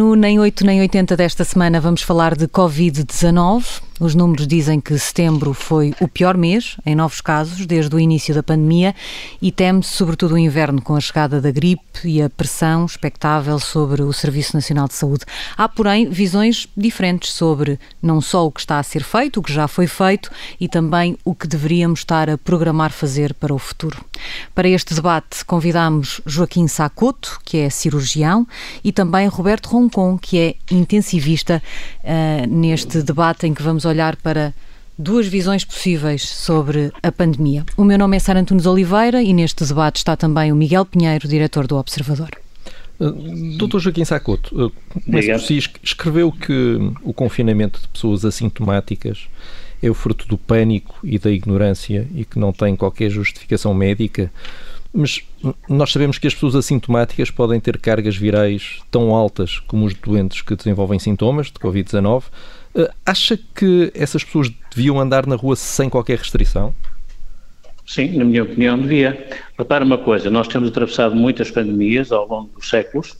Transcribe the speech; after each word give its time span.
No 0.00 0.14
Nem 0.14 0.38
8 0.38 0.62
Nem 0.62 0.80
80 0.80 1.14
desta 1.14 1.44
semana 1.44 1.78
vamos 1.78 2.02
falar 2.02 2.34
de 2.34 2.48
Covid-19. 2.48 3.89
Os 4.00 4.14
números 4.14 4.46
dizem 4.46 4.80
que 4.80 4.98
setembro 4.98 5.52
foi 5.52 5.94
o 6.00 6.08
pior 6.08 6.34
mês 6.34 6.78
em 6.86 6.94
novos 6.94 7.20
casos 7.20 7.66
desde 7.66 7.94
o 7.94 8.00
início 8.00 8.34
da 8.34 8.42
pandemia 8.42 8.94
e 9.42 9.52
teme-se 9.52 9.90
sobretudo 9.90 10.36
o 10.36 10.38
inverno 10.38 10.80
com 10.80 10.96
a 10.96 11.00
chegada 11.00 11.38
da 11.38 11.50
gripe 11.50 11.82
e 12.02 12.22
a 12.22 12.30
pressão 12.30 12.86
expectável 12.86 13.58
sobre 13.58 14.02
o 14.02 14.10
Serviço 14.10 14.56
Nacional 14.56 14.88
de 14.88 14.94
Saúde. 14.94 15.26
Há, 15.54 15.68
porém, 15.68 16.08
visões 16.08 16.66
diferentes 16.74 17.34
sobre 17.34 17.78
não 18.02 18.22
só 18.22 18.46
o 18.46 18.50
que 18.50 18.60
está 18.60 18.78
a 18.78 18.82
ser 18.82 19.04
feito, 19.04 19.38
o 19.38 19.42
que 19.42 19.52
já 19.52 19.68
foi 19.68 19.86
feito 19.86 20.30
e 20.58 20.66
também 20.66 21.18
o 21.22 21.34
que 21.34 21.46
deveríamos 21.46 22.00
estar 22.00 22.30
a 22.30 22.38
programar 22.38 22.92
fazer 22.92 23.34
para 23.34 23.52
o 23.52 23.58
futuro. 23.58 24.02
Para 24.54 24.68
este 24.68 24.94
debate 24.94 25.44
convidamos 25.44 26.22
Joaquim 26.24 26.66
Sacoto, 26.68 27.38
que 27.44 27.58
é 27.58 27.68
cirurgião, 27.68 28.46
e 28.82 28.92
também 28.92 29.28
Roberto 29.28 29.66
Roncon, 29.66 30.18
que 30.18 30.38
é 30.38 30.54
intensivista, 30.70 31.62
uh, 32.02 32.46
neste 32.48 33.02
debate 33.02 33.46
em 33.46 33.52
que 33.52 33.62
vamos 33.62 33.84
olhar 33.90 34.16
para 34.16 34.54
duas 34.96 35.26
visões 35.26 35.64
possíveis 35.64 36.28
sobre 36.28 36.92
a 37.02 37.10
pandemia. 37.10 37.64
O 37.76 37.84
meu 37.84 37.98
nome 37.98 38.16
é 38.16 38.20
Sara 38.20 38.40
Antunes 38.40 38.66
Oliveira 38.66 39.22
e 39.22 39.32
neste 39.32 39.64
debate 39.64 39.96
está 39.96 40.16
também 40.16 40.52
o 40.52 40.56
Miguel 40.56 40.84
Pinheiro, 40.84 41.26
diretor 41.26 41.66
do 41.66 41.76
Observador. 41.76 42.30
Uh, 43.00 43.56
Doutor 43.56 43.80
Joaquim 43.80 44.04
Sacoto, 44.04 44.66
uh, 44.66 44.72
começo 45.04 45.30
por 45.30 45.40
si, 45.40 45.58
escreveu 45.82 46.30
que 46.30 46.78
o 47.02 47.14
confinamento 47.14 47.80
de 47.80 47.88
pessoas 47.88 48.26
assintomáticas 48.26 49.26
é 49.82 49.88
o 49.88 49.94
fruto 49.94 50.28
do 50.28 50.36
pânico 50.36 50.98
e 51.02 51.18
da 51.18 51.30
ignorância 51.30 52.06
e 52.14 52.24
que 52.24 52.38
não 52.38 52.52
tem 52.52 52.76
qualquer 52.76 53.08
justificação 53.08 53.72
médica. 53.72 54.30
Mas 54.92 55.22
nós 55.68 55.92
sabemos 55.92 56.18
que 56.18 56.26
as 56.26 56.34
pessoas 56.34 56.54
assintomáticas 56.54 57.30
podem 57.30 57.58
ter 57.60 57.78
cargas 57.78 58.16
virais 58.16 58.80
tão 58.90 59.14
altas 59.14 59.60
como 59.60 59.86
os 59.86 59.94
doentes 59.94 60.42
que 60.42 60.54
desenvolvem 60.54 60.98
sintomas 60.98 61.46
de 61.46 61.54
Covid-19. 61.54 62.24
Eh, 62.74 62.90
acha 63.04 63.38
que 63.54 63.90
essas 63.94 64.22
pessoas 64.22 64.50
deviam 64.74 65.00
andar 65.00 65.26
na 65.26 65.36
rua 65.36 65.56
sem 65.56 65.88
qualquer 65.88 66.18
restrição? 66.18 66.74
Sim, 67.86 68.16
na 68.18 68.24
minha 68.24 68.44
opinião, 68.44 68.78
devia. 68.78 69.28
Repara 69.58 69.84
uma 69.84 69.98
coisa: 69.98 70.30
nós 70.30 70.46
temos 70.46 70.68
atravessado 70.68 71.14
muitas 71.14 71.50
pandemias 71.50 72.12
ao 72.12 72.28
longo 72.28 72.50
dos 72.54 72.68
séculos. 72.68 73.16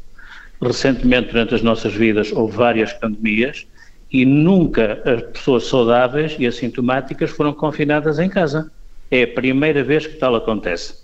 Recentemente, 0.63 1.33
durante 1.33 1.55
as 1.55 1.63
nossas 1.63 1.93
vidas, 1.95 2.31
houve 2.33 2.57
várias 2.57 2.93
pandemias 2.93 3.67
e 4.13 4.25
nunca 4.25 5.01
as 5.05 5.23
pessoas 5.33 5.67
saudáveis 5.67 6.37
e 6.39 6.47
assintomáticas 6.47 7.31
foram 7.31 7.53
confinadas 7.53 8.19
em 8.19 8.29
casa. 8.29 8.71
É 9.11 9.23
a 9.25 9.29
primeira 9.29 9.83
vez 9.83 10.07
que 10.07 10.15
tal 10.15 10.37
acontece. 10.37 10.95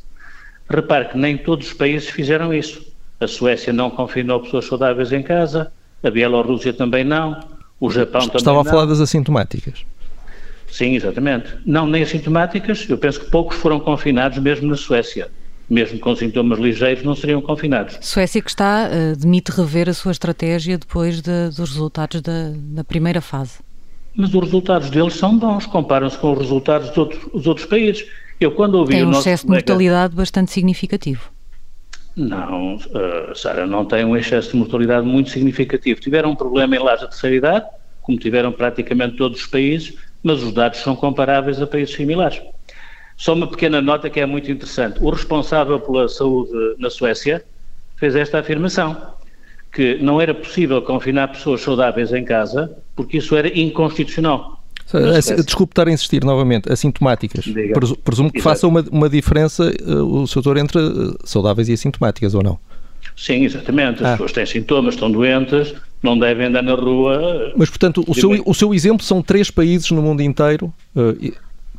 Repare 0.68 1.08
que 1.08 1.18
nem 1.18 1.38
todos 1.38 1.68
os 1.68 1.72
países 1.72 2.08
fizeram 2.08 2.52
isso. 2.52 2.84
A 3.18 3.26
Suécia 3.26 3.72
não 3.72 3.88
confinou 3.88 4.40
pessoas 4.40 4.66
saudáveis 4.66 5.10
em 5.12 5.22
casa, 5.22 5.72
a 6.02 6.10
Bielorrússia 6.10 6.72
também 6.72 7.02
não, 7.02 7.40
o 7.80 7.90
Japão 7.90 8.22
também 8.22 8.36
Estava 8.36 8.56
não. 8.56 8.60
Estava 8.60 8.60
a 8.60 8.64
falar 8.64 8.84
das 8.86 9.00
assintomáticas. 9.00 9.84
Sim, 10.70 10.94
exatamente. 10.94 11.54
Não, 11.64 11.86
nem 11.86 12.02
assintomáticas, 12.02 12.88
eu 12.88 12.98
penso 12.98 13.20
que 13.20 13.30
poucos 13.30 13.56
foram 13.56 13.78
confinados 13.80 14.38
mesmo 14.38 14.68
na 14.68 14.76
Suécia 14.76 15.30
mesmo 15.68 15.98
com 15.98 16.14
sintomas 16.14 16.58
ligeiros, 16.58 17.02
não 17.02 17.14
seriam 17.14 17.42
confinados. 17.42 17.98
Suécia 18.00 18.40
que 18.40 18.50
está, 18.50 18.88
uh, 18.88 19.16
demite 19.16 19.50
rever 19.50 19.88
a 19.88 19.94
sua 19.94 20.12
estratégia 20.12 20.78
depois 20.78 21.20
de, 21.20 21.48
dos 21.48 21.70
resultados 21.70 22.20
da, 22.20 22.52
da, 22.54 22.84
primeira 22.84 23.20
fase. 23.20 23.58
Mas 24.14 24.32
os 24.32 24.44
resultados 24.44 24.90
deles 24.90 25.14
são 25.14 25.36
bons, 25.36 25.66
comparam-se 25.66 26.16
com 26.18 26.32
os 26.32 26.38
resultados 26.38 26.88
dos 26.88 26.98
outros, 26.98 27.32
dos 27.32 27.46
outros 27.46 27.66
países. 27.66 28.06
Eu 28.40 28.52
quando 28.52 28.76
ouvi 28.76 28.92
tem 28.92 29.04
um 29.04 29.10
excesso 29.10 29.46
colega... 29.46 29.64
de 29.64 29.72
mortalidade 29.72 30.14
bastante 30.14 30.52
significativo. 30.52 31.30
Não, 32.16 32.76
uh, 32.76 33.34
Sara, 33.34 33.66
não 33.66 33.84
tem 33.84 34.04
um 34.04 34.16
excesso 34.16 34.52
de 34.52 34.56
mortalidade 34.56 35.06
muito 35.06 35.28
significativo. 35.28 36.00
Tiveram 36.00 36.30
um 36.30 36.36
problema 36.36 36.74
em 36.74 36.78
lares 36.78 37.02
de 37.02 37.08
terceira 37.08 37.36
idade, 37.36 37.66
como 38.00 38.18
tiveram 38.18 38.50
praticamente 38.50 39.16
todos 39.16 39.40
os 39.40 39.46
países, 39.46 39.94
mas 40.22 40.42
os 40.42 40.52
dados 40.52 40.80
são 40.80 40.96
comparáveis 40.96 41.60
a 41.60 41.66
países 41.66 41.94
similares. 41.94 42.40
Só 43.18 43.34
uma 43.34 43.46
pequena 43.46 43.82
nota 43.82 44.08
que 44.08 44.18
é 44.18 44.26
muito 44.26 44.50
interessante. 44.50 44.98
O 45.02 45.10
responsável 45.10 45.78
pela 45.78 46.08
saúde 46.08 46.52
na 46.78 46.88
Suécia 46.88 47.44
fez 47.96 48.16
esta 48.16 48.38
afirmação, 48.38 49.14
que 49.72 49.96
não 49.96 50.20
era 50.20 50.34
possível 50.34 50.80
confinar 50.80 51.28
pessoas 51.28 51.60
saudáveis 51.60 52.12
em 52.12 52.24
casa 52.24 52.82
porque 52.94 53.18
isso 53.18 53.36
era 53.36 53.48
inconstitucional. 53.48 54.55
Desculpe 55.44 55.72
estar 55.72 55.88
a 55.88 55.90
insistir 55.90 56.24
novamente, 56.24 56.72
assintomáticas. 56.72 57.44
Diga. 57.44 57.74
Presumo 58.04 58.30
que 58.30 58.38
Exato. 58.38 58.54
faça 58.54 58.66
uma, 58.68 58.84
uma 58.90 59.08
diferença 59.08 59.72
uh, 59.84 60.22
o 60.22 60.26
setor 60.26 60.56
entre 60.56 60.78
uh, 60.78 61.16
saudáveis 61.24 61.68
e 61.68 61.72
assintomáticas, 61.72 62.34
ou 62.34 62.42
não? 62.42 62.58
Sim, 63.16 63.44
exatamente. 63.44 64.02
As 64.02 64.06
ah. 64.06 64.10
pessoas 64.12 64.32
têm 64.32 64.46
sintomas, 64.46 64.94
estão 64.94 65.10
doentes, 65.10 65.74
não 66.02 66.18
devem 66.18 66.46
andar 66.46 66.62
na 66.62 66.74
rua. 66.74 67.52
Mas, 67.56 67.68
portanto, 67.68 68.04
o 68.06 68.14
seu, 68.14 68.42
o 68.44 68.54
seu 68.54 68.72
exemplo 68.72 69.04
são 69.04 69.22
três 69.22 69.50
países 69.50 69.90
no 69.90 70.02
mundo 70.02 70.22
inteiro 70.22 70.72
uh, 70.94 71.14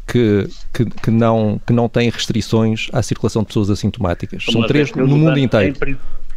que, 0.08 0.48
que, 0.74 0.86
que, 0.86 1.12
não, 1.12 1.60
que 1.66 1.74
não 1.74 1.90
têm 1.90 2.10
restrições 2.10 2.88
à 2.94 3.04
circulação 3.04 3.42
de 3.42 3.48
pessoas 3.48 3.70
assintomáticas. 3.70 4.46
São 4.46 4.66
três 4.66 4.92
no 4.94 5.08
mundo 5.08 5.38
inteiro. 5.38 5.76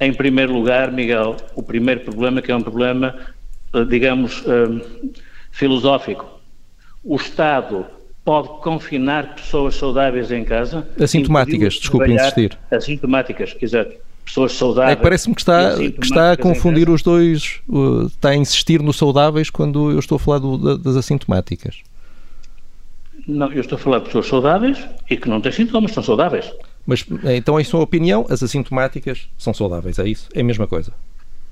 Em, 0.01 0.09
em, 0.09 0.13
primeiro 0.13 0.53
lugar, 0.53 0.93
Miguel, 0.93 1.37
o 1.55 1.63
primeiro 1.63 2.01
problema 2.01 2.43
que 2.43 2.51
é 2.51 2.57
um 2.57 2.63
problema, 2.63 3.15
eh, 3.73 3.85
digamos, 3.85 4.45
um, 4.47 4.81
filosófico. 5.53 6.40
O 7.03 7.17
Estado 7.17 7.87
pode 8.25 8.49
confinar 8.63 9.35
pessoas 9.35 9.75
saudáveis 9.77 10.31
em 10.31 10.45
casa? 10.45 10.87
Assintomáticas, 11.01 11.75
desculpe 11.75 12.13
insistir. 12.13 12.59
Assintomáticas, 12.71 13.57
exato. 13.61 13.95
Pessoas 14.25 14.53
saudáveis. 14.53 14.99
É, 14.99 15.03
Parece-me 15.03 15.35
que 15.35 15.41
está, 15.41 15.77
que 15.77 16.05
está 16.05 16.33
a 16.33 16.37
confundir 16.37 16.89
os 16.89 17.03
dois, 17.03 17.61
uh, 17.69 18.07
está 18.07 18.31
a 18.31 18.37
insistir 18.37 18.81
no 18.83 18.93
saudáveis 18.93 19.51
quando 19.51 19.91
eu 19.91 19.99
estou 19.99 20.17
a 20.17 20.19
falar 20.19 20.39
do, 20.39 20.79
das 20.79 20.95
assintomáticas. 20.95 21.79
Não, 23.27 23.51
eu 23.53 23.61
estou 23.61 23.77
a 23.77 23.79
falar 23.79 23.99
de 23.99 24.05
pessoas 24.07 24.27
saudáveis 24.27 24.79
e 25.09 25.17
que 25.17 25.29
não 25.29 25.41
têm 25.41 25.53
sintomas, 25.53 25.93
são 25.93 26.03
saudáveis. 26.03 26.53
Mas 26.87 27.05
então, 27.25 27.59
em 27.59 27.65
sua 27.65 27.81
opinião, 27.81 28.27
as 28.29 28.43
assintomáticas 28.43 29.29
são 29.37 29.53
saudáveis, 29.53 29.99
é 29.99 30.09
isso? 30.09 30.29
É 30.35 30.41
a 30.41 30.45
mesma 30.45 30.67
coisa? 30.67 30.93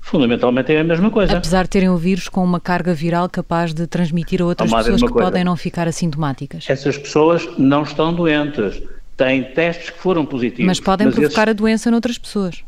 Fundamentalmente 0.09 0.73
é 0.73 0.79
a 0.79 0.83
mesma 0.83 1.11
coisa. 1.11 1.37
Apesar 1.37 1.63
de 1.63 1.69
terem 1.69 1.87
o 1.87 1.95
vírus 1.95 2.27
com 2.27 2.43
uma 2.43 2.59
carga 2.59 2.95
viral 2.95 3.29
capaz 3.29 3.75
de 3.75 3.85
transmitir 3.85 4.41
a 4.41 4.45
outras 4.45 4.71
pessoas 4.71 5.01
que 5.03 5.07
coisa. 5.07 5.25
podem 5.25 5.43
não 5.43 5.55
ficar 5.55 5.87
assintomáticas. 5.87 6.65
Essas 6.67 6.97
pessoas 6.97 7.47
não 7.59 7.83
estão 7.83 8.11
doentes, 8.11 8.81
têm 9.15 9.43
testes 9.43 9.91
que 9.91 9.99
foram 9.99 10.25
positivos. 10.25 10.65
Mas 10.65 10.79
podem 10.79 11.05
mas 11.05 11.15
provocar 11.15 11.43
esses... 11.43 11.51
a 11.51 11.53
doença 11.53 11.91
noutras 11.91 12.17
pessoas. 12.17 12.63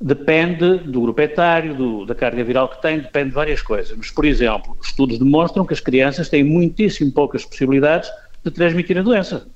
Depende 0.00 0.78
do 0.78 1.00
grupo 1.00 1.20
etário, 1.20 1.74
do, 1.74 2.06
da 2.06 2.14
carga 2.14 2.44
viral 2.44 2.68
que 2.68 2.80
tem, 2.80 3.00
depende 3.00 3.30
de 3.30 3.34
várias 3.34 3.60
coisas. 3.60 3.96
Mas, 3.96 4.12
por 4.12 4.24
exemplo, 4.24 4.76
estudos 4.80 5.18
demonstram 5.18 5.66
que 5.66 5.74
as 5.74 5.80
crianças 5.80 6.28
têm 6.28 6.44
muitíssimo 6.44 7.10
poucas 7.10 7.44
possibilidades 7.44 8.08
de 8.44 8.50
transmitir 8.52 8.96
a 8.96 9.02
doença. 9.02 9.48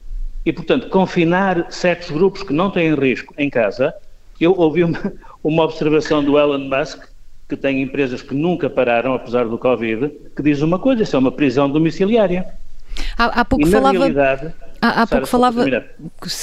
E, 0.44 0.52
portanto, 0.52 0.88
confinar 0.88 1.64
certos 1.70 2.10
grupos 2.10 2.42
que 2.42 2.52
não 2.52 2.72
têm 2.72 2.92
risco 2.96 3.32
em 3.38 3.48
casa. 3.48 3.94
Eu 4.40 4.58
ouvi 4.58 4.82
uma, 4.82 4.98
uma 5.42 5.64
observação 5.64 6.22
do 6.22 6.38
Elon 6.38 6.58
Musk, 6.58 7.04
que 7.48 7.56
tem 7.56 7.82
empresas 7.82 8.22
que 8.22 8.34
nunca 8.34 8.70
pararam, 8.70 9.14
apesar 9.14 9.46
do 9.46 9.58
Covid, 9.58 10.10
que 10.34 10.42
diz 10.42 10.62
uma 10.62 10.78
coisa: 10.78 11.02
isso 11.02 11.16
é 11.16 11.18
uma 11.18 11.32
prisão 11.32 11.68
domiciliária. 11.68 12.46
Há, 13.16 13.40
há 13.40 13.44
pouco 13.44 13.66
e, 13.66 13.70
na 13.70 13.78
falava. 13.78 13.98
Realidade, 13.98 14.54
há, 14.80 15.02
há 15.02 15.06
pouco 15.06 15.26
falava. 15.26 15.64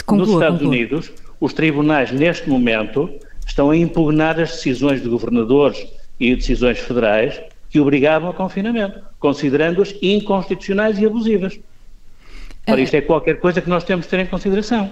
Conclua, 0.06 0.26
nos 0.26 0.30
Estados 0.34 0.60
conclua. 0.60 0.68
Unidos, 0.68 1.12
os 1.40 1.54
tribunais, 1.54 2.12
neste 2.12 2.50
momento, 2.50 3.10
estão 3.46 3.72
a 3.72 3.78
impugnar 3.78 4.40
as 4.40 4.52
decisões 4.52 5.02
de 5.02 5.10
governadores 5.10 5.88
e 6.20 6.36
decisões 6.36 6.80
federais 6.80 7.40
que 7.70 7.80
obrigavam 7.80 8.30
a 8.30 8.34
confinamento, 8.34 9.00
considerando-as 9.20 9.96
inconstitucionais 10.02 11.00
e 11.00 11.06
abusivas. 11.06 11.60
Ora, 12.68 12.82
isto 12.82 12.96
é 12.96 13.02
qualquer 13.02 13.40
coisa 13.40 13.62
que 13.62 13.70
nós 13.70 13.84
temos 13.84 14.06
de 14.06 14.12
ter 14.12 14.20
em 14.20 14.26
consideração. 14.26 14.92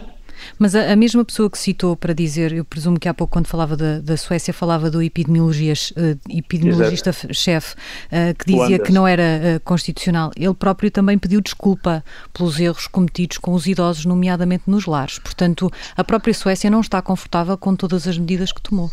Mas 0.58 0.76
a, 0.76 0.92
a, 0.92 0.96
mesma 0.96 1.24
pessoa 1.24 1.50
que 1.50 1.58
citou 1.58 1.96
para 1.96 2.14
dizer, 2.14 2.52
eu 2.52 2.66
presumo 2.66 3.00
que 3.00 3.08
há 3.08 3.14
pouco, 3.14 3.34
quando 3.34 3.48
falava 3.48 3.76
da, 3.76 4.00
da 4.00 4.18
Suécia, 4.18 4.54
falava 4.54 4.90
do 4.90 5.02
epidemiologista-chefe, 5.02 5.94
uh, 6.00 6.38
epidemiologista 6.38 7.12
uh, 7.12 8.36
que 8.38 8.46
dizia 8.46 8.80
que 8.80 8.92
não 8.92 9.08
era 9.08 9.24
uh, 9.24 9.60
constitucional. 9.64 10.32
Ele 10.36 10.54
próprio 10.54 10.92
também 10.92 11.18
pediu 11.18 11.42
desculpa 11.42 12.04
pelos 12.34 12.60
erros 12.60 12.88
cometidos 12.88 13.38
com 13.38 13.54
os 13.54 13.68
idosos, 13.68 14.06
nomeadamente 14.06 14.64
nos 14.68 14.86
lares. 14.86 15.20
Portanto, 15.20 15.72
a 15.96 16.04
própria 16.04 16.34
Suécia 16.34 16.70
não 16.70 16.82
está 16.82 17.02
confortável 17.02 17.58
com 17.58 17.76
todas 17.76 18.08
as 18.08 18.18
medidas 18.18 18.52
que 18.52 18.62
tomou. 18.62 18.92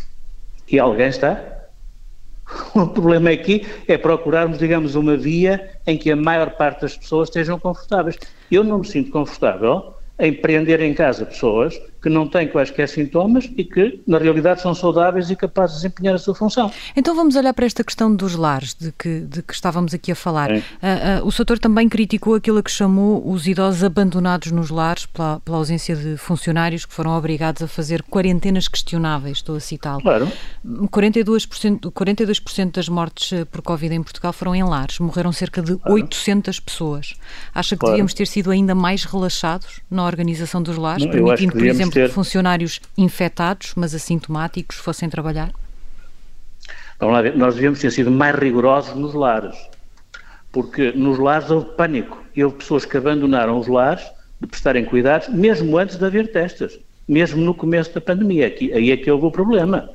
E 0.67 0.79
alguém 0.79 1.07
está? 1.07 1.55
O 2.75 2.87
problema 2.87 3.31
aqui 3.31 3.65
é 3.87 3.97
procurarmos, 3.97 4.59
digamos, 4.59 4.95
uma 4.95 5.17
via 5.17 5.71
em 5.87 5.97
que 5.97 6.11
a 6.11 6.15
maior 6.15 6.51
parte 6.51 6.81
das 6.81 6.95
pessoas 6.95 7.29
estejam 7.29 7.59
confortáveis. 7.59 8.17
Eu 8.51 8.63
não 8.63 8.79
me 8.79 8.85
sinto 8.85 9.11
confortável 9.11 9.94
em 10.19 10.33
prender 10.33 10.81
em 10.81 10.93
casa 10.93 11.25
pessoas 11.25 11.79
que 12.05 12.09
não 12.11 12.27
têm 12.27 12.47
quaisquer 12.47 12.87
sintomas 12.87 13.49
e 13.57 13.63
que, 13.63 13.99
na 14.05 14.19
realidade, 14.19 14.61
são 14.61 14.75
saudáveis 14.75 15.31
e 15.31 15.35
capazes 15.35 15.77
de 15.77 15.81
desempenhar 15.81 16.13
a 16.13 16.19
sua 16.19 16.35
função. 16.35 16.71
Então 16.95 17.15
vamos 17.15 17.35
olhar 17.35 17.51
para 17.51 17.65
esta 17.65 17.83
questão 17.83 18.15
dos 18.15 18.35
lares, 18.35 18.75
de 18.75 18.91
que, 18.91 19.21
de 19.21 19.41
que 19.41 19.51
estávamos 19.51 19.91
aqui 19.91 20.11
a 20.11 20.15
falar. 20.15 20.51
Uh, 20.51 20.55
uh, 20.55 21.25
o 21.25 21.31
setor 21.31 21.57
também 21.57 21.89
criticou 21.89 22.35
aquilo 22.35 22.61
que 22.61 22.69
chamou 22.69 23.27
os 23.27 23.47
idosos 23.47 23.83
abandonados 23.83 24.51
nos 24.51 24.69
lares 24.69 25.07
pela, 25.07 25.39
pela, 25.39 25.57
ausência 25.57 25.95
de 25.95 26.15
funcionários 26.15 26.85
que 26.85 26.93
foram 26.93 27.17
obrigados 27.17 27.63
a 27.63 27.67
fazer 27.67 28.03
quarentenas 28.03 28.67
questionáveis, 28.67 29.37
estou 29.37 29.55
a 29.55 29.59
citá-lo. 29.59 30.03
Claro. 30.03 30.31
42%, 30.63 31.91
42 31.91 32.39
das 32.71 32.87
mortes 32.87 33.33
eh, 33.33 33.45
por 33.45 33.63
Covid 33.63 33.95
em 33.95 34.03
Portugal 34.03 34.31
foram 34.31 34.53
em 34.53 34.63
lares, 34.63 34.99
morreram 34.99 35.31
cerca 35.31 35.59
de 35.59 35.75
claro. 35.75 35.95
800 35.95 36.59
pessoas. 36.59 37.15
Acha 37.51 37.75
que 37.75 37.79
claro. 37.79 37.93
devíamos 37.93 38.13
ter 38.13 38.27
sido 38.27 38.51
ainda 38.51 38.75
mais 38.75 39.05
relaxados 39.05 39.79
na 39.89 40.05
organização 40.05 40.61
dos 40.61 40.77
lares, 40.77 41.03
Não, 41.03 41.11
permitindo, 41.11 41.53
por 41.53 41.65
exemplo, 41.65 41.94
funcionários 42.11 42.79
infectados, 42.97 43.73
mas 43.75 43.93
assintomáticos, 43.93 44.77
fossem 44.77 45.09
trabalhar? 45.09 45.51
Vamos 46.99 47.15
lá 47.15 47.21
ver, 47.21 47.35
nós 47.35 47.55
devíamos 47.55 47.79
ter 47.79 47.91
sido 47.91 48.09
mais 48.09 48.35
rigorosos 48.35 48.95
nos 48.95 49.13
lares, 49.13 49.55
porque 50.51 50.91
nos 50.93 51.19
lares 51.19 51.49
houve 51.51 51.75
pânico 51.75 52.23
e 52.35 52.43
houve 52.43 52.57
pessoas 52.57 52.85
que 52.85 52.95
abandonaram 52.95 53.59
os 53.59 53.67
lares 53.67 54.03
de 54.39 54.47
prestarem 54.47 54.85
cuidados, 54.85 55.27
mesmo 55.29 55.77
antes 55.77 55.97
de 55.97 56.05
haver 56.05 56.31
testes, 56.31 56.79
mesmo 57.07 57.41
no 57.41 57.53
começo 57.53 57.93
da 57.93 58.01
pandemia. 58.01 58.47
Aqui, 58.47 58.71
aí 58.73 58.91
é 58.91 58.97
que 58.97 59.11
houve 59.11 59.25
o 59.25 59.31
problema. 59.31 59.89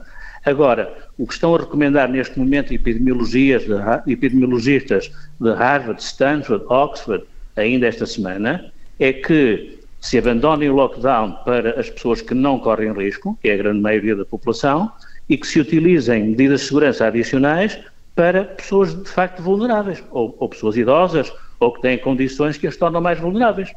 Agora, 0.44 0.94
o 1.18 1.26
que 1.26 1.34
estão 1.34 1.54
a 1.54 1.58
recomendar 1.58 2.08
neste 2.08 2.38
momento 2.38 2.72
epidemiologias 2.72 3.62
de, 3.64 4.12
epidemiologistas 4.12 5.10
de 5.38 5.52
Harvard, 5.52 6.02
Stanford, 6.02 6.64
Oxford, 6.68 7.24
ainda 7.56 7.86
esta 7.86 8.06
semana, 8.06 8.72
é 8.98 9.12
que 9.12 9.79
se 10.00 10.18
abandonem 10.18 10.70
o 10.70 10.74
lockdown 10.74 11.32
para 11.44 11.78
as 11.78 11.90
pessoas 11.90 12.22
que 12.22 12.34
não 12.34 12.58
correm 12.58 12.92
risco, 12.92 13.38
que 13.42 13.48
é 13.48 13.54
a 13.54 13.56
grande 13.58 13.80
maioria 13.80 14.16
da 14.16 14.24
população, 14.24 14.90
e 15.28 15.36
que 15.36 15.46
se 15.46 15.60
utilizem 15.60 16.24
medidas 16.24 16.62
de 16.62 16.66
segurança 16.68 17.06
adicionais 17.06 17.78
para 18.14 18.44
pessoas 18.44 18.94
de 18.94 19.08
facto 19.08 19.42
vulneráveis, 19.42 20.02
ou, 20.10 20.34
ou 20.38 20.48
pessoas 20.48 20.76
idosas, 20.76 21.32
ou 21.60 21.72
que 21.72 21.82
têm 21.82 21.98
condições 21.98 22.56
que 22.56 22.66
as 22.66 22.76
tornam 22.76 23.00
mais 23.00 23.20
vulneráveis. 23.20 23.70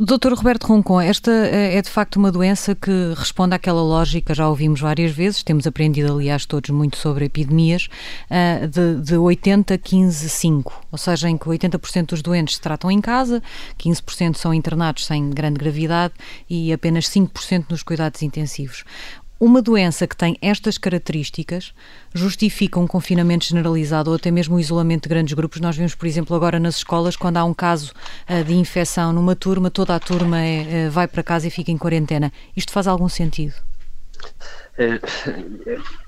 Doutor 0.00 0.34
Roberto 0.34 0.66
Roncon, 0.66 1.00
esta 1.00 1.30
é 1.30 1.80
de 1.80 1.88
facto 1.88 2.16
uma 2.16 2.30
doença 2.30 2.74
que 2.74 3.14
responde 3.16 3.54
àquela 3.54 3.82
lógica, 3.82 4.34
já 4.34 4.48
ouvimos 4.48 4.80
várias 4.80 5.12
vezes, 5.12 5.42
temos 5.42 5.66
aprendido, 5.66 6.12
aliás, 6.12 6.44
todos 6.44 6.70
muito 6.70 6.96
sobre 6.96 7.24
epidemias, 7.24 7.88
ah, 8.30 8.66
de, 8.66 9.00
de 9.00 9.16
80, 9.16 9.78
15, 9.78 10.28
5, 10.28 10.86
ou 10.90 10.98
seja, 10.98 11.28
em 11.28 11.38
que 11.38 11.46
80% 11.46 12.06
dos 12.06 12.22
doentes 12.22 12.56
se 12.56 12.60
tratam 12.60 12.90
em 12.90 13.00
casa, 13.00 13.42
15% 13.78 14.36
são 14.36 14.52
internados 14.52 15.06
sem 15.06 15.30
grande 15.30 15.58
gravidade 15.58 16.14
e 16.48 16.72
apenas 16.72 17.06
5% 17.08 17.66
nos 17.70 17.82
cuidados 17.82 18.22
intensivos. 18.22 18.84
Uma 19.38 19.60
doença 19.60 20.06
que 20.06 20.16
tem 20.16 20.38
estas 20.40 20.78
características 20.78 21.74
justifica 22.14 22.78
um 22.78 22.86
confinamento 22.86 23.44
generalizado 23.44 24.10
ou 24.10 24.16
até 24.16 24.30
mesmo 24.30 24.56
o 24.56 24.60
isolamento 24.60 25.02
de 25.02 25.08
grandes 25.08 25.34
grupos. 25.34 25.60
Nós 25.60 25.76
vemos, 25.76 25.94
por 25.94 26.06
exemplo, 26.06 26.36
agora 26.36 26.60
nas 26.60 26.76
escolas, 26.76 27.16
quando 27.16 27.38
há 27.38 27.44
um 27.44 27.52
caso 27.52 27.92
uh, 28.30 28.44
de 28.44 28.54
infecção 28.54 29.12
numa 29.12 29.34
turma, 29.34 29.70
toda 29.70 29.94
a 29.94 30.00
turma 30.00 30.40
é, 30.40 30.86
uh, 30.86 30.90
vai 30.90 31.08
para 31.08 31.22
casa 31.22 31.48
e 31.48 31.50
fica 31.50 31.72
em 31.72 31.76
quarentena. 31.76 32.32
Isto 32.56 32.72
faz 32.72 32.86
algum 32.86 33.08
sentido? 33.08 33.54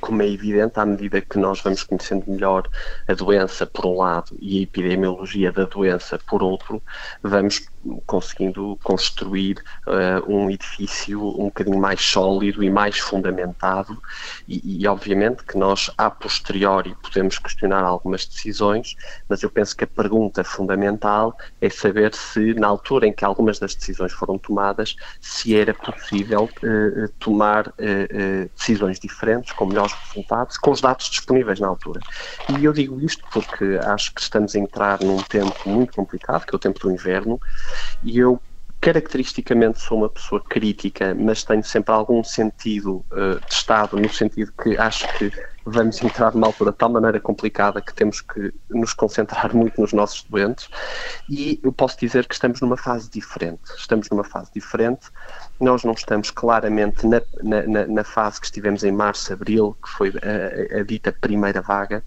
Como 0.00 0.22
é 0.22 0.28
evidente, 0.28 0.78
à 0.78 0.86
medida 0.86 1.20
que 1.20 1.38
nós 1.38 1.60
vamos 1.60 1.82
conhecendo 1.82 2.24
melhor 2.26 2.68
a 3.06 3.14
doença 3.14 3.66
por 3.66 3.86
um 3.86 3.98
lado 3.98 4.36
e 4.40 4.58
a 4.58 4.62
epidemiologia 4.62 5.52
da 5.52 5.64
doença 5.64 6.18
por 6.26 6.42
outro, 6.42 6.82
vamos 7.22 7.68
conseguindo 8.06 8.78
construir 8.82 9.62
uh, 9.86 10.32
um 10.32 10.50
edifício 10.50 11.20
um 11.20 11.46
bocadinho 11.46 11.78
mais 11.78 12.00
sólido 12.00 12.62
e 12.62 12.70
mais 12.70 12.98
fundamentado 12.98 14.00
e, 14.48 14.82
e, 14.82 14.86
obviamente 14.86 15.44
que 15.44 15.56
nós 15.56 15.90
a 15.96 16.10
posteriori 16.10 16.94
podemos 17.02 17.38
questionar 17.38 17.82
algumas 17.82 18.26
decisões, 18.26 18.96
mas 19.28 19.42
eu 19.42 19.50
penso 19.50 19.76
que 19.76 19.84
a 19.84 19.86
pergunta 19.86 20.42
fundamental 20.44 21.36
é 21.60 21.68
saber 21.68 22.14
se 22.14 22.54
na 22.54 22.66
altura 22.66 23.06
em 23.06 23.12
que 23.12 23.24
algumas 23.24 23.58
das 23.58 23.74
decisões 23.74 24.12
foram 24.12 24.38
tomadas, 24.38 24.96
se 25.20 25.56
era 25.56 25.74
possível 25.74 26.44
uh, 26.44 27.08
tomar 27.18 27.68
uh, 27.68 28.50
decisões 28.56 28.98
diferentes, 28.98 29.52
com 29.52 29.66
melhores 29.66 29.92
resultados, 29.92 30.58
com 30.58 30.70
os 30.70 30.80
dados 30.80 31.08
disponíveis 31.08 31.60
na 31.60 31.68
altura. 31.68 32.00
E 32.58 32.64
eu 32.64 32.72
digo 32.72 33.00
isto 33.00 33.24
porque 33.32 33.78
acho 33.84 34.14
que 34.14 34.20
estamos 34.20 34.54
a 34.54 34.58
entrar 34.58 35.00
num 35.00 35.18
tempo 35.22 35.68
muito 35.68 35.94
complicado, 35.94 36.46
que 36.46 36.54
é 36.54 36.56
o 36.56 36.58
tempo 36.58 36.78
do 36.80 36.90
inverno, 36.90 37.40
e 38.02 38.18
eu 38.18 38.40
caracteristicamente 38.80 39.80
sou 39.80 39.98
uma 39.98 40.08
pessoa 40.08 40.40
crítica, 40.48 41.14
mas 41.14 41.42
tenho 41.42 41.64
sempre 41.64 41.92
algum 41.92 42.22
sentido 42.22 43.04
uh, 43.12 43.40
de 43.46 43.54
Estado, 43.54 43.96
no 43.96 44.08
sentido 44.08 44.52
que 44.62 44.76
acho 44.76 45.08
que 45.12 45.32
vamos 45.66 46.00
entrar 46.00 46.32
numa 46.32 46.46
altura 46.46 46.70
de 46.70 46.78
tal 46.78 46.88
maneira 46.88 47.18
complicada 47.18 47.82
que 47.82 47.92
temos 47.92 48.20
que 48.20 48.54
nos 48.70 48.94
concentrar 48.94 49.52
muito 49.54 49.80
nos 49.80 49.92
nossos 49.92 50.22
doentes 50.22 50.68
e 51.28 51.60
eu 51.62 51.72
posso 51.72 51.98
dizer 51.98 52.26
que 52.26 52.34
estamos 52.34 52.60
numa 52.60 52.76
fase 52.76 53.10
diferente. 53.10 53.62
Estamos 53.76 54.08
numa 54.08 54.22
fase 54.22 54.50
diferente. 54.54 55.08
Nós 55.58 55.82
não 55.82 55.92
estamos 55.92 56.30
claramente 56.30 57.04
na, 57.06 57.20
na, 57.42 57.86
na 57.86 58.04
fase 58.04 58.40
que 58.40 58.46
estivemos 58.46 58.84
em 58.84 58.92
março, 58.92 59.32
abril, 59.32 59.76
que 59.82 59.88
foi 59.90 60.08
a, 60.10 60.76
a, 60.76 60.80
a, 60.80 60.82
dita 60.84 61.12
primeira 61.12 61.60
vaga, 61.60 62.04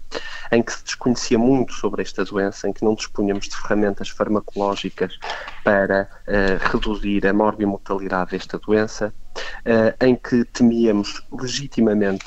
em 0.50 0.62
que 0.62 0.72
se 0.72 0.82
desconhecia 0.84 1.38
muito 1.38 1.74
sobre 1.74 2.00
esta 2.00 2.24
doença, 2.24 2.66
em 2.66 2.72
que 2.72 2.84
não 2.84 2.94
dispunhamos 2.94 3.46
de 3.46 3.56
ferramentas 3.56 4.08
farmacológicas 4.08 5.18
para 5.62 6.08
uh, 6.26 6.72
reduzir 6.72 7.26
a 7.26 7.32
morbimortalidade 7.32 8.30
desta 8.30 8.58
doença, 8.58 9.12
uh, 9.36 10.04
em 10.04 10.14
que 10.14 10.44
temíamos 10.46 11.22
legitimamente 11.30 12.24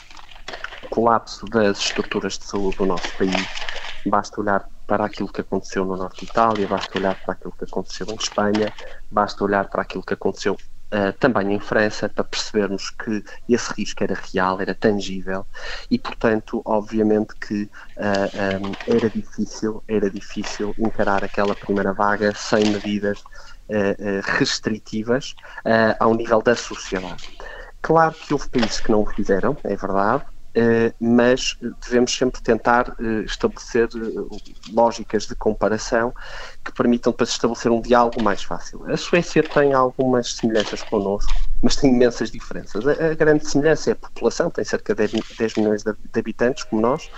colapso 0.94 1.48
das 1.48 1.80
estruturas 1.80 2.38
de 2.38 2.46
saúde 2.46 2.78
do 2.78 2.86
nosso 2.86 3.12
país. 3.18 3.48
Basta 4.06 4.40
olhar 4.40 4.64
para 4.86 5.06
aquilo 5.06 5.28
que 5.28 5.42
aconteceu 5.42 5.84
no 5.84 5.98
norte 5.98 6.24
de 6.24 6.32
Itália, 6.32 6.68
basta 6.68 7.00
olhar 7.00 7.20
para 7.24 7.34
aquilo 7.34 7.52
que 7.58 7.64
aconteceu 7.64 8.06
em 8.12 8.16
Espanha, 8.16 8.72
basta 9.10 9.44
olhar 9.44 9.68
para 9.70 9.82
aquilo 9.82 10.04
que 10.04 10.14
aconteceu 10.14 10.56
Uh, 10.94 11.12
também 11.14 11.52
em 11.52 11.60
França, 11.60 12.08
para 12.08 12.24
percebermos 12.24 12.92
que 12.92 13.24
esse 13.50 13.74
risco 13.74 14.04
era 14.04 14.14
real, 14.32 14.62
era 14.62 14.76
tangível 14.76 15.44
e, 15.90 15.98
portanto, 15.98 16.62
obviamente 16.64 17.34
que 17.34 17.64
uh, 17.64 17.70
eh, 17.98 18.60
um, 18.62 18.96
era 18.96 19.10
difícil, 19.10 19.84
era 19.88 20.08
difícil 20.08 20.76
encarar 20.78 21.24
aquela 21.24 21.56
primeira 21.56 21.94
vaga 21.94 22.32
sem 22.36 22.68
medidas 22.68 23.22
uh, 23.22 24.22
restritivas 24.38 25.34
ao 26.00 26.14
nível 26.14 26.44
da 26.44 26.56
sociedade. 26.56 27.28
Claro 27.82 28.14
que 28.14 28.32
houve 28.32 28.48
países 28.50 28.80
que 28.80 28.92
não 28.92 29.02
o 29.02 29.06
fizeram, 29.08 29.58
é 29.64 29.76
verdade, 29.76 30.24
mas 31.00 31.58
devemos 31.82 32.16
sempre 32.16 32.42
tentar 32.42 32.90
uh, 33.00 33.22
estabelecer 33.26 33.90
uh, 33.96 34.30
lógicas 34.72 35.26
de 35.26 35.36
comparação 35.36 36.14
que 36.64 36.72
permitam 36.72 37.12
depois 37.12 37.30
estabelecer 37.30 37.72
um 37.72 37.82
diálogo 37.82 38.22
mais 38.22 38.44
fácil. 38.44 38.84
A 38.92 38.96
Suécia 38.96 39.42
tem 39.42 39.74
algumas 39.74 40.36
semelhanças 40.36 40.84
connosco, 40.84 41.34
mas 41.62 41.76
tem 41.76 41.92
imensas 41.92 42.30
diferenças. 42.30 42.86
A, 42.88 43.16
grande 43.16 43.48
semelhança 43.48 43.90
é 43.90 43.94
a 43.94 43.96
população, 43.96 44.50
tem 44.50 44.64
cerca 44.64 44.94
de 44.94 45.08
10, 45.08 45.24
10 45.38 45.56
milhões 45.56 45.84
de, 45.84 45.92
de, 45.92 46.20
habitantes, 46.20 46.64
como 46.64 46.82
nós, 46.82 47.10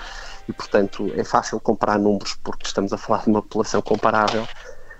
e 0.48 0.54
portanto 0.54 1.12
é 1.16 1.24
fácil 1.24 1.60
comparar 1.60 2.00
números 2.00 2.38
porque 2.44 2.66
estamos 2.66 2.94
a 2.94 2.98
falar 2.98 3.24
de 3.24 3.30
uma 3.30 3.42
população 3.42 3.82
comparável. 3.82 4.48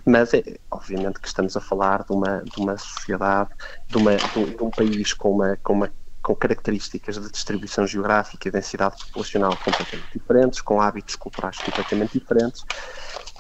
Mas 0.08 0.34
é, 0.36 0.44
obviamente 0.70 1.20
que 1.20 1.28
estamos 1.28 1.58
a 1.58 1.62
falar 1.62 2.04
de 2.04 2.12
uma, 2.12 2.44
de 2.44 2.62
uma 2.62 2.78
sociedade, 2.78 3.50
de, 3.88 3.98
uma, 3.98 4.16
de, 4.16 4.56
de 4.56 4.64
um 4.64 4.70
país 4.70 5.14
com 5.14 5.32
uma, 5.32 5.58
com 5.64 5.74
uma 5.74 5.90
com 6.26 6.36
características 6.36 7.22
de 7.22 7.30
distribuição 7.30 7.86
geográfica 7.86 8.48
e 8.48 8.52
densidade 8.52 8.98
populacional 8.98 9.56
completamente 9.64 10.10
diferentes, 10.12 10.60
com 10.60 10.82
hábitos 10.82 11.16
culturais 11.16 11.60
completamente 11.60 12.20
diferentes. 12.20 12.64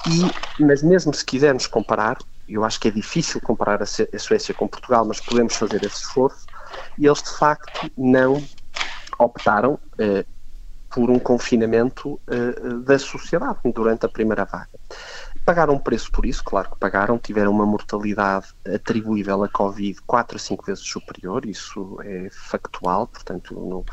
E, 0.07 0.63
mas 0.63 0.83
mesmo 0.83 1.11
se 1.11 1.25
quisermos 1.25 1.65
comparar, 1.65 2.19
eu 2.47 2.63
acho 2.63 2.79
que 2.79 2.87
é 2.87 2.91
difícil 2.91 3.41
comparar 3.41 3.81
a 3.81 4.19
Suécia 4.19 4.53
com 4.53 4.67
Portugal, 4.67 5.03
mas 5.03 5.19
podemos 5.19 5.55
fazer 5.55 5.83
esse 5.83 5.95
esforço, 5.95 6.45
e 6.95 7.07
eles 7.07 7.23
de 7.23 7.31
facto 7.31 7.91
não 7.97 8.47
optaram 9.17 9.79
eh, 9.97 10.23
por 10.93 11.09
um 11.09 11.17
confinamento 11.17 12.21
eh, 12.29 12.83
da 12.83 12.99
sociedade 12.99 13.57
durante 13.73 14.05
a 14.05 14.09
primeira 14.09 14.45
vaga. 14.45 14.69
Pagaram 15.45 15.75
um 15.75 15.79
preço 15.79 16.11
por 16.11 16.25
isso, 16.25 16.43
claro 16.43 16.71
que 16.71 16.77
pagaram, 16.77 17.19
tiveram 17.19 17.51
uma 17.51 17.67
mortalidade 17.67 18.47
atribuível 18.65 19.43
à 19.43 19.47
Covid 19.47 20.01
4 20.01 20.37
a 20.37 20.39
5 20.39 20.65
vezes 20.65 20.83
superior, 20.83 21.45
isso 21.45 21.99
é 22.03 22.29
factual, 22.31 23.05
portanto, 23.05 23.53
no, 23.53 23.85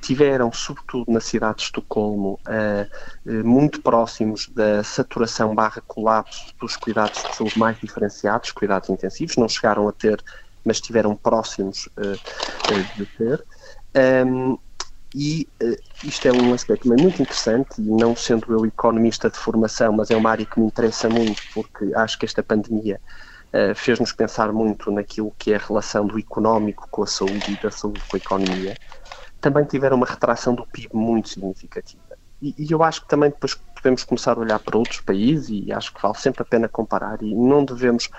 tiveram, 0.00 0.52
sobretudo 0.52 1.12
na 1.12 1.20
cidade 1.20 1.58
de 1.58 1.62
Estocolmo, 1.62 2.40
uh, 2.48 3.44
muito 3.44 3.80
próximos 3.82 4.48
da 4.48 4.82
saturação 4.82 5.54
barra 5.54 5.80
colapso 5.86 6.52
dos 6.58 6.76
cuidados 6.76 7.22
de 7.22 7.36
saúde 7.36 7.56
mais 7.56 7.78
diferenciados, 7.78 8.50
cuidados 8.50 8.90
intensivos, 8.90 9.36
não 9.36 9.48
chegaram 9.48 9.88
a 9.88 9.92
ter, 9.92 10.20
mas 10.64 10.78
estiveram 10.78 11.14
próximos 11.14 11.86
uh, 11.86 12.96
de 12.96 13.06
ter. 13.06 13.44
Um, 14.26 14.58
e 15.14 15.48
uh, 15.62 15.76
isto 16.02 16.26
é 16.26 16.32
um 16.32 16.52
aspecto 16.52 16.88
muito 16.88 17.22
interessante, 17.22 17.80
e 17.80 17.84
não 17.84 18.14
sendo 18.14 18.52
eu 18.52 18.66
economista 18.66 19.30
de 19.30 19.36
formação, 19.36 19.92
mas 19.92 20.10
é 20.10 20.16
uma 20.16 20.30
área 20.30 20.46
que 20.46 20.58
me 20.60 20.66
interessa 20.66 21.08
muito, 21.08 21.42
porque 21.54 21.92
acho 21.94 22.18
que 22.18 22.24
esta 22.24 22.42
pandemia 22.42 23.00
uh, 23.52 23.74
fez-nos 23.74 24.12
pensar 24.12 24.52
muito 24.52 24.90
naquilo 24.90 25.34
que 25.38 25.52
é 25.52 25.56
a 25.56 25.60
relação 25.60 26.06
do 26.06 26.18
económico 26.18 26.86
com 26.90 27.02
a 27.02 27.06
saúde 27.06 27.52
e 27.52 27.62
da 27.62 27.70
saúde 27.70 28.00
com 28.08 28.16
a 28.16 28.18
economia, 28.18 28.74
também 29.40 29.64
tiveram 29.64 29.96
uma 29.96 30.06
retração 30.06 30.54
do 30.54 30.66
PIB 30.66 30.94
muito 30.94 31.28
significativa. 31.28 32.02
E, 32.40 32.54
e, 32.58 32.70
eu 32.70 32.82
acho 32.82 33.02
que 33.02 33.08
também 33.08 33.30
depois 33.30 33.54
podemos 33.74 34.04
começar 34.04 34.36
a 34.36 34.40
olhar 34.40 34.58
para 34.58 34.76
outros 34.76 35.00
países 35.00 35.48
e 35.48 35.72
acho 35.72 35.92
que 35.94 36.02
vale 36.02 36.16
sempre 36.16 36.42
a 36.42 36.44
pena 36.44 36.68
comparar 36.68 37.22
e 37.22 37.34
não 37.34 37.64
devemos 37.64 38.10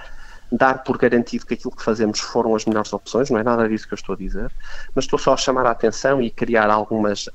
dar 0.51 0.83
por 0.83 0.97
garantido 0.97 1.45
que 1.45 1.53
aquilo 1.53 1.75
que 1.75 1.83
fazemos 1.83 2.19
foram 2.19 2.55
as 2.55 2.65
melhores 2.65 2.93
opções, 2.93 3.29
não 3.29 3.39
é 3.39 3.43
nada 3.43 3.67
disso 3.67 3.87
que 3.87 3.93
eu 3.93 3.97
estou 3.97 4.13
a 4.13 4.17
dizer, 4.17 4.51
mas 4.95 5.05
estou 5.05 5.19
só 5.19 5.33
a 5.33 5.37
chamar 5.37 5.65
a 5.65 5.71
atenção 5.71 6.21
e 6.21 6.29
criar 6.29 6.69
algumas 6.69 7.29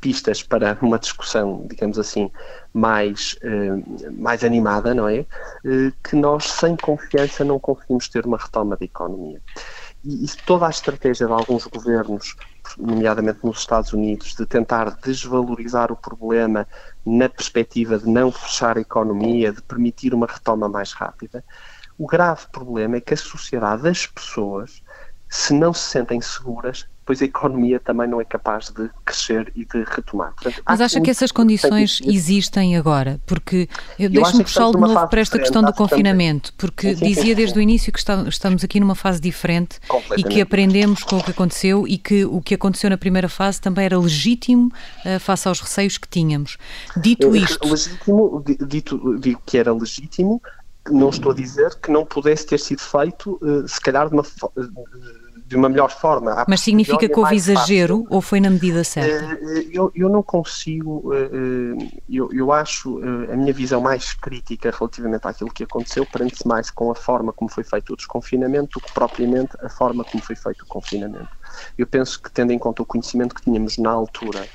pistas 0.00 0.42
para 0.42 0.78
uma 0.80 0.98
discussão, 0.98 1.66
digamos 1.68 1.98
assim, 1.98 2.30
mais, 2.72 3.36
eh, 3.42 4.10
mais 4.12 4.44
animada, 4.44 4.94
não 4.94 5.08
é? 5.08 5.26
Eh, 5.64 5.92
que 6.02 6.14
nós, 6.14 6.44
sem 6.44 6.76
confiança, 6.76 7.44
não 7.44 7.58
conseguimos 7.58 8.08
ter 8.08 8.24
uma 8.24 8.36
retoma 8.38 8.76
da 8.76 8.84
economia. 8.84 9.42
E, 10.04 10.24
e 10.24 10.28
toda 10.46 10.66
a 10.66 10.70
estratégia 10.70 11.26
de 11.26 11.32
alguns 11.32 11.66
governos, 11.66 12.36
nomeadamente 12.78 13.40
nos 13.42 13.58
Estados 13.58 13.92
Unidos, 13.92 14.34
de 14.36 14.46
tentar 14.46 14.96
desvalorizar 15.02 15.90
o 15.90 15.96
problema 15.96 16.66
na 17.04 17.28
perspectiva 17.28 17.98
de 17.98 18.08
não 18.08 18.30
fechar 18.30 18.76
a 18.78 18.80
economia, 18.80 19.52
de 19.52 19.62
permitir 19.62 20.14
uma 20.14 20.26
retoma 20.26 20.68
mais 20.68 20.92
rápida, 20.92 21.44
o 21.98 22.06
grave 22.06 22.46
problema 22.52 22.96
é 22.96 23.00
que 23.00 23.12
a 23.12 23.16
sociedade, 23.16 23.88
as 23.88 24.06
pessoas, 24.06 24.82
se 25.28 25.52
não 25.52 25.74
se 25.74 25.82
sentem 25.82 26.20
seguras, 26.20 26.86
pois 27.08 27.22
a 27.22 27.24
economia 27.24 27.80
também 27.80 28.06
não 28.06 28.20
é 28.20 28.24
capaz 28.24 28.68
de 28.68 28.90
crescer 29.02 29.50
e 29.56 29.64
de 29.64 29.82
retomar. 29.82 30.34
Portanto, 30.34 30.62
Mas 30.66 30.78
acha 30.78 31.00
que 31.00 31.10
essas 31.10 31.32
condições 31.32 32.02
existem 32.04 32.76
agora? 32.76 33.18
Porque 33.24 33.66
eu 33.98 34.10
deixo-me 34.10 34.44
puxar 34.44 34.70
de 34.70 34.76
novo 34.76 35.08
para 35.08 35.18
esta 35.18 35.38
questão 35.38 35.62
do 35.62 35.72
confinamento, 35.72 36.52
porque 36.58 36.90
sim, 36.90 36.96
sim, 36.96 37.04
dizia 37.06 37.24
sim, 37.24 37.34
desde 37.34 37.58
o 37.58 37.62
início 37.62 37.90
que 37.90 37.98
estamos 37.98 38.62
aqui 38.62 38.78
numa 38.78 38.94
fase 38.94 39.22
diferente 39.22 39.80
e 40.18 40.22
que 40.22 40.38
aprendemos 40.38 41.02
com 41.02 41.16
o 41.16 41.24
que 41.24 41.30
aconteceu 41.30 41.88
e 41.88 41.96
que 41.96 42.26
o 42.26 42.42
que 42.42 42.54
aconteceu 42.54 42.90
na 42.90 42.98
primeira 42.98 43.28
fase 43.30 43.58
também 43.58 43.86
era 43.86 43.98
legítimo 43.98 44.70
uh, 45.06 45.18
face 45.18 45.48
aos 45.48 45.60
receios 45.62 45.96
que 45.96 46.08
tínhamos. 46.08 46.58
Dito 46.94 47.34
isto... 47.34 47.66
Legítimo, 47.66 48.44
dito, 48.66 49.18
digo 49.18 49.40
que 49.46 49.56
era 49.56 49.72
legítimo, 49.72 50.42
não 50.90 51.10
estou 51.10 51.32
a 51.32 51.34
dizer 51.34 51.74
que 51.76 51.90
não 51.90 52.04
pudesse 52.04 52.46
ter 52.46 52.58
sido 52.58 52.80
feito, 52.80 53.38
uh, 53.42 53.66
se 53.68 53.80
calhar 53.80 54.08
de 54.08 54.14
uma 54.14 54.24
de 55.48 55.56
uma 55.56 55.68
melhor 55.68 55.90
forma. 55.90 56.44
Mas 56.46 56.60
significa 56.60 57.08
que 57.08 57.18
houve 57.18 57.34
exagero 57.34 58.00
fácil. 58.02 58.14
ou 58.14 58.20
foi 58.20 58.38
na 58.38 58.50
medida 58.50 58.84
certa? 58.84 59.34
Eh, 59.34 59.38
eh, 59.40 59.66
eu, 59.72 59.90
eu 59.94 60.08
não 60.10 60.22
consigo, 60.22 61.10
eh, 61.14 61.88
eu, 62.08 62.30
eu 62.32 62.52
acho 62.52 63.00
a 63.32 63.34
minha 63.34 63.52
visão 63.52 63.80
mais 63.80 64.12
crítica 64.12 64.70
relativamente 64.70 65.26
àquilo 65.26 65.50
que 65.50 65.64
aconteceu 65.64 66.04
prende-se 66.04 66.46
mais 66.46 66.70
com 66.70 66.90
a 66.90 66.94
forma 66.94 67.32
como 67.32 67.50
foi 67.50 67.64
feito 67.64 67.94
o 67.94 67.96
desconfinamento 67.96 68.78
do 68.78 68.84
que 68.84 68.92
propriamente 68.92 69.56
a 69.62 69.70
forma 69.70 70.04
como 70.04 70.22
foi 70.22 70.36
feito 70.36 70.62
o 70.62 70.66
confinamento. 70.66 71.30
Eu 71.78 71.86
penso 71.86 72.20
que, 72.20 72.30
tendo 72.30 72.52
em 72.52 72.58
conta 72.58 72.82
o 72.82 72.86
conhecimento 72.86 73.34
que 73.34 73.42
tínhamos 73.42 73.78
na 73.78 73.90
altura, 73.90 74.46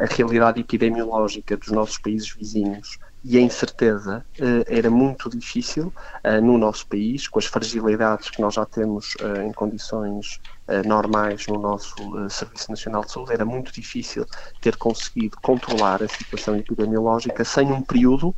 a 0.00 0.14
realidade 0.16 0.60
epidemiológica 0.60 1.56
dos 1.56 1.68
nossos 1.68 1.98
países 1.98 2.28
vizinhos, 2.34 2.98
e 3.24 3.38
a 3.38 3.40
incerteza 3.40 4.24
uh, 4.40 4.64
era 4.66 4.90
muito 4.90 5.30
difícil 5.30 5.92
uh, 6.24 6.40
no 6.44 6.58
nosso 6.58 6.86
país, 6.86 7.28
com 7.28 7.38
as 7.38 7.46
fragilidades 7.46 8.30
que 8.30 8.40
nós 8.40 8.54
já 8.54 8.66
temos 8.66 9.14
uh, 9.16 9.42
em 9.42 9.52
condições 9.52 10.40
normais 10.86 11.46
no 11.48 11.58
nosso 11.58 11.94
Serviço 12.30 12.70
Nacional 12.70 13.04
de 13.04 13.12
Saúde, 13.12 13.32
era 13.32 13.44
muito 13.44 13.72
difícil 13.72 14.24
ter 14.60 14.76
conseguido 14.76 15.36
controlar 15.42 16.02
a 16.02 16.08
situação 16.08 16.56
epidemiológica 16.56 17.44
sem 17.44 17.70
um 17.70 17.82
período 17.82 18.34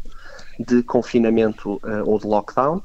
de 0.58 0.82
confinamento 0.82 1.78
ou 2.06 2.18
de 2.18 2.26
lockdown, 2.26 2.82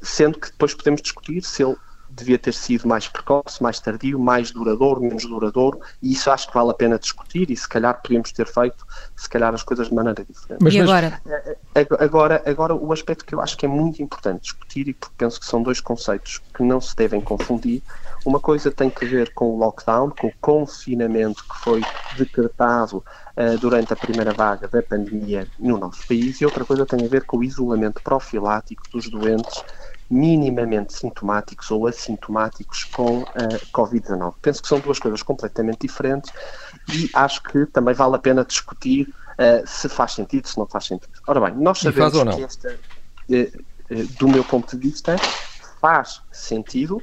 sendo 0.00 0.40
que 0.40 0.50
depois 0.50 0.74
podemos 0.74 1.02
discutir 1.02 1.44
se 1.44 1.62
ele 1.62 1.76
devia 2.14 2.38
ter 2.38 2.52
sido 2.52 2.86
mais 2.86 3.08
precoce, 3.08 3.62
mais 3.62 3.80
tardio, 3.80 4.18
mais 4.18 4.50
duradouro, 4.50 5.00
menos 5.00 5.24
duradouro, 5.24 5.80
e 6.00 6.12
isso 6.12 6.30
acho 6.30 6.48
que 6.48 6.54
vale 6.54 6.70
a 6.70 6.74
pena 6.74 6.98
discutir 6.98 7.50
e 7.50 7.56
se 7.56 7.68
calhar 7.68 8.00
podíamos 8.02 8.32
ter 8.32 8.46
feito, 8.46 8.84
se 9.16 9.28
calhar, 9.28 9.52
as 9.54 9.62
coisas 9.62 9.88
de 9.88 9.94
maneira 9.94 10.24
diferente. 10.24 10.62
Mas, 10.62 10.74
e 10.74 10.80
agora? 10.80 11.20
Eh, 11.26 11.56
eh, 11.74 11.86
agora? 11.98 12.42
Agora, 12.44 12.74
o 12.74 12.92
aspecto 12.92 13.24
que 13.24 13.34
eu 13.34 13.40
acho 13.40 13.56
que 13.56 13.66
é 13.66 13.68
muito 13.68 14.02
importante 14.02 14.42
discutir, 14.42 14.88
e 14.88 14.94
porque 14.94 15.14
penso 15.16 15.40
que 15.40 15.46
são 15.46 15.62
dois 15.62 15.80
conceitos 15.80 16.40
que 16.54 16.62
não 16.62 16.80
se 16.80 16.94
devem 16.94 17.20
confundir, 17.20 17.82
uma 18.24 18.38
coisa 18.38 18.70
tem 18.70 18.88
que 18.88 19.04
ver 19.04 19.32
com 19.34 19.46
o 19.46 19.58
lockdown, 19.58 20.10
com 20.10 20.28
o 20.28 20.32
confinamento 20.40 21.42
que 21.42 21.58
foi 21.64 21.82
decretado 22.16 22.98
uh, 22.98 23.58
durante 23.58 23.92
a 23.92 23.96
primeira 23.96 24.32
vaga 24.32 24.68
da 24.68 24.82
pandemia 24.82 25.48
no 25.58 25.78
nosso 25.78 26.06
país, 26.06 26.40
e 26.40 26.44
outra 26.44 26.64
coisa 26.64 26.86
tem 26.86 27.04
a 27.04 27.08
ver 27.08 27.24
com 27.24 27.38
o 27.38 27.44
isolamento 27.44 28.00
profilático 28.02 28.82
dos 28.92 29.08
doentes 29.08 29.64
minimamente 30.12 30.92
sintomáticos 30.92 31.70
ou 31.70 31.86
assintomáticos 31.86 32.84
com 32.84 33.22
a 33.22 33.54
uh, 33.54 33.66
Covid-19. 33.72 34.34
Penso 34.42 34.62
que 34.62 34.68
são 34.68 34.78
duas 34.78 34.98
coisas 34.98 35.22
completamente 35.22 35.80
diferentes 35.80 36.30
e 36.92 37.08
acho 37.14 37.42
que 37.42 37.64
também 37.66 37.94
vale 37.94 38.16
a 38.16 38.18
pena 38.18 38.44
discutir 38.44 39.08
uh, 39.08 39.66
se 39.66 39.88
faz 39.88 40.12
sentido, 40.12 40.46
se 40.46 40.58
não 40.58 40.66
faz 40.66 40.84
sentido. 40.84 41.12
Ora 41.26 41.40
bem, 41.40 41.54
nós 41.54 41.78
sabemos 41.78 42.12
que 42.34 42.44
esta, 42.44 42.68
uh, 42.68 44.18
do 44.18 44.28
meu 44.28 44.44
ponto 44.44 44.76
de 44.76 44.88
vista, 44.88 45.16
faz 45.80 46.20
sentido 46.30 47.02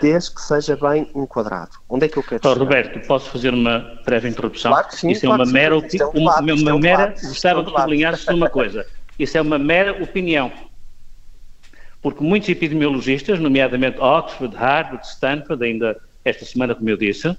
desde 0.00 0.32
que 0.32 0.40
seja 0.40 0.76
bem 0.76 1.10
enquadrado. 1.14 1.72
Onde 1.88 2.06
é 2.06 2.08
que 2.08 2.18
eu 2.18 2.22
quero 2.22 2.40
oh, 2.44 2.54
Roberto, 2.54 3.04
posso 3.06 3.30
fazer 3.30 3.52
uma 3.52 4.00
breve 4.04 4.28
introdução? 4.28 4.70
Claro 4.70 4.86
que 4.86 4.96
sim. 4.96 5.10
Isso 5.10 5.26
é 5.26 5.28
uma 5.28 5.44
mera, 5.44 5.76
opinião. 5.76 6.12
É 6.14 6.18
uma, 6.18 6.40
uma 6.40 6.78
mera, 6.78 7.14
gostava 7.20 7.64
de 7.64 7.70
sublinhar-se 7.70 8.32
uma 8.32 8.48
coisa. 8.48 8.86
Isso 9.18 9.36
é 9.36 9.42
uma 9.42 9.58
mera 9.58 10.00
opinião 10.02 10.67
porque 12.02 12.22
muitos 12.22 12.48
epidemiologistas, 12.48 13.40
nomeadamente 13.40 13.98
Oxford, 14.00 14.54
Harvard, 14.56 15.06
Stanford, 15.06 15.64
ainda 15.64 16.00
esta 16.24 16.44
semana, 16.44 16.74
como 16.74 16.88
eu 16.88 16.96
disse, 16.96 17.36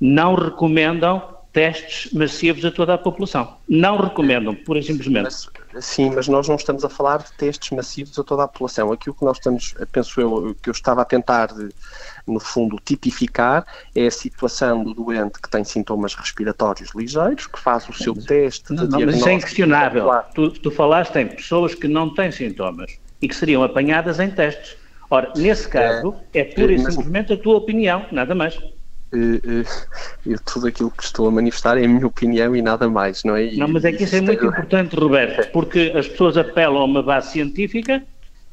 não 0.00 0.34
recomendam 0.34 1.32
testes 1.52 2.10
massivos 2.12 2.64
a 2.64 2.70
toda 2.70 2.94
a 2.94 2.98
população. 2.98 3.56
Não 3.68 3.98
recomendam, 3.98 4.54
pura 4.54 4.78
e 4.78 4.82
simplesmente. 4.82 5.24
Mas, 5.72 5.84
sim, 5.84 6.10
mas 6.10 6.26
nós 6.26 6.48
não 6.48 6.56
estamos 6.56 6.82
a 6.82 6.88
falar 6.88 7.18
de 7.18 7.32
testes 7.34 7.70
massivos 7.70 8.18
a 8.18 8.24
toda 8.24 8.44
a 8.44 8.48
população. 8.48 8.90
Aqui 8.90 9.10
o 9.10 9.14
que 9.14 9.24
nós 9.24 9.36
estamos, 9.36 9.74
penso 9.92 10.20
eu, 10.20 10.56
que 10.62 10.70
eu 10.70 10.72
estava 10.72 11.02
a 11.02 11.04
tentar, 11.04 11.48
de, 11.48 11.68
no 12.26 12.40
fundo, 12.40 12.80
tipificar 12.82 13.66
é 13.94 14.06
a 14.06 14.10
situação 14.10 14.82
do 14.82 14.94
doente 14.94 15.40
que 15.40 15.50
tem 15.50 15.62
sintomas 15.62 16.14
respiratórios 16.14 16.90
ligeiros, 16.94 17.46
que 17.46 17.60
faz 17.60 17.86
o 17.86 17.92
seu 17.92 18.14
teste 18.14 18.74
de 18.74 18.88
não, 18.88 19.00
não, 19.00 19.06
Mas 19.06 19.26
é 19.26 19.34
inquestionável. 19.34 20.08
Tu, 20.34 20.50
tu 20.52 20.70
falaste 20.70 21.16
em 21.16 21.26
pessoas 21.26 21.74
que 21.74 21.86
não 21.86 22.14
têm 22.14 22.32
sintomas 22.32 22.98
e 23.22 23.28
que 23.28 23.36
seriam 23.36 23.62
apanhadas 23.62 24.18
em 24.18 24.28
testes. 24.28 24.76
Ora, 25.08 25.32
nesse 25.36 25.68
caso, 25.68 26.14
é, 26.34 26.40
é 26.40 26.44
pura 26.44 26.72
e 26.72 26.78
simplesmente 26.78 27.32
a 27.32 27.36
tua 27.36 27.56
opinião, 27.56 28.04
nada 28.10 28.34
mais. 28.34 28.56
Uh, 29.14 29.60
uh, 30.26 30.40
tudo 30.46 30.66
aquilo 30.68 30.90
que 30.90 31.04
estou 31.04 31.28
a 31.28 31.30
manifestar 31.30 31.76
é 31.76 31.84
a 31.84 31.88
minha 31.88 32.06
opinião 32.06 32.56
e 32.56 32.62
nada 32.62 32.88
mais, 32.88 33.22
não 33.22 33.36
é? 33.36 33.50
não, 33.52 33.68
mas 33.68 33.84
é 33.84 33.92
que 33.92 34.04
isso 34.04 34.16
é 34.16 34.22
muito 34.22 34.44
importante, 34.44 34.96
Roberto, 34.96 35.50
porque 35.52 35.92
as 35.94 36.08
pessoas 36.08 36.38
apelam 36.38 36.78
a 36.78 36.84
uma 36.84 37.02
base 37.02 37.32
científica 37.32 38.02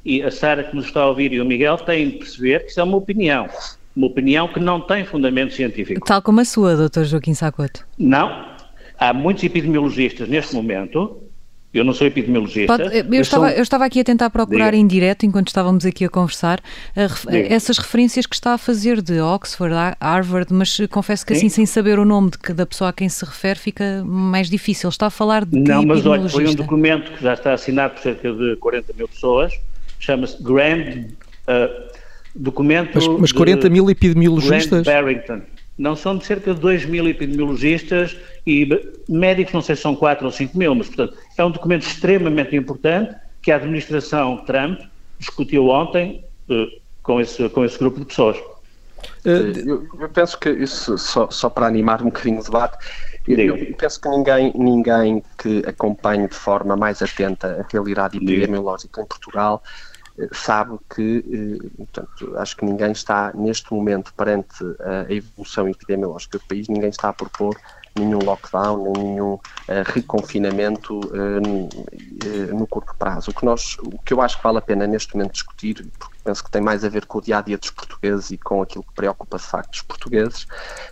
e 0.04 0.22
a 0.22 0.30
Sara 0.30 0.66
que 0.66 0.76
nos 0.76 0.88
está 0.88 1.02
a 1.02 1.08
ouvir 1.08 1.32
e 1.32 1.40
o 1.40 1.46
Miguel 1.46 1.78
têm 1.78 2.10
de 2.10 2.18
perceber 2.18 2.66
que 2.66 2.72
isso 2.72 2.80
é 2.82 2.84
uma 2.84 2.98
opinião. 2.98 3.48
Uma 3.96 4.08
opinião 4.08 4.50
que 4.50 4.60
não 4.60 4.82
tem 4.82 5.06
fundamento 5.06 5.54
científico. 5.54 6.06
Tal 6.06 6.22
como 6.22 6.42
a 6.42 6.46
sua, 6.46 6.76
doutor 6.76 7.06
Joaquim 7.06 7.34
Sacoto. 7.34 7.88
Não. 7.98 8.50
Há 8.98 9.14
muitos 9.14 9.46
epidemiologistas 9.46 10.28
neste 10.28 10.54
momento 10.54 11.24
eu 11.72 11.84
não 11.84 11.94
sou 11.94 12.08
epidemiologista. 12.08 12.78
Pode, 12.78 12.98
eu, 12.98 13.22
estava, 13.22 13.50
sou... 13.50 13.58
eu 13.58 13.62
estava 13.62 13.86
aqui 13.86 14.00
a 14.00 14.04
tentar 14.04 14.30
procurar 14.32 14.72
Diga. 14.72 14.78
em 14.78 14.88
direto, 14.88 15.26
enquanto 15.26 15.50
estávamos 15.50 15.86
aqui 15.86 16.04
a 16.04 16.10
conversar, 16.10 16.60
a, 16.96 17.36
essas 17.36 17.78
referências 17.78 18.26
que 18.26 18.34
está 18.34 18.54
a 18.54 18.58
fazer 18.58 19.02
de 19.02 19.20
Oxford, 19.20 19.74
Harvard, 20.02 20.52
mas 20.52 20.80
confesso 20.90 21.26
que 21.26 21.36
Sim. 21.36 21.48
assim, 21.48 21.50
sem 21.50 21.66
saber 21.68 22.00
o 22.00 22.06
nome 22.06 22.32
de, 22.32 22.54
da 22.54 22.66
pessoa 22.66 22.90
a 22.90 22.94
quem 22.94 23.08
se 23.08 23.24
refere, 23.24 23.60
fica 23.60 24.04
mais 24.04 24.50
difícil. 24.50 24.90
Está 24.90 25.08
a 25.08 25.12
falar 25.12 25.46
de 25.46 25.60
Não, 25.60 25.84
mas 25.84 26.06
olha, 26.06 26.28
foi 26.28 26.48
um 26.48 26.56
documento 26.56 27.12
que 27.12 27.24
já 27.24 27.34
está 27.34 27.54
assinado 27.54 27.94
por 27.94 28.02
cerca 28.02 28.34
de 28.34 28.56
40 28.56 28.94
mil 28.94 29.08
pessoas, 29.08 29.54
chama-se 30.00 30.42
Grand 30.42 31.06
uh, 31.48 31.90
Documento. 32.36 32.92
Mas, 32.96 33.08
mas 33.08 33.32
40 33.32 33.70
mil 33.70 33.90
epidemiologistas? 33.90 34.84
Grant 34.84 34.86
Barrington. 34.86 35.42
Não 35.80 35.96
são 35.96 36.18
de 36.18 36.26
cerca 36.26 36.54
de 36.54 36.60
2 36.60 36.86
mil 36.86 37.08
epidemiologistas 37.08 38.16
e 38.46 38.68
médicos, 39.08 39.54
não 39.54 39.62
sei 39.62 39.78
se 39.78 39.82
são 39.82 39.96
4 39.96 40.26
ou 40.26 40.32
5 40.32 40.58
mil, 40.58 40.76
mas, 40.76 40.88
portanto, 40.88 41.18
é 41.38 41.46
um 41.46 41.50
documento 41.50 41.84
extremamente 41.84 42.54
importante 42.54 43.16
que 43.42 43.50
a 43.50 43.56
administração 43.56 44.44
Trump 44.46 44.82
discutiu 45.18 45.70
ontem 45.70 46.22
uh, 46.50 46.68
com, 47.02 47.22
esse, 47.22 47.48
com 47.48 47.64
esse 47.64 47.80
grupo 47.80 48.02
de 48.02 48.06
pessoas. 48.08 48.38
Uh, 49.26 49.58
eu, 49.66 49.88
eu, 50.02 50.10
penso 50.10 50.38
que 50.38 50.50
isso, 50.50 50.98
só, 50.98 51.30
só 51.32 51.50
para 51.50 51.68
animar 51.68 52.02
um 52.02 52.06
bocadinho 52.06 52.42
o 52.42 52.44
debate, 52.44 52.78
eu, 53.26 53.56
eu, 53.56 53.76
penso 53.76 54.02
que 54.02 54.10
ninguém, 54.10 54.52
ninguém 54.56 55.24
que 55.38 55.64
acompanhe 55.66 56.28
de 56.28 56.36
forma 56.36 56.76
mais 56.76 57.02
atenta 57.02 57.62
a 57.62 57.72
realidade 57.72 58.18
epidemiológica 58.18 59.02
em 59.02 59.06
Portugal 59.06 59.64
sabe 60.32 60.78
que, 60.94 61.24
eh, 61.32 61.70
portanto, 61.78 62.38
acho 62.38 62.58
que 62.58 62.66
ninguém 62.66 62.92
está 62.92 63.32
neste 63.34 63.74
momento 63.74 64.14
perante 64.14 64.64
a 64.80 65.12
evolução 65.12 65.68
epidemiológica 65.68 66.38
do 66.38 66.44
país, 66.46 66.68
ninguém 66.68 66.90
está 66.90 67.10
a 67.10 67.14
propor 67.14 67.58
nenhum 68.00 68.20
lockdown, 68.20 68.94
nenhum 68.98 69.34
uh, 69.34 69.42
reconfinamento 69.86 71.00
uh, 71.00 72.56
no 72.56 72.68
curto 72.68 72.94
prazo. 72.98 73.32
O 73.32 73.34
que, 73.34 73.46
nós, 73.46 73.78
o 73.80 73.98
que 74.00 74.14
eu 74.14 74.22
acho 74.22 74.38
que 74.38 74.44
vale 74.44 74.58
a 74.58 74.62
pena 74.62 74.88
neste 74.88 75.16
momento 75.16 75.34
discutir, 75.34 75.88
porque 75.98 76.16
penso 76.24 76.44
que 76.44 76.52
tem 76.52 76.62
mais 76.62 76.84
a 76.84 76.90
ver 76.90 77.06
com 77.06 77.18
o 77.18 77.22
dia 77.22 77.38
a 77.38 77.42
dia 77.42 77.58
dos 77.58 77.72
portugueses 77.72 78.32
e 78.32 78.38
com 78.38 78.62
aquilo 78.62 78.84
que 78.84 78.94
preocupa 78.94 79.38
de 79.38 79.44
facto 79.44 79.74
os 79.74 79.82
portugueses, 79.82 80.48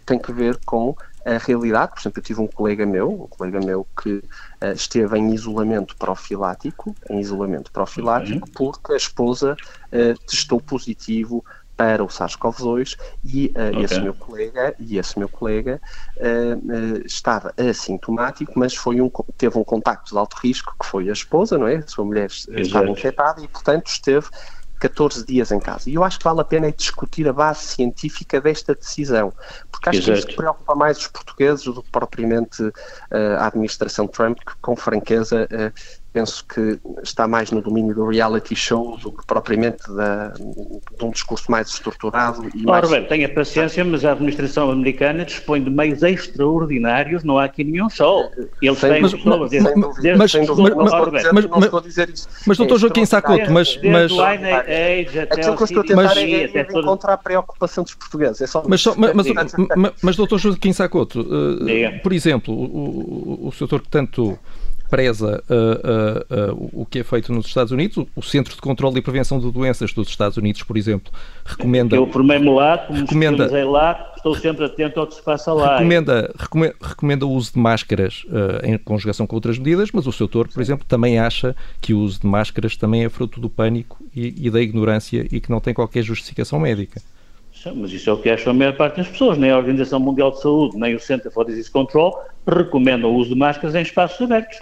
tem 0.05 0.19
que 0.19 0.31
ver 0.31 0.59
com 0.65 0.95
a 1.27 1.37
realidade. 1.37 1.91
Por 1.91 1.99
exemplo, 1.99 2.19
eu 2.19 2.23
tive 2.23 2.41
um 2.41 2.47
colega 2.47 2.85
meu, 2.85 3.23
um 3.23 3.27
colega 3.27 3.59
meu 3.59 3.85
que 4.01 4.15
uh, 4.15 4.71
esteve 4.73 5.17
em 5.17 5.33
isolamento 5.33 5.95
profilático, 5.97 6.95
em 7.09 7.19
isolamento 7.19 7.71
profilático, 7.71 8.49
porque 8.51 8.93
a 8.93 8.97
esposa 8.97 9.55
uh, 9.55 10.25
testou 10.25 10.61
positivo 10.61 11.43
para 11.77 12.03
o 12.03 12.07
SARS-CoV-2 12.07 12.97
e 13.23 13.47
uh, 13.55 13.69
okay. 13.69 13.83
esse 13.83 14.01
meu 14.01 14.13
colega 14.15 14.75
e 14.79 14.97
esse 14.97 15.19
meu 15.19 15.29
colega 15.29 15.79
uh, 16.17 16.55
uh, 16.57 17.05
estava 17.05 17.53
assintomático, 17.55 18.51
mas 18.55 18.73
foi 18.73 18.99
um, 18.99 19.11
teve 19.37 19.57
um 19.59 19.63
contacto 19.63 20.11
de 20.11 20.17
alto 20.17 20.35
risco 20.41 20.75
que 20.79 20.85
foi 20.87 21.07
a 21.07 21.13
esposa, 21.13 21.57
não 21.57 21.67
é? 21.67 21.75
A 21.75 21.87
sua 21.87 22.03
mulher 22.03 22.29
estava 22.31 22.89
infectada 22.89 23.41
e 23.43 23.47
portanto 23.47 23.87
esteve 23.87 24.27
14 24.79 25.25
dias 25.25 25.51
em 25.51 25.59
casa. 25.59 25.89
E 25.89 25.95
eu 25.95 26.03
acho 26.03 26.17
que 26.17 26.23
vale 26.23 26.41
a 26.41 26.43
pena 26.43 26.71
discutir 26.71 27.27
a 27.27 27.33
base 27.33 27.61
científica 27.61 28.39
desta 28.39 28.75
decisão, 28.75 29.33
porque 29.71 29.89
acho 29.89 29.99
Exato. 29.99 30.21
que 30.21 30.27
isso 30.29 30.35
preocupa 30.35 30.75
mais 30.75 30.97
os 30.97 31.07
portugueses 31.07 31.65
do 31.65 31.81
que 31.81 31.91
propriamente 31.91 32.61
uh, 32.63 32.73
a 33.39 33.47
administração 33.47 34.07
Trump, 34.07 34.37
que 34.39 34.55
com 34.61 34.75
franqueza 34.75 35.47
uh, 35.51 36.06
penso 36.17 36.43
que 36.45 36.79
está 37.03 37.27
mais 37.27 37.51
no 37.51 37.61
domínio 37.61 37.93
do 37.93 38.07
reality 38.07 38.55
show 38.55 38.97
do 38.97 39.11
que 39.11 39.23
propriamente 39.27 39.83
da, 39.93 40.29
de 40.29 41.05
um 41.05 41.11
discurso 41.11 41.51
mais 41.51 41.69
estruturado. 41.69 42.49
E 42.55 42.63
mais... 42.63 42.83
Roberto, 42.83 43.07
tenha 43.07 43.29
paciência, 43.29 43.85
mas 43.85 44.03
a 44.03 44.13
administração 44.13 44.71
americana 44.71 45.23
dispõe 45.23 45.61
de 45.61 45.69
meios 45.69 46.01
extraordinários, 46.01 47.23
não 47.23 47.37
há 47.37 47.43
aqui 47.43 47.63
nenhum 47.63 47.87
show. 47.87 48.31
Eles 48.59 48.79
têm 48.79 48.99
mas, 48.99 49.13
pessoas, 49.13 49.51
desde, 49.51 49.75
mas, 49.75 49.95
desde, 50.01 50.17
mas, 50.17 50.31
desde, 50.31 50.51
mas, 50.55 50.75
mas, 50.75 50.93
Roberto, 50.93 51.33
mas, 51.33 51.45
mas, 51.45 51.63
estou 51.65 51.79
a 51.79 51.83
dizer 51.83 52.09
isso. 52.09 52.27
Mas, 52.47 52.57
doutor 52.57 52.75
é, 52.75 52.79
Joaquim 52.79 53.05
Sacoto, 53.05 53.51
mas... 53.51 53.79
mas 53.83 54.11
Aquilo 55.31 55.55
que 55.55 55.61
eu 55.61 55.65
estou 55.65 55.81
a 55.81 55.85
tentar 55.85 56.17
é, 56.17 56.21
é 56.21 56.61
encontrar 56.61 57.13
a 57.13 57.17
preocupação 57.17 57.83
dos 57.83 57.93
portugueses. 57.93 58.41
É 58.41 58.47
só 58.47 58.63
mas, 58.67 58.83
mas, 58.85 59.13
mas, 59.13 59.93
mas, 60.01 60.15
doutor 60.15 60.39
Joaquim 60.39 60.73
Sacoto, 60.73 61.21
uh, 61.21 62.01
por 62.01 62.11
exemplo, 62.11 62.55
o, 62.55 63.43
o, 63.43 63.47
o 63.49 63.51
senhor 63.51 63.81
que 63.81 63.89
tanto 63.89 64.37
preza 64.89 65.43
uh, 65.49 66.51
uh, 66.53 66.53
uh, 66.53 66.81
o 66.81 66.85
que 66.85 66.99
é 66.99 67.03
feito 67.03 67.31
nos 67.33 67.45
Estados 67.45 67.71
Unidos. 67.71 68.05
O, 68.15 68.21
Centro 68.21 68.53
de 68.53 68.61
Controlo 68.61 68.97
e 68.97 69.01
Prevenção 69.01 69.39
de 69.39 69.51
Doenças 69.51 69.93
dos 69.93 70.07
Estados 70.07 70.37
Unidos, 70.37 70.63
por 70.63 70.77
exemplo, 70.77 71.11
recomenda. 71.45 71.95
Eu 71.95 72.07
formei-me 72.07 72.49
lá, 72.49 72.77
como 72.79 72.99
recomenda, 72.99 73.65
lá, 73.65 74.13
estou 74.15 74.35
sempre 74.35 74.65
atento 74.65 74.99
ao 74.99 75.07
que 75.07 75.15
se 75.15 75.21
passa 75.21 75.53
lá. 75.53 75.77
Recomenda, 75.77 76.33
recomenda, 76.37 76.75
recomenda 76.81 77.25
o 77.25 77.31
uso 77.31 77.53
de 77.53 77.59
máscaras 77.59 78.25
em 78.63 78.77
conjugação 78.77 79.25
com 79.25 79.35
outras 79.35 79.57
medidas, 79.57 79.89
mas 79.91 80.07
o 80.07 80.11
seu 80.11 80.25
autor, 80.25 80.47
por 80.47 80.61
exemplo, 80.61 80.85
também 80.87 81.19
acha 81.19 81.55
que 81.81 81.93
o 81.93 81.99
uso 81.99 82.21
de 82.21 82.27
máscaras 82.27 82.75
também 82.75 83.05
é 83.05 83.09
fruto 83.09 83.39
do 83.39 83.49
pânico 83.49 83.97
e, 84.15 84.47
e 84.47 84.49
da 84.49 84.61
ignorância 84.61 85.25
e 85.31 85.39
que 85.39 85.49
não 85.49 85.59
tem 85.59 85.73
qualquer 85.73 86.03
justificação 86.03 86.59
médica. 86.59 87.01
Mas 87.75 87.91
isso 87.91 88.09
é 88.09 88.13
o 88.13 88.17
que 88.17 88.29
acham 88.29 88.51
a 88.51 88.53
maior 88.53 88.75
parte 88.75 88.97
das 88.97 89.07
pessoas. 89.07 89.37
Nem 89.37 89.51
a 89.51 89.57
Organização 89.57 89.99
Mundial 89.99 90.31
de 90.31 90.41
Saúde, 90.41 90.77
nem 90.77 90.95
o 90.95 90.99
Center 90.99 91.31
for 91.31 91.45
Disease 91.45 91.69
Control 91.69 92.17
recomendam 92.47 93.11
o 93.11 93.15
uso 93.15 93.29
de 93.29 93.35
máscaras 93.35 93.75
em 93.75 93.81
espaços 93.81 94.21
abertos. 94.21 94.59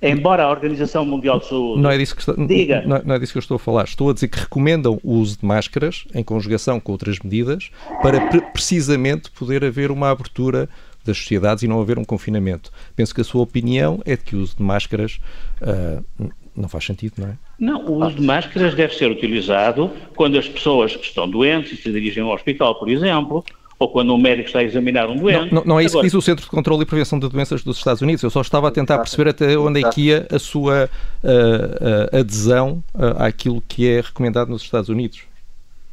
Embora 0.00 0.44
a 0.44 0.50
Organização 0.50 1.04
Mundial 1.04 1.40
de 1.40 1.48
Saúde 1.48 1.82
não 1.82 1.90
é 1.90 1.98
disso 1.98 2.14
que 2.14 2.20
está, 2.20 2.32
diga. 2.34 2.82
Não, 2.86 3.02
não, 3.04 3.14
é 3.16 3.18
disso 3.18 3.32
que 3.32 3.38
eu 3.38 3.40
estou 3.40 3.56
a 3.56 3.58
falar. 3.58 3.84
Estou 3.84 4.10
a 4.10 4.14
dizer 4.14 4.28
que 4.28 4.38
recomendam 4.38 5.00
o 5.02 5.14
uso 5.14 5.38
de 5.38 5.44
máscaras 5.44 6.04
em 6.14 6.22
conjugação 6.22 6.78
com 6.78 6.92
outras 6.92 7.18
medidas 7.18 7.70
para 8.00 8.20
pre 8.28 8.40
precisamente 8.52 9.30
poder 9.30 9.64
haver 9.64 9.90
uma 9.90 10.10
abertura 10.10 10.68
das 11.04 11.18
sociedades 11.18 11.62
e 11.62 11.68
não 11.68 11.80
haver 11.80 11.98
um 11.98 12.04
confinamento. 12.04 12.70
Penso 12.94 13.14
que 13.14 13.20
a 13.20 13.24
sua 13.24 13.42
opinião 13.42 14.00
é 14.04 14.16
de 14.16 14.22
que 14.22 14.36
o 14.36 14.40
uso 14.40 14.56
de 14.56 14.62
máscaras 14.62 15.18
uh, 15.62 16.30
não 16.54 16.68
faz 16.68 16.84
sentido, 16.84 17.14
não 17.18 17.28
é? 17.28 17.36
Não, 17.58 17.86
o 17.86 18.04
uso 18.04 18.16
de 18.16 18.22
máscaras 18.22 18.74
deve 18.74 18.94
ser 18.94 19.10
utilizado 19.10 19.90
quando 20.14 20.38
as 20.38 20.48
pessoas 20.48 20.92
estão 21.00 21.28
doentes 21.28 21.72
e 21.72 21.76
se 21.76 21.90
dirigem 21.90 22.22
ao 22.22 22.30
hospital, 22.30 22.78
por 22.78 22.88
exemplo, 22.88 23.44
ou 23.78 23.88
quando 23.88 24.12
um 24.12 24.18
médico 24.18 24.48
está 24.48 24.58
a 24.58 24.64
examinar 24.64 25.08
um 25.08 25.16
doente. 25.16 25.52
Não, 25.52 25.60
não, 25.60 25.64
não 25.64 25.80
é 25.80 25.84
isso 25.84 25.94
Agora, 25.94 26.02
que 26.02 26.10
diz 26.10 26.14
o 26.14 26.22
Centro 26.22 26.44
de 26.44 26.50
Controlo 26.50 26.82
e 26.82 26.86
Prevenção 26.86 27.18
de 27.18 27.28
Doenças 27.28 27.62
dos 27.62 27.78
Estados 27.78 28.02
Unidos. 28.02 28.22
Eu 28.22 28.30
só 28.30 28.40
estava 28.40 28.68
a 28.68 28.70
tentar 28.70 28.98
perceber 28.98 29.30
até 29.30 29.56
onde 29.56 29.84
é 29.84 29.90
que 29.90 30.08
ia 30.08 30.26
a 30.30 30.38
sua 30.38 30.90
uh, 31.22 31.26
uh, 31.26 32.18
adesão 32.18 32.82
uh, 32.94 33.22
àquilo 33.22 33.62
que 33.68 33.88
é 33.88 34.00
recomendado 34.00 34.48
nos 34.48 34.62
Estados 34.62 34.88
Unidos. 34.88 35.20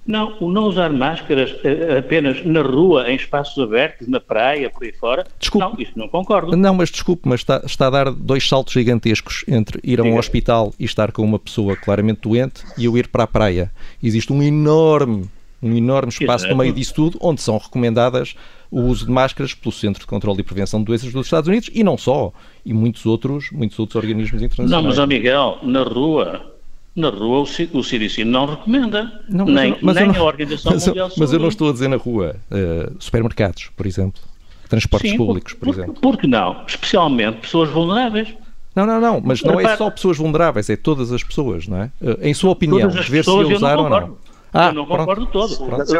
Não, 0.08 0.38
o 0.40 0.52
não 0.52 0.66
usar 0.66 0.92
máscaras 0.92 1.56
apenas 1.98 2.46
na 2.46 2.62
rua, 2.62 3.10
em 3.10 3.16
espaços 3.16 3.58
abertos, 3.58 4.08
na 4.08 4.20
praia, 4.20 4.70
por 4.70 4.84
aí 4.84 4.92
fora, 4.92 5.26
desculpe, 5.40 5.68
não, 5.68 5.82
isso 5.82 5.94
não 5.96 6.08
concordo. 6.08 6.56
Não, 6.56 6.76
mas 6.76 6.92
desculpe, 6.92 7.28
mas 7.28 7.40
está, 7.40 7.64
está 7.66 7.88
a 7.88 7.90
dar 7.90 8.12
dois 8.12 8.48
saltos 8.48 8.74
gigantescos 8.74 9.44
entre 9.48 9.80
ir 9.84 10.00
a 10.00 10.04
um 10.04 10.10
Diga. 10.10 10.20
hospital 10.20 10.72
e 10.80 10.86
estar 10.86 11.12
com 11.12 11.24
uma 11.24 11.40
pessoa 11.40 11.76
claramente 11.76 12.22
doente 12.22 12.64
e 12.78 12.86
eu 12.86 12.96
ir 12.96 13.08
para 13.08 13.24
a 13.24 13.28
praia. 13.28 13.72
Existe 14.04 14.32
um 14.32 14.44
enorme 14.44 15.28
um 15.62 15.76
enorme 15.76 16.12
espaço 16.12 16.48
no 16.48 16.56
meio 16.56 16.74
disso 16.74 16.94
tudo, 16.94 17.18
onde 17.22 17.42
são 17.42 17.58
recomendadas 17.58 18.36
o 18.70 18.82
uso 18.82 19.06
de 19.06 19.12
máscaras 19.12 19.54
pelo 19.54 19.72
Centro 19.72 20.02
de 20.02 20.08
Controlo 20.08 20.40
e 20.40 20.44
Prevenção 20.44 20.80
de 20.80 20.86
Doenças 20.86 21.12
dos 21.12 21.26
Estados 21.26 21.48
Unidos 21.48 21.70
e 21.74 21.84
não 21.84 21.98
só, 21.98 22.34
e 22.66 22.74
muitos 22.74 23.06
outros, 23.06 23.50
muitos 23.52 23.78
outros 23.80 23.96
organismos 23.96 24.42
internacionais. 24.42 24.84
Não, 24.84 24.90
mas, 24.90 25.00
ó 25.00 25.08
Miguel, 25.08 25.60
na 25.64 25.84
rua, 25.84 26.54
na 26.96 27.10
rua 27.10 27.46
o 27.74 27.84
CDC 27.84 28.26
não 28.26 28.46
recomenda, 28.46 29.22
não, 29.30 29.46
nem, 29.46 29.78
eu, 29.82 29.94
nem 29.94 30.08
não, 30.08 30.16
a 30.16 30.24
Organização 30.24 30.74
mas 30.74 30.88
Mundial 30.88 31.10
Mas 31.18 31.34
eu 31.34 31.40
não 31.40 31.48
estou 31.48 31.70
a 31.70 31.74
dizer 31.74 31.88
na 31.88 31.98
rua, 31.98 32.36
uh, 32.52 32.96
supermercados, 33.00 33.70
por 33.76 33.86
exemplo, 33.86 34.22
transportes 34.68 35.12
Sim, 35.12 35.18
públicos, 35.18 35.54
por, 35.54 35.66
por 35.66 35.74
exemplo. 35.74 35.94
Por 36.02 36.18
que 36.18 36.28
não? 36.28 36.64
Especialmente 36.68 37.38
pessoas 37.38 37.70
vulneráveis. 37.70 38.34
Não, 38.76 38.86
não, 38.86 39.00
não, 39.00 39.22
mas 39.24 39.42
não 39.42 39.58
é 39.58 39.78
só 39.78 39.90
pessoas 39.90 40.18
vulneráveis, 40.18 40.70
é 40.70 40.76
todas 40.76 41.14
as 41.14 41.24
pessoas, 41.24 41.66
não 41.66 41.78
é? 41.78 41.92
Eh, 42.02 42.30
em 42.30 42.34
sua 42.34 42.52
opinião, 42.52 42.90
ver-se 42.90 43.30
usar 43.30 43.78
ou 43.78 43.90
não. 43.90 44.18
Ah, 44.58 44.70
eu 44.70 44.74
não 44.74 44.86
concordo 44.86 45.26
todo. 45.26 45.50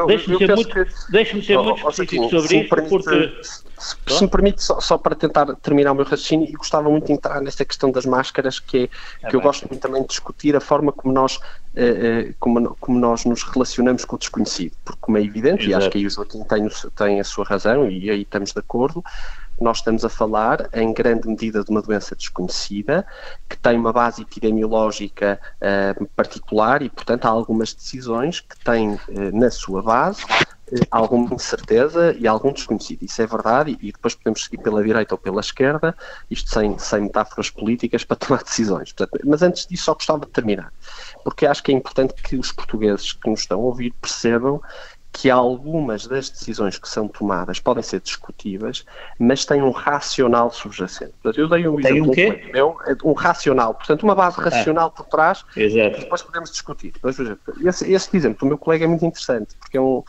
Deixe-me 0.08 0.38
ser, 0.38 0.56
muito, 0.56 0.74
que... 0.74 1.12
deixe 1.12 1.42
ser 1.42 1.58
oh, 1.58 1.64
muito 1.66 1.86
oh, 1.86 1.90
específico 1.90 2.30
sobre 2.30 2.58
isso, 2.58 2.70
porque... 2.70 3.34
Se, 3.78 3.96
se 4.08 4.24
me 4.24 4.30
permite, 4.30 4.64
só, 4.64 4.80
só, 4.80 4.98
para 4.98 5.14
tentar 5.14 5.54
terminar 5.58 5.92
o 5.92 5.96
meu 5.96 6.06
raciocínio, 6.06 6.48
e 6.48 6.54
gostava 6.54 6.90
muito 6.90 7.08
de 7.08 7.12
entrar 7.12 7.42
nessa 7.42 7.66
questão 7.66 7.92
das 7.92 8.06
máscaras, 8.06 8.58
que, 8.58 8.78
é, 8.78 9.28
é 9.28 9.30
que 9.30 9.36
eu 9.36 9.42
gosto 9.42 9.68
muito 9.68 9.82
também 9.82 10.02
de 10.02 10.08
discutir 10.08 10.56
a 10.56 10.62
forma 10.62 10.94
como 10.94 11.14
nós, 11.14 11.38
eh, 11.76 12.30
eh, 12.30 12.34
como, 12.40 12.74
como 12.80 12.98
nós 12.98 13.26
nos 13.26 13.44
relacionamos 13.44 14.06
com 14.06 14.16
o 14.16 14.20
desconhecido, 14.20 14.72
porque 14.86 15.00
como 15.02 15.18
é 15.18 15.22
evidente, 15.22 15.66
Exato. 15.66 15.72
e 15.72 15.76
acho 15.76 15.90
que 15.90 15.98
aí 15.98 16.08
o 16.08 16.10
Joaquim 16.10 16.44
tem, 16.46 16.70
tem 16.96 17.20
a 17.20 17.24
sua 17.26 17.44
razão, 17.44 17.92
e 17.92 18.10
aí 18.10 18.22
estamos 18.22 18.54
de 18.54 18.60
acordo, 18.60 19.04
nós 19.60 19.78
estamos 19.78 20.04
a 20.04 20.10
falar, 20.10 20.70
em 20.74 20.94
grande 20.94 21.28
medida, 21.28 21.64
de 21.64 21.72
uma 21.72 21.82
doença 21.82 22.16
desconhecida, 22.16 23.06
que 23.48 23.58
tem 23.58 23.78
uma 23.78 23.94
base 23.94 24.22
epidemiológica 24.22 25.40
uh, 25.62 26.06
particular 26.16 26.82
e, 26.82 26.90
portanto, 26.90 27.26
há 27.26 27.30
algumas 27.30 27.74
decisões 27.74 28.42
que 28.42 28.58
têm 28.64 28.94
uh, 28.94 29.00
na 29.34 29.50
sua 29.50 29.82
base 29.82 30.24
uh, 30.24 30.88
alguma 30.92 31.34
incerteza 31.34 32.14
e 32.20 32.28
algum 32.28 32.52
desconhecido. 32.52 33.04
Isso 33.04 33.22
é 33.22 33.28
verdade, 33.28 33.78
e, 33.82 33.92
depois 33.94 34.14
podemos 34.14 34.44
seguir 34.44 34.58
pela 34.58 34.84
direita 34.84 35.16
ou 35.16 35.18
pela 35.18 35.40
esquerda, 35.40 35.96
isto 36.30 36.50
sem, 36.50 36.78
sem 36.78 37.02
metáforas 37.02 37.50
políticas, 37.50 38.04
para 38.06 38.18
tomar 38.18 38.44
decisões. 38.44 38.92
Portanto, 38.92 39.24
mas 39.26 39.42
antes 39.42 39.66
disso, 39.66 39.86
só 39.86 39.94
gostava 39.94 40.26
de 40.26 40.32
terminar, 40.32 40.74
porque 41.24 41.46
acho 41.46 41.64
que 41.64 41.72
é 41.72 41.76
importante 41.76 42.14
que 42.22 42.36
os 42.36 42.52
portugueses 42.52 43.14
que 43.14 43.30
nos 43.30 43.42
estão 43.42 43.62
a 43.62 43.64
ouvir 43.64 43.94
percebam 44.02 44.62
que 45.18 45.30
algumas 45.30 46.06
das 46.08 46.30
decisões 46.30 46.78
que 46.78 46.90
são 46.90 47.08
tomadas 47.08 47.58
podem 47.58 47.82
ser 47.82 48.02
discutíveis, 48.02 48.84
mas 49.18 49.46
têm 49.46 49.62
um 49.62 49.72
racional 49.72 50.52
subjacente. 50.52 51.14
Portanto, 51.24 51.40
eu 51.40 51.48
dei 51.48 51.66
um 51.70 51.78
Tem 51.78 51.92
exemplo 51.92 52.12
um, 52.12 52.14
quê? 52.14 52.50
meu, 52.52 52.78
é 52.86 52.98
um 53.02 53.14
racional, 53.14 53.74
portanto, 53.74 54.04
uma 54.04 54.14
base 54.14 54.38
racional 54.42 54.88
ah, 54.88 54.92
por 54.92 55.06
trás, 55.06 55.46
exato. 55.56 56.02
depois 56.02 56.22
podemos 56.22 56.52
discutir. 56.52 56.94
Esse, 57.64 57.94
esse 57.94 58.18
exemplo 58.18 58.40
do 58.40 58.46
meu 58.46 58.58
colega 58.58 58.84
é 58.84 58.88
muito 58.88 59.06
interessante, 59.06 59.56
porque 59.58 59.78
é 59.78 59.82
um, 59.82 60.04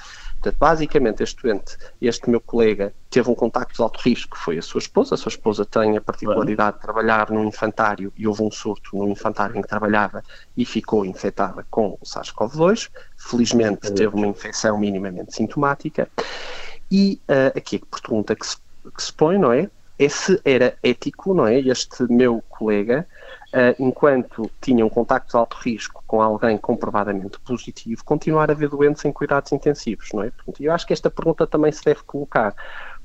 Portanto, 0.46 0.58
basicamente, 0.58 1.22
este 1.22 1.42
doente, 1.42 1.76
este 2.00 2.30
meu 2.30 2.40
colega, 2.40 2.92
teve 3.10 3.28
um 3.28 3.34
contacto 3.34 3.74
de 3.74 3.82
alto 3.82 3.98
risco, 4.00 4.38
foi 4.38 4.58
a 4.58 4.62
sua 4.62 4.78
esposa. 4.78 5.16
A 5.16 5.18
sua 5.18 5.30
esposa 5.30 5.64
tem 5.64 5.96
a 5.96 6.00
particularidade 6.00 6.76
de 6.76 6.82
trabalhar 6.82 7.30
num 7.30 7.44
infantário 7.44 8.12
e 8.16 8.28
houve 8.28 8.42
um 8.42 8.50
surto 8.50 8.96
no 8.96 9.08
infantário 9.08 9.56
em 9.56 9.62
que 9.62 9.68
trabalhava 9.68 10.22
e 10.56 10.64
ficou 10.64 11.04
infectada 11.04 11.66
com 11.68 11.98
o 12.00 12.04
SARS-CoV-2. 12.04 12.90
Felizmente, 13.16 13.92
teve 13.92 14.14
uma 14.14 14.26
infecção 14.26 14.78
minimamente 14.78 15.34
sintomática. 15.34 16.08
E 16.90 17.20
uh, 17.28 17.58
aqui 17.58 17.82
a 17.82 17.96
pergunta 17.96 18.36
que 18.36 18.46
se, 18.46 18.56
que 18.94 19.02
se 19.02 19.12
põe, 19.12 19.38
não 19.38 19.52
é? 19.52 19.68
É 19.98 20.08
se 20.08 20.40
era 20.44 20.76
ético, 20.82 21.34
não 21.34 21.46
é? 21.46 21.58
Este 21.58 22.04
meu 22.04 22.40
colega 22.48 23.04
enquanto 23.78 24.50
tinha 24.60 24.84
um 24.84 24.88
contacto 24.88 25.30
de 25.30 25.36
alto 25.36 25.56
risco 25.56 26.02
com 26.06 26.20
alguém 26.20 26.58
comprovadamente 26.58 27.38
positivo, 27.40 28.04
continuar 28.04 28.50
a 28.50 28.52
haver 28.52 28.68
doentes 28.68 29.04
em 29.04 29.12
cuidados 29.12 29.52
intensivos, 29.52 30.08
não 30.12 30.22
é? 30.22 30.30
Portanto, 30.30 30.62
eu 30.62 30.72
acho 30.72 30.86
que 30.86 30.92
esta 30.92 31.10
pergunta 31.10 31.46
também 31.46 31.72
se 31.72 31.84
deve 31.84 32.02
colocar, 32.02 32.54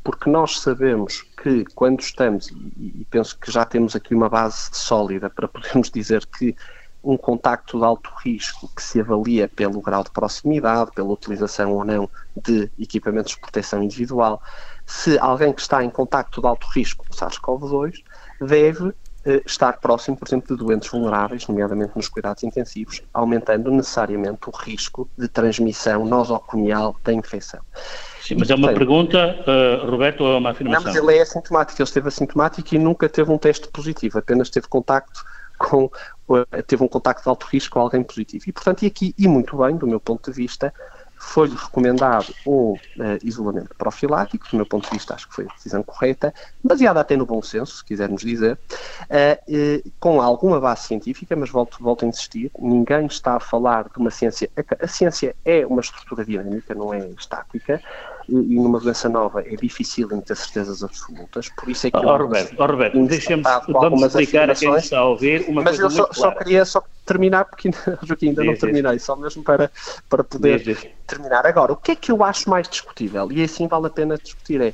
porque 0.03 0.29
nós 0.29 0.59
sabemos 0.59 1.21
que 1.41 1.63
quando 1.75 2.01
estamos, 2.01 2.49
e, 2.49 3.01
e 3.01 3.07
penso 3.09 3.37
que 3.37 3.51
já 3.51 3.63
temos 3.65 3.95
aqui 3.95 4.13
uma 4.13 4.29
base 4.29 4.69
sólida 4.73 5.29
para 5.29 5.47
podermos 5.47 5.89
dizer 5.91 6.25
que 6.25 6.55
um 7.03 7.17
contacto 7.17 7.79
de 7.79 7.85
alto 7.85 8.11
risco 8.23 8.69
que 8.75 8.83
se 8.83 8.99
avalia 8.99 9.47
pelo 9.47 9.81
grau 9.81 10.03
de 10.03 10.11
proximidade, 10.11 10.91
pela 10.91 11.09
utilização 11.09 11.73
ou 11.73 11.83
não 11.83 12.09
de 12.35 12.69
equipamentos 12.77 13.33
de 13.33 13.39
proteção 13.39 13.81
individual. 13.81 14.41
Se 14.85 15.17
alguém 15.17 15.51
que 15.51 15.61
está 15.61 15.83
em 15.83 15.89
contacto 15.89 16.41
de 16.41 16.47
alto 16.47 16.67
risco 16.67 17.05
com 17.05 17.13
SARS-CoV-2 17.13 18.03
deve 18.39 18.89
eh, 18.89 18.93
estar 19.45 19.79
próximo, 19.79 20.17
por 20.17 20.27
exemplo, 20.27 20.55
de 20.55 20.63
doentes 20.63 20.89
vulneráveis, 20.89 21.47
nomeadamente 21.47 21.93
nos 21.95 22.07
cuidados 22.07 22.43
intensivos, 22.43 23.01
aumentando 23.13 23.69
necessariamente 23.71 24.39
o 24.47 24.51
risco 24.51 25.09
de 25.17 25.27
transmissão 25.27 26.05
nosoconial 26.05 26.95
da 27.03 27.13
infecção. 27.13 27.61
Sim, 28.21 28.35
mas 28.39 28.49
é 28.49 28.55
uma 28.55 28.73
pergunta, 28.73 29.35
uh, 29.41 29.89
Roberto, 29.89 30.23
ou 30.23 30.35
é 30.35 30.37
uma 30.37 30.51
afirmação? 30.51 30.83
Não, 30.83 30.93
mas 30.93 30.95
ele 30.95 31.17
é 31.17 31.21
assintomático, 31.21 31.81
ele 31.81 31.87
esteve 31.87 32.07
assintomático 32.07 32.75
e 32.75 32.79
nunca 32.79 33.09
teve 33.09 33.31
um 33.31 33.37
teste 33.37 33.67
positivo, 33.67 34.19
apenas 34.19 34.49
teve 34.49 34.67
contacto 34.67 35.23
com, 35.57 35.85
uh, 36.29 36.63
teve 36.65 36.83
um 36.83 36.87
contacto 36.87 37.23
de 37.23 37.29
alto 37.29 37.45
risco 37.47 37.73
com 37.73 37.79
alguém 37.79 38.03
positivo. 38.03 38.45
E, 38.47 38.51
portanto, 38.51 38.83
e 38.83 38.87
aqui, 38.87 39.13
e 39.17 39.27
muito 39.27 39.57
bem, 39.57 39.75
do 39.75 39.87
meu 39.87 39.99
ponto 39.99 40.31
de 40.31 40.35
vista, 40.35 40.73
foi-lhe 41.21 41.55
recomendado 41.55 42.33
um 42.45 42.73
uh, 42.73 42.77
isolamento 43.23 43.73
profilático, 43.77 44.49
do 44.49 44.57
meu 44.57 44.65
ponto 44.65 44.85
de 44.85 44.97
vista 44.97 45.13
acho 45.13 45.29
que 45.29 45.35
foi 45.35 45.45
a 45.45 45.53
decisão 45.53 45.83
correta, 45.83 46.33
baseada 46.63 46.99
até 46.99 47.15
no 47.15 47.27
bom 47.27 47.41
senso, 47.41 47.77
se 47.77 47.85
quisermos 47.85 48.21
dizer, 48.21 48.57
uh, 49.03 49.85
uh, 49.85 49.91
com 49.99 50.19
alguma 50.19 50.59
base 50.59 50.87
científica, 50.87 51.35
mas 51.35 51.49
volto, 51.49 51.77
volto 51.79 52.03
a 52.03 52.07
insistir, 52.07 52.51
ninguém 52.59 53.05
está 53.05 53.35
a 53.35 53.39
falar 53.39 53.83
de 53.83 53.97
uma 53.97 54.09
ciência, 54.09 54.49
a, 54.81 54.87
ciência 54.87 55.35
é 55.45 55.65
uma 55.65 55.79
estrutura 55.79 56.25
dinâmica, 56.25 56.73
não 56.73 56.91
é 56.91 57.07
estática, 57.09 57.81
e, 58.27 58.33
e 58.33 58.55
numa 58.55 58.79
doença 58.79 59.09
nova 59.09 59.41
é 59.41 59.55
difícil 59.55 60.09
em 60.11 60.21
ter 60.21 60.35
certezas 60.35 60.83
absolutas, 60.83 61.49
por 61.49 61.69
isso 61.69 61.87
é 61.87 61.91
que... 61.91 61.97
Oh, 61.97 62.17
Roberto, 62.17 62.55
oh, 62.57 62.65
Roberto 62.65 63.05
deixa-me, 63.05 63.43
vamos 63.67 64.01
explicar 64.03 64.49
a 64.49 64.55
quem 64.55 64.75
está 64.75 64.99
a 64.99 65.05
ouvir 65.05 65.45
uma 65.47 65.61
mas 65.63 65.79
coisa 65.79 65.99
eu 65.99 66.05
só, 66.05 66.13
só, 66.13 66.31
queria 66.31 66.65
só 66.65 66.83
terminar, 67.05 67.45
porque 67.45 67.69
Joaquim, 68.03 68.29
ainda 68.29 68.43
não 68.43 68.55
terminei, 68.55 68.99
só 68.99 69.15
mesmo 69.15 69.43
para, 69.43 69.71
para 70.09 70.23
poder 70.23 70.93
terminar. 71.07 71.45
Agora, 71.45 71.73
o 71.73 71.77
que 71.77 71.91
é 71.91 71.95
que 71.95 72.11
eu 72.11 72.23
acho 72.23 72.49
mais 72.49 72.67
discutível, 72.67 73.31
e 73.31 73.43
assim 73.43 73.67
vale 73.67 73.87
a 73.87 73.89
pena 73.89 74.17
discutir, 74.17 74.61
é 74.61 74.73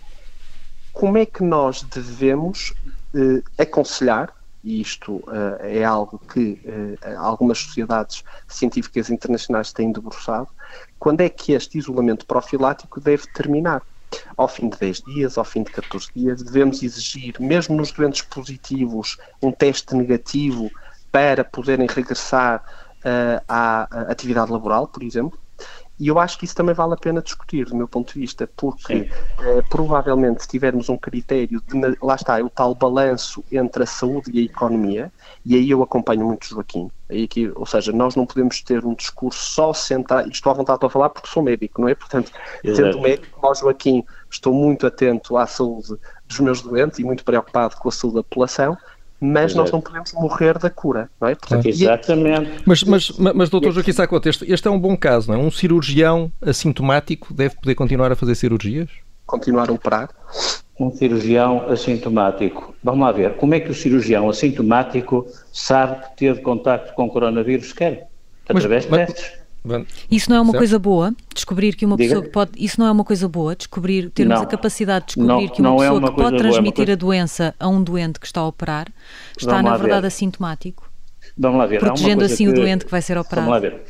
como 0.93 1.17
é 1.17 1.25
que 1.25 1.43
nós 1.43 1.83
devemos 1.83 2.73
eh, 3.13 3.43
aconselhar, 3.61 4.33
e 4.67 4.81
isto 4.81 5.23
eh, 5.31 5.79
é 5.79 5.83
algo 5.85 6.19
que 6.19 6.59
eh, 6.65 7.15
algumas 7.15 7.57
sociedades 7.57 8.21
científicas 8.49 9.09
internacionais 9.09 9.71
têm 9.71 9.93
debruçado, 9.93 10.49
quando 10.99 11.21
é 11.21 11.29
que 11.29 11.53
este 11.53 11.77
isolamento 11.77 12.25
profilático 12.25 12.99
deve 12.99 13.25
terminar? 13.27 13.81
Ao 14.35 14.45
fim 14.45 14.67
de 14.67 14.77
10 14.77 15.01
dias, 15.03 15.37
ao 15.37 15.45
fim 15.45 15.63
de 15.63 15.71
14 15.71 16.09
dias, 16.13 16.43
devemos 16.43 16.83
exigir, 16.83 17.35
mesmo 17.39 17.77
nos 17.77 17.93
doentes 17.93 18.21
positivos, 18.23 19.17
um 19.41 19.53
teste 19.53 19.95
negativo 19.95 20.69
para 21.13 21.45
poderem 21.45 21.87
regressar 21.87 22.61
uh, 22.99 23.43
à 23.47 23.83
atividade 24.09 24.51
laboral, 24.51 24.87
por 24.87 25.03
exemplo. 25.03 25.37
E 25.99 26.07
eu 26.07 26.19
acho 26.19 26.37
que 26.37 26.45
isso 26.45 26.55
também 26.55 26.75
vale 26.75 26.93
a 26.93 26.97
pena 26.97 27.21
discutir, 27.21 27.65
do 27.65 27.75
meu 27.75 27.87
ponto 27.87 28.13
de 28.13 28.19
vista, 28.19 28.47
porque 28.55 29.09
uh, 29.39 29.67
provavelmente 29.69 30.43
se 30.43 30.47
tivermos 30.47 30.89
um 30.89 30.97
critério 30.97 31.61
de, 31.61 31.97
lá 32.01 32.15
está, 32.15 32.39
o 32.39 32.49
tal 32.49 32.75
balanço 32.75 33.43
entre 33.51 33.83
a 33.83 33.85
saúde 33.85 34.29
e 34.31 34.39
a 34.39 34.43
economia, 34.43 35.11
e 35.43 35.55
aí 35.55 35.69
eu 35.69 35.81
acompanho 35.81 36.25
muito 36.25 36.47
Joaquim, 36.47 36.91
aí 37.09 37.23
aqui, 37.23 37.51
ou 37.55 37.65
seja, 37.65 37.91
nós 37.91 38.15
não 38.15 38.27
podemos 38.27 38.61
ter 38.61 38.85
um 38.85 38.93
discurso 38.93 39.39
só 39.39 39.73
centrado, 39.73 40.29
estou 40.29 40.51
à 40.51 40.55
vontade 40.55 40.79
para 40.79 40.89
falar 40.89 41.09
porque 41.09 41.29
sou 41.29 41.41
médico, 41.41 41.81
não 41.81 41.89
é? 41.89 41.95
Portanto, 41.95 42.31
Exato. 42.63 42.91
sendo 42.91 43.01
médico, 43.01 43.39
como 43.39 43.55
Joaquim, 43.55 44.03
estou 44.29 44.53
muito 44.53 44.85
atento 44.85 45.35
à 45.35 45.47
saúde 45.47 45.95
dos 46.27 46.39
meus 46.39 46.61
doentes 46.61 46.99
e 46.99 47.03
muito 47.03 47.23
preocupado 47.23 47.75
com 47.77 47.89
a 47.89 47.91
saúde 47.91 48.17
da 48.17 48.23
população, 48.23 48.77
mas 49.19 49.51
Exato. 49.51 49.57
nós 49.57 49.71
não 49.71 49.81
podemos 49.81 50.13
morrer 50.13 50.57
da 50.59 50.69
cura, 50.69 51.09
não 51.19 51.27
é? 51.27 51.35
Portanto, 51.35 51.65
Exatamente. 51.65 52.61
Mas, 52.65 52.83
mas, 52.83 53.11
mas, 53.17 53.33
mas 53.33 53.49
doutor 53.49 53.71
Joaquim 53.71 53.91
Sacote, 53.91 54.29
este, 54.29 54.51
este 54.51 54.67
é 54.67 54.71
um 54.71 54.79
bom 54.79 54.95
caso, 54.95 55.31
não 55.31 55.39
é? 55.39 55.43
Um 55.43 55.49
cirurgião 55.49 56.31
assintomático 56.41 57.33
deve 57.33 57.55
poder 57.55 57.75
continuar 57.75 58.11
a 58.11 58.15
fazer 58.15 58.35
cirurgias? 58.35 58.89
Continuar 59.25 59.69
a 59.69 59.73
operar? 59.73 60.09
Um 60.79 60.91
cirurgião 60.91 61.67
assintomático. 61.69 62.75
Vamos 62.83 63.01
lá 63.01 63.11
ver, 63.11 63.35
como 63.37 63.55
é 63.55 63.59
que 63.59 63.71
o 63.71 63.73
cirurgião 63.73 64.29
assintomático 64.29 65.25
sabe 65.51 66.03
que 66.03 66.17
teve 66.17 66.41
contato 66.41 66.93
com 66.93 67.05
o 67.05 67.09
coronavírus 67.09 67.73
quer? 67.73 68.07
Através 68.47 68.85
de 68.85 68.91
testes. 68.91 69.46
Isso 70.09 70.29
não 70.29 70.37
é 70.37 70.41
uma 70.41 70.51
certo. 70.51 70.59
coisa 70.59 70.79
boa, 70.79 71.13
descobrir 71.33 71.75
que 71.75 71.85
uma 71.85 71.97
Diga. 71.97 72.09
pessoa 72.09 72.25
que 72.25 72.31
pode. 72.31 72.51
Isso 72.57 72.79
não 72.79 72.87
é 72.87 72.91
uma 72.91 73.03
coisa 73.03 73.27
boa, 73.27 73.55
descobrir, 73.55 74.09
termos 74.09 74.35
não. 74.35 74.43
a 74.43 74.45
capacidade 74.45 75.05
de 75.05 75.07
descobrir 75.07 75.27
não, 75.27 75.47
que 75.47 75.61
uma 75.61 75.71
pessoa 75.71 75.85
é 75.85 75.91
uma 75.91 76.09
que 76.09 76.15
pode 76.15 76.37
transmitir 76.37 76.75
coisa... 76.75 76.93
a 76.93 76.95
doença 76.95 77.55
a 77.59 77.67
um 77.67 77.83
doente 77.83 78.19
que 78.19 78.25
está 78.25 78.41
a 78.41 78.47
operar 78.47 78.87
está, 79.37 79.61
na 79.61 79.77
verdade, 79.77 80.01
ver. 80.01 80.07
assintomático. 80.07 80.89
Vamos 81.37 81.59
lá 81.59 81.65
ver. 81.65 81.79
Protegendo 81.79 82.23
assim 82.23 82.45
que... 82.45 82.51
o 82.51 82.55
doente 82.55 82.85
que 82.85 82.91
vai 82.91 83.01
ser 83.01 83.17
operado. 83.17 83.47
Vamos 83.47 83.63
lá 83.63 83.69
ver. 83.69 83.81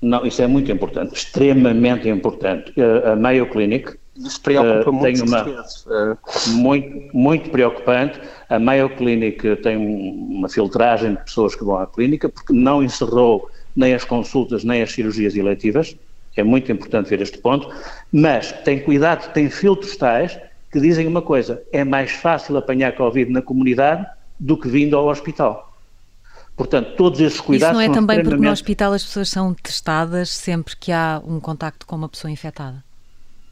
Não, 0.00 0.24
isso 0.24 0.40
é 0.40 0.46
muito 0.46 0.70
importante, 0.70 1.14
extremamente 1.14 2.08
importante. 2.08 2.72
A 3.04 3.16
Mayo 3.16 3.50
Clinic 3.50 3.98
isso 4.18 4.40
preocupa 4.40 4.90
uh, 4.90 5.00
tem 5.00 5.20
uma 5.22 5.46
uh... 5.46 6.18
muito, 6.48 7.16
muito 7.16 7.50
preocupante. 7.50 8.20
A 8.48 8.58
Mayo 8.58 8.90
Clinic 8.96 9.56
tem 9.56 9.76
uma 9.76 10.48
filtragem 10.48 11.14
de 11.14 11.24
pessoas 11.24 11.54
que 11.54 11.64
vão 11.64 11.78
à 11.78 11.86
clínica 11.86 12.28
porque 12.28 12.52
não 12.52 12.82
encerrou 12.82 13.48
nem 13.78 13.94
as 13.94 14.04
consultas, 14.04 14.64
nem 14.64 14.82
as 14.82 14.92
cirurgias 14.92 15.36
eletivas. 15.36 15.96
É 16.36 16.42
muito 16.42 16.70
importante 16.70 17.08
ver 17.08 17.22
este 17.22 17.38
ponto. 17.38 17.72
Mas 18.12 18.52
tem 18.64 18.80
cuidado, 18.80 19.32
tem 19.32 19.48
filtros 19.48 19.96
tais 19.96 20.38
que 20.70 20.80
dizem 20.80 21.06
uma 21.06 21.22
coisa: 21.22 21.62
é 21.72 21.84
mais 21.84 22.10
fácil 22.10 22.56
apanhar 22.56 22.92
Covid 22.96 23.30
na 23.30 23.40
comunidade 23.40 24.06
do 24.38 24.56
que 24.56 24.68
vindo 24.68 24.96
ao 24.96 25.06
hospital. 25.06 25.72
Portanto, 26.56 26.96
todos 26.96 27.20
esses 27.20 27.40
cuidados. 27.40 27.78
Isso 27.78 27.86
não 27.86 27.92
é 27.92 27.94
também 27.94 28.22
porque 28.22 28.44
no 28.44 28.50
hospital 28.50 28.92
as 28.92 29.04
pessoas 29.04 29.28
são 29.28 29.54
testadas 29.54 30.30
sempre 30.30 30.76
que 30.76 30.90
há 30.90 31.22
um 31.24 31.38
contacto 31.38 31.86
com 31.86 31.94
uma 31.94 32.08
pessoa 32.08 32.30
infectada? 32.30 32.82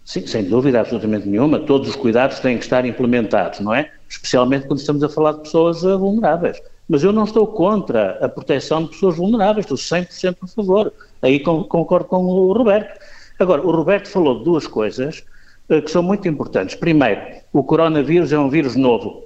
Sim, 0.05 0.27
sem 0.27 0.45
dúvida, 0.45 0.81
absolutamente 0.81 1.29
nenhuma. 1.29 1.61
Todos 1.61 1.89
os 1.89 1.97
cuidados 1.97 2.41
têm 2.41 2.59
que 2.59 2.65
estar 2.65 2.85
implementados, 2.85 3.61
não 3.61 3.73
é? 3.75 3.93
Especialmente 4.09 4.67
quando 4.67 4.81
estamos 4.81 5.03
a 5.03 5.09
falar 5.09 5.33
de 5.33 5.43
pessoas 5.43 5.83
vulneráveis. 5.83 6.61
Mas 6.89 7.03
eu 7.03 7.13
não 7.13 7.25
estou 7.25 7.47
contra 7.47 8.19
a 8.25 8.29
proteção 8.29 8.85
de 8.85 8.91
pessoas 8.91 9.17
vulneráveis, 9.17 9.67
estou 9.67 9.77
100% 9.77 10.37
a 10.43 10.47
favor. 10.47 10.93
Aí 11.21 11.41
concordo 11.41 12.05
com 12.05 12.25
o 12.25 12.53
Roberto. 12.53 13.01
Agora, 13.39 13.63
o 13.63 13.71
Roberto 13.71 14.09
falou 14.09 14.39
de 14.39 14.45
duas 14.45 14.67
coisas 14.67 15.25
uh, 15.69 15.83
que 15.83 15.91
são 15.91 16.03
muito 16.03 16.29
importantes. 16.29 16.77
Primeiro, 16.77 17.21
o 17.53 17.63
coronavírus 17.65 18.33
é 18.33 18.39
um 18.39 18.49
vírus 18.49 18.77
novo. 18.77 19.25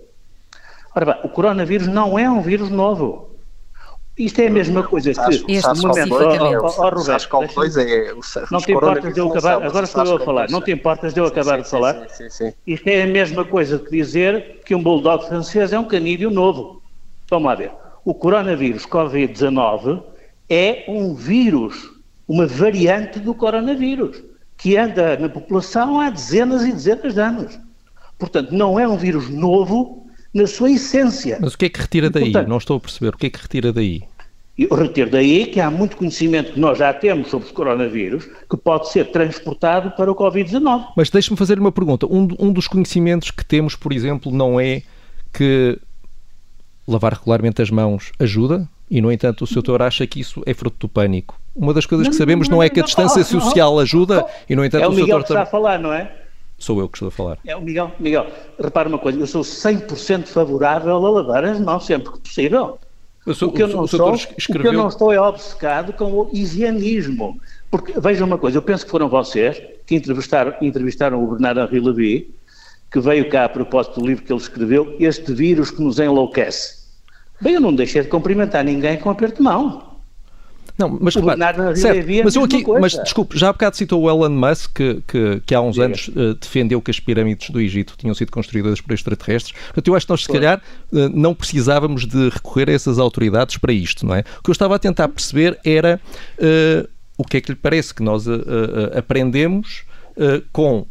Ora 0.94 1.06
bem, 1.06 1.16
o 1.24 1.28
coronavírus 1.28 1.86
não 1.86 2.18
é 2.18 2.28
um 2.28 2.40
vírus 2.40 2.70
novo. 2.70 3.30
Isto 4.18 4.40
é 4.40 4.48
a 4.48 4.50
mesma 4.50 4.82
coisa 4.82 5.14
que 5.14 5.52
este 5.52 5.82
momento, 5.82 6.12
oh, 6.12 6.66
oh, 6.66 6.90
Roberto, 6.90 7.36
é 7.78 8.14
não 8.50 8.60
te 8.60 8.72
importas 8.72 9.14
de 9.14 9.20
eu 9.20 9.30
acabar, 9.30 9.62
agora 9.62 9.84
estou 9.84 10.04
eu 10.04 10.16
a 10.16 10.20
falar, 10.20 10.50
não 10.50 10.60
te 10.60 10.72
importas 10.72 11.14
de 11.14 11.20
eu 11.20 11.24
acabar 11.24 11.62
de 11.62 11.70
falar? 11.70 12.06
Isto 12.66 12.88
é 12.88 13.02
a 13.02 13.06
mesma 13.06 13.46
coisa 13.46 13.78
que 13.78 13.90
dizer 13.90 14.60
que 14.64 14.74
um 14.74 14.82
bulldog 14.82 15.26
francês 15.26 15.72
é 15.72 15.78
um 15.78 15.84
canídeo 15.84 16.30
novo. 16.30 16.79
Vamos 17.30 17.46
lá 17.46 17.54
ver. 17.54 17.70
O 18.04 18.12
coronavírus 18.12 18.84
Covid-19 18.84 20.02
é 20.48 20.84
um 20.88 21.14
vírus, 21.14 21.90
uma 22.26 22.46
variante 22.46 23.20
do 23.20 23.32
coronavírus, 23.32 24.22
que 24.58 24.76
anda 24.76 25.16
na 25.16 25.28
população 25.28 26.00
há 26.00 26.10
dezenas 26.10 26.64
e 26.64 26.72
dezenas 26.72 27.14
de 27.14 27.20
anos. 27.20 27.58
Portanto, 28.18 28.52
não 28.52 28.78
é 28.78 28.86
um 28.86 28.96
vírus 28.96 29.30
novo 29.30 30.06
na 30.34 30.46
sua 30.46 30.70
essência. 30.70 31.38
Mas 31.40 31.54
o 31.54 31.58
que 31.58 31.66
é 31.66 31.68
que 31.68 31.80
retira 31.80 32.10
daí? 32.10 32.24
Portanto, 32.24 32.48
não 32.48 32.58
estou 32.58 32.76
a 32.76 32.80
perceber. 32.80 33.14
O 33.14 33.16
que 33.16 33.26
é 33.26 33.30
que 33.30 33.40
retira 33.40 33.72
daí? 33.72 34.02
Eu 34.58 34.76
retiro 34.76 35.08
daí 35.08 35.46
que 35.46 35.58
há 35.58 35.70
muito 35.70 35.96
conhecimento 35.96 36.52
que 36.52 36.60
nós 36.60 36.76
já 36.76 36.92
temos 36.92 37.28
sobre 37.28 37.48
o 37.48 37.52
coronavírus 37.52 38.28
que 38.48 38.56
pode 38.58 38.90
ser 38.90 39.06
transportado 39.06 39.92
para 39.92 40.10
o 40.10 40.14
Covid-19. 40.14 40.88
Mas 40.96 41.08
deixe-me 41.08 41.36
fazer 41.36 41.58
uma 41.58 41.72
pergunta. 41.72 42.06
Um, 42.06 42.28
um 42.38 42.52
dos 42.52 42.68
conhecimentos 42.68 43.30
que 43.30 43.44
temos, 43.44 43.74
por 43.74 43.92
exemplo, 43.92 44.30
não 44.30 44.60
é 44.60 44.82
que 45.32 45.78
lavar 46.90 47.14
regularmente 47.14 47.62
as 47.62 47.70
mãos 47.70 48.12
ajuda 48.18 48.68
e, 48.90 49.00
no 49.00 49.12
entanto, 49.12 49.44
o 49.44 49.46
Sr. 49.46 49.54
Doutor 49.54 49.82
acha 49.82 50.06
que 50.06 50.20
isso 50.20 50.42
é 50.44 50.52
fruto 50.52 50.76
do 50.80 50.88
pânico. 50.88 51.40
Uma 51.54 51.72
das 51.72 51.86
coisas 51.86 52.08
que 52.08 52.14
sabemos 52.14 52.48
não, 52.48 52.62
é 52.62 52.68
que 52.68 52.80
a 52.80 52.82
distância 52.82 53.22
social 53.22 53.78
ajuda 53.78 54.26
e, 54.48 54.56
no 54.56 54.64
entanto, 54.64 54.82
é 54.82 54.88
o, 54.88 54.90
o 54.90 54.94
Miguel 54.94 55.18
que 55.18 55.24
está 55.24 55.42
a 55.42 55.46
falar, 55.46 55.78
não 55.78 55.92
é? 55.92 56.10
Sou 56.58 56.78
eu 56.80 56.88
que 56.88 56.96
estou 56.96 57.08
a 57.08 57.10
falar. 57.10 57.38
É 57.46 57.56
o 57.56 57.60
Miguel. 57.62 57.92
Miguel, 57.98 58.26
repara 58.58 58.88
uma 58.88 58.98
coisa, 58.98 59.18
eu 59.18 59.26
sou 59.26 59.42
100% 59.42 60.26
favorável 60.26 60.94
a 60.94 61.10
lavar 61.10 61.44
as 61.44 61.60
mãos 61.60 61.86
sempre 61.86 62.12
que 62.12 62.20
possível. 62.20 62.78
Sou, 63.34 63.48
o, 63.48 63.52
que 63.52 63.62
eu 63.62 63.68
não 63.68 63.82
o, 63.82 63.88
sou, 63.88 64.14
escreveu... 64.14 64.60
o 64.60 64.62
que 64.62 64.68
eu 64.68 64.72
não 64.72 64.88
estou 64.88 65.12
é 65.12 65.20
obcecado 65.20 65.92
com 65.92 66.10
o 66.10 66.30
higienismo. 66.32 67.40
Porque, 67.70 67.98
vejam 68.00 68.26
uma 68.26 68.38
coisa, 68.38 68.58
eu 68.58 68.62
penso 68.62 68.84
que 68.84 68.90
foram 68.90 69.08
vocês 69.08 69.62
que 69.86 69.94
entrevistaram, 69.94 70.54
entrevistaram 70.60 71.22
o 71.22 71.26
Bernardo 71.28 71.60
Henri 71.60 71.80
Levy, 71.80 72.34
que 72.90 72.98
veio 72.98 73.28
cá 73.28 73.44
a 73.44 73.48
propósito 73.48 74.00
do 74.00 74.06
livro 74.06 74.24
que 74.24 74.32
ele 74.32 74.40
escreveu, 74.40 74.96
Este 74.98 75.32
Vírus 75.32 75.70
que 75.70 75.82
nos 75.82 75.98
enlouquece. 75.98 76.79
Bem, 77.40 77.54
eu 77.54 77.60
não 77.60 77.74
deixei 77.74 78.02
de 78.02 78.08
cumprimentar 78.08 78.64
ninguém 78.64 78.98
com 78.98 79.10
aperto 79.10 79.36
de 79.36 79.42
mão. 79.42 79.90
Não, 80.80 80.88
mas, 80.88 81.14
o 81.14 81.20
certo, 81.76 82.08
mas 82.24 82.34
eu 82.34 82.44
aqui, 82.44 82.64
mas 82.80 82.92
desculpe, 82.92 83.38
já 83.38 83.50
há 83.50 83.52
bocado 83.52 83.76
citou 83.76 84.02
o 84.02 84.08
Elon 84.08 84.30
Musk, 84.30 84.76
que, 84.76 85.02
que, 85.06 85.42
que 85.44 85.54
há 85.54 85.60
uns 85.60 85.74
Diga. 85.74 85.84
anos 85.84 86.08
uh, 86.08 86.34
defendeu 86.34 86.80
que 86.80 86.90
as 86.90 86.98
pirâmides 86.98 87.50
do 87.50 87.60
Egito 87.60 87.94
tinham 87.98 88.14
sido 88.14 88.32
construídas 88.32 88.80
por 88.80 88.94
extraterrestres. 88.94 89.52
Portanto, 89.52 89.88
eu 89.88 89.94
acho 89.94 90.06
que 90.06 90.12
nós, 90.12 90.22
se 90.22 90.32
calhar, 90.32 90.62
uh, 90.90 91.08
não 91.12 91.34
precisávamos 91.34 92.06
de 92.06 92.30
recorrer 92.30 92.70
a 92.70 92.72
essas 92.72 92.98
autoridades 92.98 93.58
para 93.58 93.74
isto, 93.74 94.06
não 94.06 94.14
é? 94.14 94.20
O 94.38 94.42
que 94.42 94.48
eu 94.48 94.52
estava 94.52 94.76
a 94.76 94.78
tentar 94.78 95.08
perceber 95.08 95.58
era 95.62 96.00
uh, 96.38 96.88
o 97.18 97.24
que 97.24 97.36
é 97.36 97.40
que 97.42 97.52
lhe 97.52 97.58
parece 97.60 97.92
que 97.92 98.02
nós 98.02 98.24
aprendemos 98.96 99.84
com 100.52 100.86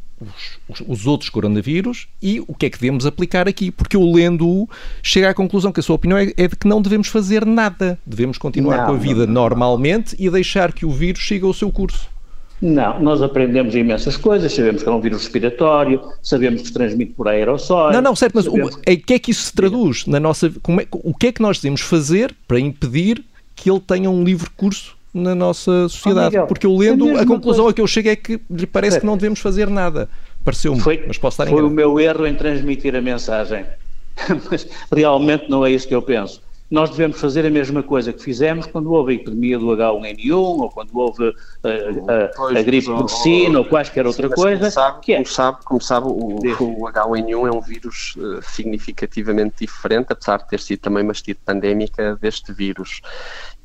os, 0.67 0.82
os, 0.88 1.08
outros 1.08 1.29
coronavírus 1.29 2.08
e 2.21 2.41
o 2.47 2.53
que 2.53 2.65
é 2.65 2.69
que 2.69 2.79
devemos 2.79 3.05
aplicar 3.05 3.47
aqui, 3.47 3.71
porque 3.71 3.95
eu 3.95 4.12
lendo-o 4.12 4.67
chego 5.01 5.27
à 5.27 5.34
conclusão 5.34 5.71
que 5.71 5.79
a 5.79 5.84
sua 5.84 5.95
opinião 5.95 6.17
é, 6.17 6.34
é, 6.36 6.47
de 6.47 6.55
que 6.55 6.67
não 6.67 6.82
devemos 6.82 7.08
fazer 7.08 7.45
nada, 7.45 7.97
devemos 8.05 8.38
continuar 8.38 8.79
não, 8.79 8.86
com 8.88 8.91
a 8.93 8.97
vida 8.97 9.25
não, 9.25 9.34
normalmente 9.34 10.15
não. 10.17 10.25
e 10.25 10.29
deixar 10.29 10.73
que 10.73 10.86
o 10.86 10.91
vírus 10.91 11.25
siga 11.25 11.47
o 11.47 11.53
seu 11.53 11.71
curso. 11.71 12.10
Não, 12.62 12.99
nós 12.99 13.21
aprendemos 13.21 13.73
imensas 13.73 14.17
coisas, 14.17 14.53
sabemos 14.53 14.84
que 14.84 14.89
é 14.89 14.91
um 14.91 14.99
vírus 14.99 15.21
respiratório, 15.21 16.01
sabemos 16.21 16.62
que 16.62 16.67
se 16.67 16.73
transmite 16.73 17.13
por 17.13 17.27
aerossóis. 17.29 17.95
Não, 17.95 18.01
não, 18.01 18.15
certo, 18.15 18.34
mas 18.36 18.45
sabemos... 18.45 18.75
o, 18.75 18.79
que 18.82 19.13
é 19.13 19.19
que 19.19 19.32
isso 19.32 19.43
se 19.43 19.53
traduz 19.53 20.05
na 20.05 20.19
nossa. 20.19 20.47
É, 20.47 20.51
o 20.91 21.13
que 21.13 21.27
é 21.27 21.32
que 21.32 21.41
nós 21.41 21.60
devemos 21.60 21.79
fazer 21.79 22.36
para 22.45 22.60
impedir 22.60 23.23
que 23.55 23.71
ele 23.71 23.79
tenha 23.79 24.10
um 24.10 24.23
livre 24.23 24.49
curso 24.58 24.99
na 25.13 25.34
nossa 25.34 25.89
sociedade. 25.89 26.38
Oh, 26.38 26.48
porque 26.48 26.65
eu 26.65 26.76
lendo, 26.76 27.17
a, 27.17 27.22
a 27.22 27.26
conclusão 27.26 27.65
coisa. 27.65 27.72
a 27.72 27.74
que 27.74 27.82
eu 27.82 27.88
chego 27.88 28.10
é 28.10 28.15
que 28.15 28.39
lhe 28.50 28.67
parece 28.67 28.98
é. 28.98 29.00
que 29.00 29.06
não 29.06 29.17
devemos 29.17 29.39
fazer 29.39 29.69
nada. 29.69 30.10
Pareceu-me, 30.43 30.82
mas 31.08 31.17
posso 31.17 31.41
estar 31.41 31.48
Foi 31.48 31.63
o 31.63 31.69
meu 31.69 32.00
erro 32.00 32.26
em 32.26 32.36
transmitir 32.36 32.95
a 32.95 33.02
mensagem. 33.02 33.65
mas 34.50 34.67
realmente 34.91 35.50
não 35.50 35.65
é 35.65 35.72
isso 35.72 35.88
que 35.88 35.95
eu 35.95 36.02
penso. 36.02 36.41
Nós 36.69 36.91
devemos 36.91 37.19
fazer 37.19 37.45
a 37.45 37.49
mesma 37.49 37.82
coisa 37.82 38.13
que 38.13 38.21
fizemos 38.21 38.67
quando 38.67 38.91
houve 38.91 39.13
a 39.13 39.15
epidemia 39.15 39.58
do 39.58 39.67
H1N1 39.67 40.34
ou 40.34 40.69
quando 40.69 40.95
houve 40.95 41.36
a, 41.63 42.25
a, 42.25 42.27
pois, 42.36 42.58
a 42.58 42.62
gripe 42.62 42.86
porcina 42.86 43.58
ou, 43.58 43.63
ou 43.63 43.69
quaisquer 43.69 44.05
outra 44.05 44.29
coisa. 44.29 44.60
Como 44.60 44.71
sabe, 44.71 44.99
que 45.01 45.13
é. 45.13 45.15
como 45.15 45.27
sabe, 45.27 45.58
como 45.65 45.82
sabe 45.82 46.08
o, 46.08 46.12
o, 46.12 46.91
H1N1 46.91 47.47
é 47.47 47.58
um 47.58 47.62
vírus 47.62 48.13
uh, 48.17 48.39
significativamente 48.43 49.65
diferente, 49.65 50.13
apesar 50.13 50.38
de 50.38 50.47
ter 50.47 50.60
sido 50.60 50.79
também 50.79 51.03
uma 51.03 51.13
estirpe 51.13 51.41
pandémica 51.43 52.15
deste 52.21 52.53
vírus 52.53 53.01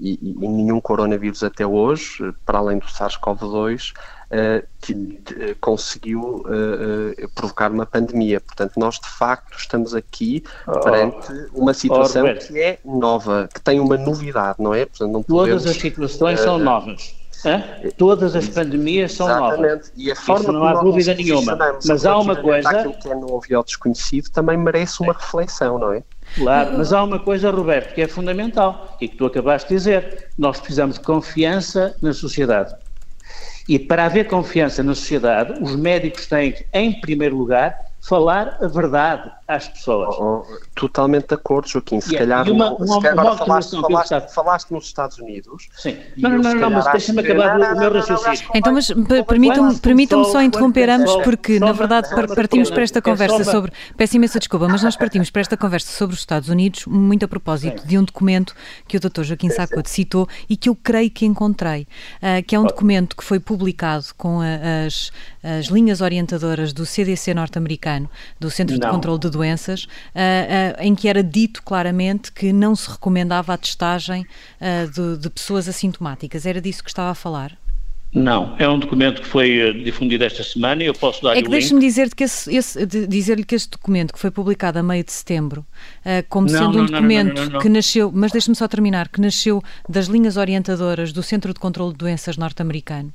e, 0.01 0.19
e, 0.23 0.49
nenhum 0.49 0.81
coronavírus 0.81 1.45
até 1.45 1.67
hoje, 1.67 2.33
para 2.47 2.59
além 2.59 2.79
do 2.79 2.87
SARS-CoV-2, 2.87 3.93
uh, 4.35 5.57
conseguiu 5.61 6.45
uh, 6.47 7.29
provocar 7.35 7.71
uma 7.71 7.87
pandemia. 7.87 8.41
Portanto, 8.41 8.73
nós 8.77 8.99
de 8.99 9.09
facto 9.09 9.57
estamos 9.57 9.95
aqui 9.95 10.43
oh. 10.67 10.81
perante 10.81 11.33
uma 11.53 11.73
situação 11.73 12.27
oh, 12.27 12.35
que 12.35 12.59
é 12.59 12.79
nova, 12.85 13.49
que 13.53 13.61
tem 13.61 13.81
uma 13.81 13.97
novidade, 13.97 14.57
não 14.59 14.75
é? 14.75 14.85
Portanto, 14.87 15.13
não 15.13 15.23
podemos, 15.23 15.63
Todas 15.63 15.77
as 15.77 15.81
situações 15.81 16.41
são 16.41 16.59
novas. 16.59 17.15
Hã? 17.47 17.63
Todas 17.99 18.35
as 18.35 18.49
pandemias 18.49 19.13
são 19.13 19.27
Exatamente. 19.27 19.71
novas. 19.71 19.93
E 19.97 20.11
a 20.11 20.17
forma 20.17 20.43
Isso 20.45 20.53
não 20.53 20.65
há 20.65 20.75
dúvida 20.81 21.15
nenhuma. 21.15 21.59
Mas 21.85 22.07
há 22.07 22.19
uma 22.19 22.37
coisa. 22.37 22.69
Aquilo 22.71 22.95
que 22.95 23.09
é 23.11 23.15
novo 23.15 23.43
e 23.49 23.55
ao 23.55 23.63
desconhecido 23.63 24.31
também 24.31 24.57
merece 24.57 25.03
uma 25.03 25.13
reflexão, 25.13 25.79
não 25.79 25.93
é? 25.93 26.03
Claro, 26.37 26.79
mas 26.79 26.93
há 26.93 27.05
uma 27.05 27.19
coisa, 27.19 27.51
Roberto, 27.51 27.95
que 27.95 28.01
é 28.01 28.09
fundamental 28.09 28.97
e 28.99 29.07
que 29.07 29.17
tu 29.17 29.27
acabaste 29.27 29.69
de 29.69 29.75
dizer. 29.75 30.29
Nós 30.39 30.59
precisamos 30.59 30.99
de 30.99 31.05
confiança 31.05 31.95
na 32.01 32.15
sociedade. 32.15 32.75
E 33.69 33.79
para 33.79 34.05
haver 34.05 34.27
confiança 34.27 34.83
na 34.83 34.95
sociedade, 34.95 35.63
os 35.63 35.75
médicos 35.75 36.27
têm 36.27 36.53
que, 36.53 36.67
em 36.73 37.01
primeiro 37.01 37.37
lugar, 37.37 37.79
falar 38.07 38.59
a 38.61 38.67
verdade 38.67 39.31
às 39.49 39.69
pessoas. 39.69 40.15
Oh, 40.19 40.45
oh, 40.47 40.61
totalmente 40.75 41.29
de 41.29 41.35
acordo, 41.35 41.69
Joaquim. 41.69 42.01
Se 42.01 42.15
yeah. 42.15 42.45
calhar, 42.45 42.55
uma, 42.55 42.73
uma, 42.75 42.87
se 42.87 43.09
uma 43.09 43.37
falaste, 43.37 43.81
falaste, 43.81 44.35
falaste, 44.35 44.71
nos 44.71 44.85
Estados 44.87 45.19
Unidos. 45.19 45.69
Sim. 45.77 45.99
Não, 46.17 46.31
não, 46.31 46.39
não, 46.39 46.55
não, 46.55 46.71
mas 46.71 46.85
deixa-me 46.93 47.21
acabar 47.21 47.59
não, 47.59 47.75
o 47.75 47.79
meu 47.79 47.93
raciocínio. 47.93 48.51
Então, 48.55 48.73
mas 48.73 48.91
permitam-me 49.27 49.79
permitam 49.79 50.25
só 50.25 50.43
interromper 50.43 50.91
ambos, 50.91 51.17
porque 51.25 51.59
na 51.59 51.73
verdade 51.73 52.09
partimos 52.35 52.71
para 52.71 52.83
esta 52.83 53.01
conversa 53.01 53.45
sobre. 53.45 53.73
Peço 53.97 54.17
imensa 54.17 54.39
desculpa, 54.39 54.69
mas 54.69 54.83
nós 54.83 54.97
partimos 54.97 55.31
para 55.31 55.41
esta 55.41 55.57
conversa 55.57 55.91
sobre 55.91 56.15
os 56.15 56.21
Estados 56.21 56.49
Unidos, 56.49 56.87
muito 56.87 57.25
a 57.25 57.29
propósito 57.29 57.87
de 57.87 57.99
um 57.99 58.05
documento 58.05 58.55
que 58.87 58.97
o 58.97 59.01
Dr. 59.01 59.23
Joaquim 59.23 59.51
Saccoto 59.51 59.89
citou 59.89 60.29
e 60.49 60.57
que 60.57 60.69
eu 60.69 60.75
creio 60.77 61.11
que 61.11 61.25
encontrei, 61.25 61.87
uh, 62.23 62.43
que 62.47 62.55
é 62.55 62.61
um 62.61 62.65
documento 62.65 63.17
que 63.17 63.25
foi 63.25 63.41
publicado 63.41 64.07
com 64.17 64.41
as, 64.41 65.11
as 65.43 65.67
linhas 65.67 66.01
orientadoras 66.01 66.73
do 66.73 66.85
CDC 66.87 67.35
norte-americano, 67.35 67.94
do 68.39 68.51
Centro 68.51 68.79
de 68.79 68.87
Controlo 68.87 69.19
de 69.19 69.31
Doenças 69.31 69.85
uh, 69.85 69.89
uh, 69.89 70.83
em 70.83 70.95
que 70.95 71.09
era 71.09 71.23
dito 71.23 71.63
claramente 71.63 72.33
que 72.33 72.53
não 72.53 72.75
se 72.75 72.91
recomendava 72.91 73.53
a 73.53 73.57
testagem 73.57 74.23
uh, 74.61 74.91
de, 74.91 75.23
de 75.23 75.31
pessoas 75.31 75.69
assintomáticas. 75.69 76.47
Era 76.47 76.61
disso 76.61 76.83
que 76.83 76.91
estava 76.91 77.11
a 77.11 77.15
falar? 77.15 77.57
Não, 78.13 78.55
é 78.61 78.69
um 78.69 78.79
documento 78.79 79.23
que 79.23 79.27
foi 79.27 79.83
difundido 79.83 80.23
esta 80.23 80.45
semana 80.45 80.85
e 80.85 80.87
eu 80.87 80.95
posso 80.95 81.21
dar 81.21 81.37
É 81.37 81.43
que 81.43 81.49
deixe-me 81.49 81.81
dizer 81.81 82.15
que 82.15 82.23
esse, 82.23 82.55
esse, 82.55 82.87
dizer-lhe 82.87 83.43
que 83.43 83.57
este 83.57 83.71
documento 83.71 84.13
que 84.13 84.21
foi 84.21 84.31
publicado 84.31 84.79
a 84.79 84.85
meio 84.85 85.03
de 85.03 85.11
setembro, 85.11 85.67
como 86.29 86.47
não, 86.47 86.57
sendo 86.57 86.79
não, 86.79 86.85
um 86.85 86.87
documento 86.87 87.51
não, 87.51 87.59
que 87.59 87.69
nasceu, 87.69 88.13
mas 88.15 88.31
deixe-me 88.31 88.55
só 88.55 88.69
terminar, 88.69 89.09
que 89.09 89.21
nasceu 89.21 89.61
das 89.89 90.07
linhas 90.07 90.37
orientadoras 90.37 91.13
do 91.13 91.25
Centro 91.25 91.53
de 91.53 91.59
Controlo 91.59 91.91
de 91.91 91.99
Doenças 91.99 92.37
norte-americano, 92.37 93.13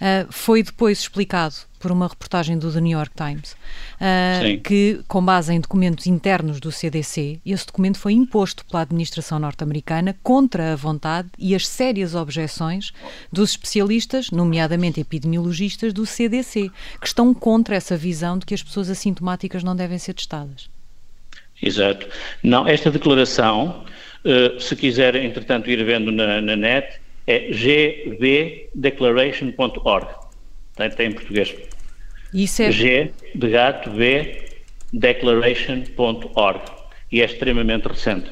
uh, 0.00 0.30
foi 0.30 0.62
depois 0.62 1.00
explicado 1.00 1.54
por 1.82 1.90
uma 1.90 2.06
reportagem 2.06 2.56
do 2.56 2.72
The 2.72 2.80
New 2.80 2.96
York 2.96 3.12
Times, 3.16 3.52
uh, 3.52 4.60
que, 4.62 5.00
com 5.08 5.22
base 5.22 5.52
em 5.52 5.60
documentos 5.60 6.06
internos 6.06 6.60
do 6.60 6.70
CDC, 6.70 7.40
esse 7.44 7.66
documento 7.66 7.98
foi 7.98 8.12
imposto 8.12 8.64
pela 8.66 8.82
administração 8.82 9.40
norte-americana 9.40 10.16
contra 10.22 10.72
a 10.72 10.76
vontade 10.76 11.28
e 11.36 11.56
as 11.56 11.66
sérias 11.66 12.14
objeções 12.14 12.92
dos 13.32 13.50
especialistas, 13.50 14.30
nomeadamente 14.30 15.00
epidemiologistas 15.00 15.92
do 15.92 16.06
CDC, 16.06 16.70
que 17.00 17.06
estão 17.06 17.34
contra 17.34 17.74
essa 17.74 17.96
visão 17.96 18.38
de 18.38 18.46
que 18.46 18.54
as 18.54 18.62
pessoas 18.62 18.88
assintomáticas 18.88 19.64
não 19.64 19.74
devem 19.74 19.98
ser 19.98 20.14
testadas. 20.14 20.70
Exato. 21.60 22.06
Não, 22.42 22.66
esta 22.66 22.90
declaração, 22.90 23.84
uh, 24.24 24.60
se 24.60 24.76
quiser, 24.76 25.16
entretanto, 25.16 25.68
ir 25.68 25.84
vendo 25.84 26.12
na, 26.12 26.40
na 26.40 26.54
net, 26.54 27.01
é 27.26 27.50
gbdeclaration.org. 27.50 30.06
Tem, 30.76 30.90
tem 30.90 31.08
em 31.08 31.12
português. 31.12 31.54
Isso 32.32 32.62
é... 32.62 32.72
G 32.72 33.12
de 33.34 33.50
gato, 33.50 33.90
B, 33.90 34.44
declaration.org. 34.92 36.60
E 37.10 37.20
é 37.20 37.24
extremamente 37.24 37.88
recente. 37.88 38.30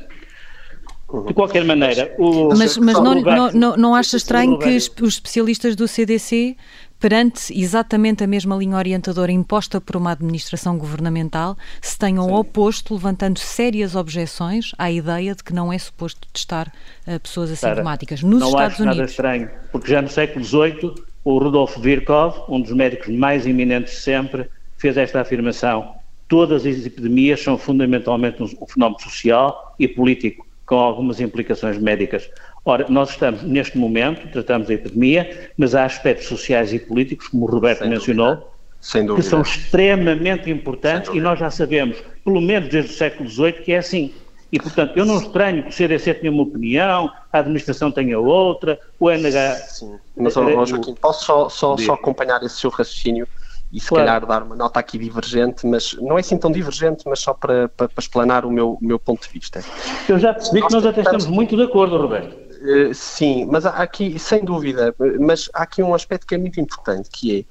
De 1.27 1.35
qualquer 1.35 1.65
maneira, 1.65 2.15
o. 2.19 2.51
Mas, 2.57 2.77
mas 2.77 2.95
não, 2.95 3.21
não, 3.21 3.51
não, 3.51 3.77
não 3.77 3.95
acha 3.97 4.17
estranho 4.17 4.57
que 4.59 4.69
os 4.69 5.15
especialistas 5.15 5.75
do 5.75 5.89
CDC, 5.89 6.57
perante 7.01 7.59
exatamente 7.59 8.23
a 8.23 8.27
mesma 8.27 8.55
linha 8.55 8.77
orientadora 8.77 9.33
imposta 9.33 9.81
por 9.81 9.97
uma 9.97 10.13
administração 10.13 10.77
governamental, 10.77 11.57
se 11.81 11.99
tenham 11.99 12.27
Sim. 12.27 12.35
oposto, 12.35 12.95
levantando 12.95 13.39
sérias 13.39 13.97
objeções 13.97 14.73
à 14.79 14.91
ideia 14.91 15.35
de 15.35 15.43
que 15.43 15.55
não 15.55 15.73
é 15.73 15.79
suposto 15.79 16.29
testar 16.31 16.71
uh, 17.07 17.19
pessoas 17.19 17.51
assintomáticas 17.51 18.23
nos 18.23 18.41
não 18.41 18.49
Estados 18.49 18.75
acho 18.75 18.83
Unidos? 18.83 18.99
nada 18.99 19.11
estranho, 19.11 19.51
porque 19.73 19.91
já 19.91 20.03
no 20.03 20.09
século 20.09 20.45
XVIII 20.45 20.95
o 21.25 21.39
Rudolf 21.39 21.79
Virchow, 21.79 22.47
um 22.49 22.61
dos 22.61 22.73
médicos 22.73 23.09
mais 23.09 23.47
eminentes 23.47 23.95
de 23.95 24.01
sempre, 24.01 24.49
fez 24.77 24.97
esta 24.97 25.21
afirmação. 25.21 25.95
Todas 26.29 26.65
as 26.65 26.87
epidemias 26.87 27.43
são 27.43 27.59
fundamentalmente 27.59 28.43
um 28.43 28.67
fenómeno 28.67 29.01
social 29.01 29.75
e 29.79 29.89
político, 29.89 30.47
com 30.65 30.77
algumas 30.77 31.21
implicações 31.21 31.79
médicas. 31.79 32.31
Ora, 32.65 32.87
nós 32.89 33.11
estamos, 33.11 33.43
neste 33.43 33.79
momento, 33.79 34.31
tratamos 34.31 34.69
a 34.69 34.75
epidemia, 34.75 35.51
mas 35.57 35.75
há 35.75 35.85
aspectos 35.85 36.27
sociais 36.27 36.73
e 36.73 36.79
políticos, 36.79 37.29
como 37.29 37.47
o 37.47 37.51
Roberto 37.51 37.81
Sem 37.81 37.89
mencionou, 37.89 38.53
dúvida. 38.93 39.15
que 39.15 39.23
são 39.23 39.41
extremamente 39.41 40.51
importantes 40.51 41.11
e 41.15 41.21
nós 41.21 41.39
já 41.39 41.51
sabemos, 41.51 42.03
pelo 42.25 42.41
menos 42.41 42.69
desde 42.69 42.93
o 42.93 42.95
século 42.95 43.29
XVIII, 43.29 43.53
que 43.53 43.73
é 43.73 43.79
assim. 43.79 44.13
E, 44.53 44.59
portanto, 44.59 44.97
eu 44.97 45.07
não 45.07 45.19
estranho 45.19 45.63
que 45.63 45.69
o 45.71 45.73
CDC 45.73 46.15
tenha 46.15 46.33
uma 46.33 46.43
opinião, 46.43 47.11
a 47.33 47.39
administração 47.39 47.91
tenha 47.91 48.19
outra, 48.19 48.79
o 48.99 49.09
NH. 49.09 49.55
Sim, 49.69 49.99
mas, 50.17 50.37
oh, 50.37 50.67
Joaquim, 50.67 50.95
posso 50.95 51.25
só, 51.25 51.49
só, 51.49 51.77
só 51.77 51.93
acompanhar 51.95 52.43
esse 52.43 52.57
seu 52.57 52.69
raciocínio 52.69 53.29
e, 53.73 53.79
se 53.81 53.89
claro. 53.89 54.07
calhar, 54.07 54.27
dar 54.27 54.43
uma 54.43 54.57
nota 54.57 54.81
aqui 54.81 54.99
divergente, 54.99 55.65
mas 55.65 55.97
não 56.01 56.17
é 56.17 56.21
assim 56.21 56.37
tão 56.37 56.51
divergente, 56.51 57.05
mas 57.07 57.21
só 57.21 57.33
para, 57.33 57.69
para, 57.69 57.89
para 57.89 58.03
explanar 58.03 58.45
o 58.45 58.51
meu, 58.51 58.73
o 58.73 58.85
meu 58.85 58.99
ponto 58.99 59.23
de 59.23 59.33
vista. 59.33 59.63
Eu 60.09 60.19
já 60.19 60.35
percebi 60.35 60.61
nós 60.61 60.69
que 60.69 60.75
nós 60.75 60.87
até 60.87 61.01
estamos 61.01 61.27
muito 61.27 61.57
de 61.57 61.63
acordo, 61.63 61.97
Roberto. 61.97 62.50
Uh, 62.61 62.93
sim, 62.93 63.47
mas 63.47 63.65
há 63.65 63.71
aqui, 63.71 64.19
sem 64.19 64.45
dúvida, 64.45 64.95
mas 65.19 65.49
há 65.55 65.63
aqui 65.63 65.83
um 65.83 65.95
aspecto 65.95 66.27
que 66.27 66.35
é 66.35 66.39
muito 66.39 66.61
importante, 66.61 67.09
que 67.11 67.41
é 67.41 67.45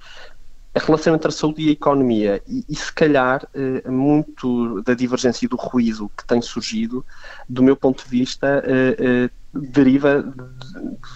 a 0.73 0.79
relação 0.79 1.15
entre 1.15 1.27
a 1.27 1.31
saúde 1.31 1.63
e 1.63 1.69
a 1.69 1.71
economia. 1.71 2.41
E, 2.47 2.63
e, 2.67 2.75
se 2.75 2.93
calhar 2.93 3.47
eh, 3.53 3.89
muito 3.89 4.81
da 4.83 4.93
divergência 4.93 5.45
e 5.45 5.49
do 5.49 5.55
ruído 5.55 6.09
que 6.15 6.25
tem 6.25 6.41
surgido, 6.41 7.05
do 7.47 7.63
meu 7.63 7.75
ponto 7.75 8.03
de 8.03 8.09
vista, 8.09 8.63
eh, 8.65 8.95
eh, 8.99 9.29
deriva 9.53 10.23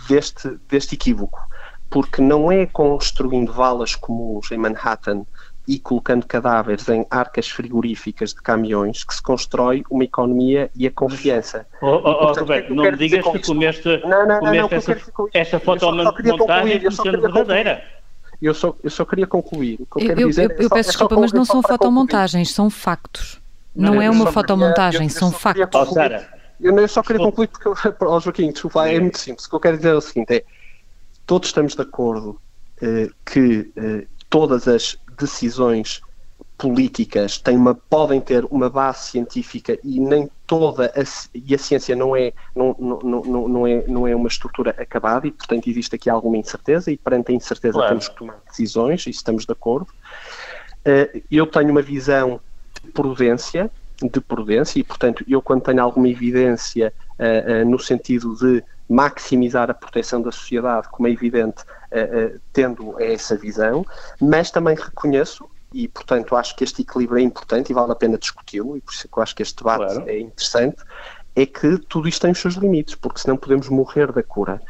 deste, 0.09 0.59
deste 0.67 0.95
equívoco, 0.95 1.39
porque 1.89 2.21
não 2.21 2.51
é 2.51 2.65
construindo 2.65 3.53
valas 3.53 3.95
comuns 3.95 4.51
em 4.51 4.57
Manhattan 4.57 5.25
e 5.67 5.79
colocando 5.79 6.25
cadáveres 6.25 6.87
em 6.89 7.05
arcas 7.09 7.49
frigoríficas 7.49 8.33
de 8.33 8.41
caminhões 8.41 9.03
que 9.03 9.13
se 9.13 9.21
constrói 9.21 9.83
uma 9.89 10.03
economia 10.03 10.69
e 10.75 10.85
a 10.85 10.91
confiança. 10.91 11.65
Oh, 11.81 12.01
oh, 12.03 12.29
oh 12.29 12.33
Roberto, 12.33 12.73
não 12.73 12.83
me 12.83 12.97
digas 12.97 13.25
que 13.25 13.39
comeste, 13.39 14.01
não, 14.05 14.27
não, 14.27 14.41
não, 14.41 14.69
comeste 14.69 14.91
essa, 14.91 15.11
essa 15.33 15.59
fotomontagem 15.59 16.81
como 16.81 16.91
sendo 16.91 17.21
verdadeira. 17.21 17.83
Eu 18.41 18.53
só, 18.53 18.75
eu 18.83 18.89
só 18.89 19.05
queria 19.05 19.25
concluir. 19.25 19.79
O 19.79 19.85
que 19.85 20.05
eu, 20.05 20.11
eu, 20.11 20.19
eu, 20.19 20.27
dizer, 20.27 20.51
eu, 20.51 20.57
eu 20.57 20.65
é 20.65 20.69
peço 20.69 20.89
é 20.89 20.91
desculpa, 20.91 21.15
mas 21.15 21.31
não 21.31 21.45
são 21.45 21.61
fotomontagens, 21.61 22.51
são 22.51 22.69
factos. 22.69 23.41
Não, 23.73 23.95
não 23.95 24.01
é 24.01 24.09
uma 24.09 24.31
fotomontagem, 24.31 25.07
são 25.07 25.31
factos. 25.31 25.67
Oh, 25.73 25.85
Sara, 25.85 26.29
eu, 26.59 26.77
eu, 26.77 26.87
só 26.87 27.01
queria 27.01 27.25
concluir 27.25 27.47
porque, 27.47 27.69
oh, 28.03 28.19
Joaquim, 28.21 28.51
desculpa, 28.51 28.87
é 28.87 28.99
muito 28.99 29.17
simples. 29.17 29.45
O 29.45 29.49
que 29.49 29.55
eu 29.55 29.59
quero 29.59 29.77
dizer 29.77 29.89
é 29.89 29.95
o 29.95 30.01
seguinte: 30.01 30.33
é 30.33 30.43
todos 31.25 31.49
estamos 31.49 31.75
de 31.75 31.81
acordo 31.81 32.39
eh, 32.81 33.09
que 33.25 33.71
eh, 33.75 34.05
todas 34.29 34.67
as 34.67 34.97
decisões 35.17 36.01
políticas 36.57 37.37
têm 37.37 37.57
uma, 37.57 37.75
podem 37.75 38.21
ter 38.21 38.45
uma 38.45 38.69
base 38.69 39.09
científica 39.09 39.77
e 39.83 39.99
nem 39.99 40.29
toda 40.47 40.85
a, 40.95 41.03
e 41.33 41.53
a 41.53 41.57
ciência 41.57 41.95
não 41.95 42.15
é, 42.15 42.31
não, 42.55 42.75
não, 42.79 42.99
não, 42.99 43.47
não, 43.47 43.67
é, 43.67 43.83
não 43.87 44.07
é 44.07 44.15
uma 44.15 44.27
estrutura 44.27 44.71
acabada 44.77 45.27
e, 45.27 45.31
portanto, 45.31 45.69
existe 45.69 45.95
aqui 45.95 46.09
alguma 46.09 46.37
incerteza 46.37 46.91
e 46.91 46.97
perante 46.97 47.31
a 47.31 47.35
incerteza 47.35 47.73
claro. 47.73 47.89
temos 47.89 48.07
que 48.07 48.15
tomar 48.15 48.39
decisões 48.47 49.05
e 49.07 49.09
estamos 49.09 49.45
de 49.45 49.51
acordo. 49.51 49.87
Uh, 50.85 51.21
eu 51.31 51.47
tenho 51.47 51.71
uma 51.71 51.81
visão 51.81 52.39
de 52.83 52.91
prudência, 52.91 53.69
de 54.01 54.21
prudência 54.21 54.79
e, 54.79 54.83
portanto, 54.83 55.23
eu 55.27 55.41
quando 55.41 55.63
tenho 55.63 55.81
alguma 55.81 56.07
evidência 56.07 56.93
uh, 57.19 57.63
uh, 57.63 57.69
no 57.69 57.79
sentido 57.79 58.35
de 58.35 58.63
maximizar 58.89 59.69
a 59.69 59.73
proteção 59.73 60.21
da 60.21 60.31
sociedade, 60.31 60.89
como 60.89 61.07
é 61.07 61.11
evidente, 61.11 61.63
uh, 61.63 62.35
uh, 62.35 62.39
tendo 62.51 62.99
essa 63.01 63.35
visão, 63.35 63.85
mas 64.21 64.51
também 64.51 64.75
reconheço, 64.75 65.49
e 65.73 65.87
portanto 65.87 66.35
acho 66.35 66.55
que 66.55 66.63
este 66.63 66.81
equilíbrio 66.81 67.19
é 67.19 67.21
importante 67.21 67.71
e 67.71 67.73
vale 67.73 67.91
a 67.91 67.95
pena 67.95 68.17
discuti-lo, 68.17 68.77
e 68.77 68.81
por 68.81 68.93
isso 68.93 69.07
é 69.07 69.09
que 69.11 69.17
eu 69.17 69.23
acho 69.23 69.35
que 69.35 69.41
este 69.41 69.57
debate 69.57 69.93
claro. 69.93 70.09
é 70.09 70.19
interessante, 70.19 70.83
é 71.35 71.45
que 71.45 71.77
tudo 71.89 72.07
isto 72.07 72.21
tem 72.21 72.31
os 72.31 72.39
seus 72.39 72.55
limites, 72.55 72.95
porque 72.95 73.19
senão 73.19 73.35
podemos 73.35 73.67
morrer 73.69 74.11
da 74.11 74.21
cura. 74.21 74.61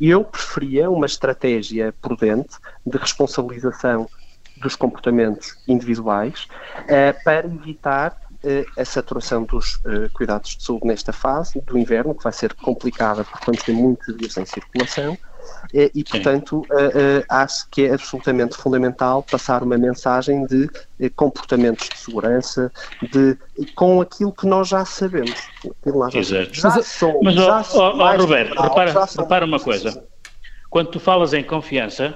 Eu 0.00 0.24
preferia 0.24 0.88
uma 0.88 1.06
estratégia 1.06 1.92
prudente 2.00 2.56
de 2.86 2.96
responsabilização 2.96 4.08
dos 4.58 4.76
comportamentos 4.76 5.56
individuais 5.66 6.46
uh, 6.82 7.24
para 7.24 7.46
evitar 7.46 8.16
a 8.76 8.84
saturação 8.84 9.44
dos 9.44 9.76
uh, 9.76 10.10
cuidados 10.12 10.56
de 10.56 10.64
saúde 10.64 10.86
nesta 10.86 11.12
fase 11.12 11.60
do 11.62 11.78
inverno, 11.78 12.14
que 12.14 12.24
vai 12.24 12.32
ser 12.32 12.54
complicada 12.54 13.24
porque 13.24 13.46
vamos 13.46 13.62
ter 13.62 13.72
muitos 13.72 14.16
dias 14.16 14.36
em 14.36 14.44
circulação, 14.44 15.16
e, 15.74 15.90
e 15.94 16.04
portanto, 16.04 16.64
acho 17.28 17.68
que 17.70 17.84
é 17.84 17.94
absolutamente 17.94 18.56
fundamental 18.56 19.22
passar 19.22 19.62
uma 19.62 19.76
mensagem 19.76 20.46
de 20.46 20.68
comportamentos 21.10 21.88
de 21.88 21.98
segurança, 21.98 22.70
de, 23.10 23.36
com 23.74 24.00
aquilo 24.00 24.32
que 24.32 24.46
nós 24.46 24.68
já 24.68 24.84
sabemos. 24.84 25.34
Exato. 26.14 26.54
Já 26.54 26.70
mas, 26.70 26.86
somos, 26.86 27.20
mas 27.22 27.34
já 27.34 27.64
oh, 27.74 27.78
oh, 27.78 28.16
Roberto, 28.16 28.60
repara, 28.60 29.06
repara 29.18 29.44
uma 29.44 29.58
coisa. 29.58 30.04
Quando 30.70 30.90
tu 30.90 31.00
falas 31.00 31.34
em 31.34 31.42
confiança, 31.42 32.14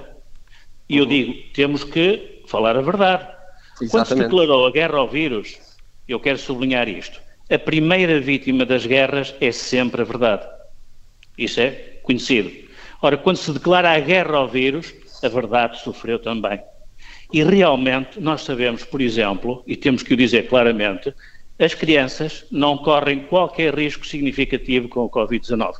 e 0.89 0.97
eu 0.97 1.05
digo, 1.05 1.33
temos 1.53 1.83
que 1.83 2.43
falar 2.47 2.77
a 2.77 2.81
verdade. 2.81 3.27
Exatamente. 3.81 3.91
Quando 3.91 4.07
se 4.07 4.15
declarou 4.15 4.65
a 4.65 4.71
guerra 4.71 4.97
ao 4.97 5.07
vírus, 5.07 5.59
eu 6.07 6.19
quero 6.19 6.37
sublinhar 6.37 6.87
isto. 6.87 7.21
A 7.49 7.57
primeira 7.57 8.19
vítima 8.19 8.65
das 8.65 8.85
guerras 8.85 9.33
é 9.39 9.51
sempre 9.51 10.01
a 10.01 10.05
verdade. 10.05 10.45
Isso 11.37 11.59
é 11.59 11.71
conhecido. 12.03 12.51
Ora, 13.01 13.17
quando 13.17 13.37
se 13.37 13.51
declara 13.51 13.91
a 13.91 13.99
guerra 13.99 14.37
ao 14.37 14.47
vírus, 14.47 14.93
a 15.23 15.27
verdade 15.27 15.79
sofreu 15.81 16.19
também. 16.19 16.59
E 17.31 17.43
realmente 17.43 18.19
nós 18.19 18.41
sabemos, 18.41 18.83
por 18.83 19.01
exemplo, 19.01 19.63
e 19.67 19.75
temos 19.75 20.01
que 20.01 20.13
o 20.13 20.17
dizer 20.17 20.47
claramente, 20.47 21.13
as 21.59 21.73
crianças 21.73 22.45
não 22.51 22.77
correm 22.77 23.21
qualquer 23.21 23.73
risco 23.75 24.05
significativo 24.05 24.87
com 24.87 25.01
o 25.01 25.09
Covid-19. 25.09 25.75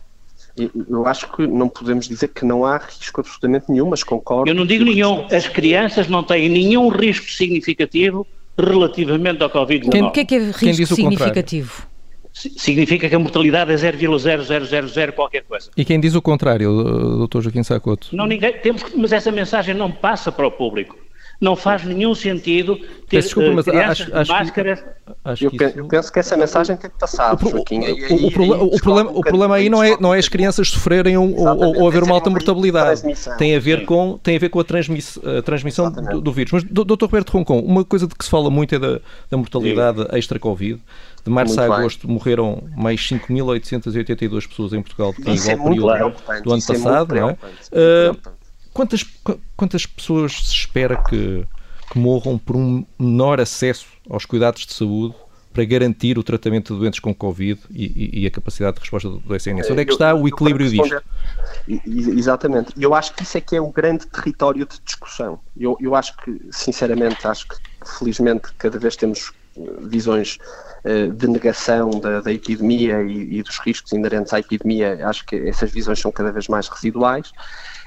Eu 0.90 1.06
acho 1.06 1.32
que 1.34 1.46
não 1.46 1.70
podemos 1.70 2.08
dizer 2.08 2.30
que 2.30 2.44
não 2.44 2.66
há 2.66 2.78
risco 2.78 3.22
absolutamente 3.22 3.72
nenhum, 3.72 3.90
mas 3.90 4.04
concordo. 4.04 4.50
Eu 4.50 4.56
não 4.56 4.66
digo 4.66 4.84
nenhum. 4.84 5.28
As 5.32 5.48
crianças 5.48 6.08
não 6.08 6.24
têm 6.24 6.50
nenhum 6.50 6.90
risco 6.90 7.30
significativo 7.30 8.26
relativamente 8.58 9.44
ao 9.44 9.50
Covid-19. 9.50 10.08
O 10.08 10.12
que 10.12 10.20
é 10.22 10.26
que 10.26 10.36
é 10.36 10.40
risco 10.52 10.96
significativo? 10.96 11.88
Significa 12.34 13.10
que 13.10 13.16
a 13.16 13.20
mortalidade 13.20 13.72
é 13.72 13.76
0,0000 13.76 15.12
qualquer 15.14 15.44
coisa. 15.44 15.72
E 15.76 15.84
quem 15.84 16.00
diz 16.00 16.14
o 16.14 16.22
contrário, 16.22 17.28
Dr. 17.28 17.42
Joaquim 17.42 17.64
Sacoto? 17.64 18.16
Não, 18.16 18.28
ninguém, 18.28 18.54
temos, 18.60 18.84
mas 18.96 19.12
essa 19.12 19.32
mensagem 19.32 19.74
não 19.74 19.92
passa 19.92 20.32
para 20.32 20.46
o 20.46 20.52
público. 20.52 20.96
Não 21.40 21.56
faz 21.56 21.84
nenhum 21.84 22.16
sentido 22.16 22.80
ter 23.08 23.22
desculpa, 23.22 23.52
mas 23.52 23.66
crianças 23.66 24.02
acho, 24.02 24.16
acho 24.16 24.32
máscaras. 24.32 24.84
Acho 25.24 25.46
eu, 25.46 25.52
penso, 25.52 25.78
eu, 25.78 25.88
penso 25.88 26.12
que 26.12 26.20
essa 26.20 26.36
mensagem 26.36 26.76
tem 26.76 26.90
que 26.90 26.98
passar, 26.98 27.36
o, 27.36 27.50
Joaquim. 27.50 27.80
O, 27.80 28.28
o, 28.28 28.32
problema, 28.32 28.64
o, 28.64 28.82
problema, 28.82 29.12
o 29.12 29.22
problema 29.22 29.56
aí 29.56 29.70
não 29.70 29.84
é, 29.84 29.98
não 30.00 30.14
é 30.14 30.18
as 30.18 30.28
crianças 30.28 30.70
sofrerem 30.70 31.16
ou, 31.16 31.36
ou, 31.36 31.82
ou 31.82 31.88
haver 31.88 32.02
uma 32.02 32.16
alta 32.16 32.30
mortalidade. 32.30 33.04
Tem 33.38 33.56
a 33.56 33.60
ver 33.60 33.86
com, 33.86 34.18
tem 34.18 34.36
a, 34.36 34.40
ver 34.40 34.50
com 34.50 34.60
a, 34.60 34.64
transmiss, 34.64 35.20
a 35.24 35.42
transmissão 35.44 35.92
do, 35.92 36.22
do, 36.22 36.32
vírus. 36.32 36.52
Mas, 36.52 36.64
Dr. 36.64 37.04
Roberto 37.04 37.30
Roncon, 37.30 37.60
uma 37.60 37.86
coisa 37.86 38.08
de 38.08 38.16
que 38.16 38.26
se 38.26 38.32
fala 38.32 38.50
muito 38.50 38.74
é 38.74 38.80
da, 38.80 39.00
da 39.30 39.38
mortalidade 39.38 40.08
extra-Covid. 40.14 40.82
De 41.24 41.30
março 41.32 41.56
muito 41.56 41.72
a 41.72 41.78
agosto 41.78 42.08
bem. 42.08 42.16
morreram 42.16 42.64
mais 42.76 43.02
5.882 43.02 44.48
pessoas 44.48 44.74
em 44.74 44.82
Portugal 44.82 45.12
do 45.12 45.22
que 45.22 45.30
em 45.30 45.36
igual 45.36 45.58
período 45.58 46.44
do 46.44 46.52
ano 46.54 46.64
é 46.64 46.74
passado. 46.74 47.16
Não 47.16 47.30
é? 47.30 47.38
Quantas, 48.78 49.04
quantas 49.56 49.88
pessoas 49.88 50.34
se 50.34 50.54
espera 50.54 50.98
que, 50.98 51.44
que 51.92 51.98
morram 51.98 52.38
por 52.38 52.56
um 52.56 52.86
menor 53.00 53.42
acesso 53.42 53.88
aos 54.08 54.24
cuidados 54.24 54.68
de 54.68 54.72
saúde 54.72 55.16
para 55.52 55.66
garantir 55.66 56.16
o 56.20 56.22
tratamento 56.22 56.76
de 56.76 56.80
doentes 56.82 57.00
com 57.00 57.12
Covid 57.12 57.60
e, 57.72 58.22
e, 58.22 58.28
a 58.28 58.30
capacidade 58.30 58.76
de 58.76 58.82
resposta 58.82 59.10
do 59.10 59.36
SNS? 59.36 59.72
Onde 59.72 59.82
é 59.82 59.86
que 59.86 59.94
está 59.94 60.14
o 60.14 60.28
equilíbrio 60.28 60.70
disto? 60.70 61.02
Exatamente. 61.68 62.72
Eu 62.78 62.94
acho 62.94 63.16
que 63.16 63.24
isso 63.24 63.36
é 63.40 63.42
que 63.42 63.56
é 63.56 63.60
o 63.60 63.72
grande 63.72 64.06
território 64.06 64.64
de 64.64 64.80
discussão. 64.86 65.40
Eu, 65.60 65.76
eu 65.82 65.96
acho 65.96 66.16
que, 66.18 66.40
sinceramente, 66.52 67.26
acho 67.26 67.48
que 67.48 67.56
felizmente 67.98 68.54
cada 68.60 68.78
vez 68.78 68.96
temos 68.96 69.32
eh, 69.58 69.62
visões 69.88 70.38
de 71.16 71.28
negação 71.28 71.90
da, 71.92 72.22
da 72.22 72.32
epidemia 72.32 73.02
e, 73.04 73.40
e, 73.40 73.44
dos 73.44 73.60
riscos 73.60 73.92
inerentes 73.92 74.34
à 74.34 74.40
epidemia. 74.40 75.08
Acho 75.08 75.26
que 75.26 75.36
essas 75.36 75.72
visões 75.72 76.00
são 76.00 76.12
cada 76.12 76.32
vez 76.32 76.48
mais 76.48 76.68
residuais. 76.68 77.32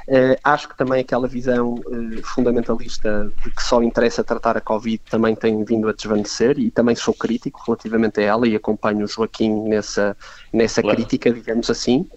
Uh, 0.08 0.34
acho 0.42 0.68
que 0.68 0.76
também 0.76 1.00
aquela 1.00 1.28
visão 1.28 1.74
uh, 1.74 2.22
fundamentalista 2.24 3.30
de 3.44 3.50
que 3.50 3.62
só 3.62 3.80
interessa 3.80 4.24
tratar 4.24 4.56
a 4.56 4.60
Covid 4.60 5.00
também 5.08 5.36
tem 5.36 5.62
vindo 5.64 5.88
a 5.88 5.92
desvanecer 5.92 6.58
e 6.58 6.68
também 6.68 6.96
sou 6.96 7.14
crítico 7.14 7.62
relativamente 7.64 8.18
a 8.18 8.24
ela 8.24 8.48
e 8.48 8.56
acompanho 8.56 9.04
o 9.04 9.06
Joaquim 9.06 9.68
nessa, 9.68 10.16
nessa 10.52 10.82
claro. 10.82 10.96
crítica, 10.96 11.32
digamos 11.32 11.70
assim. 11.70 12.08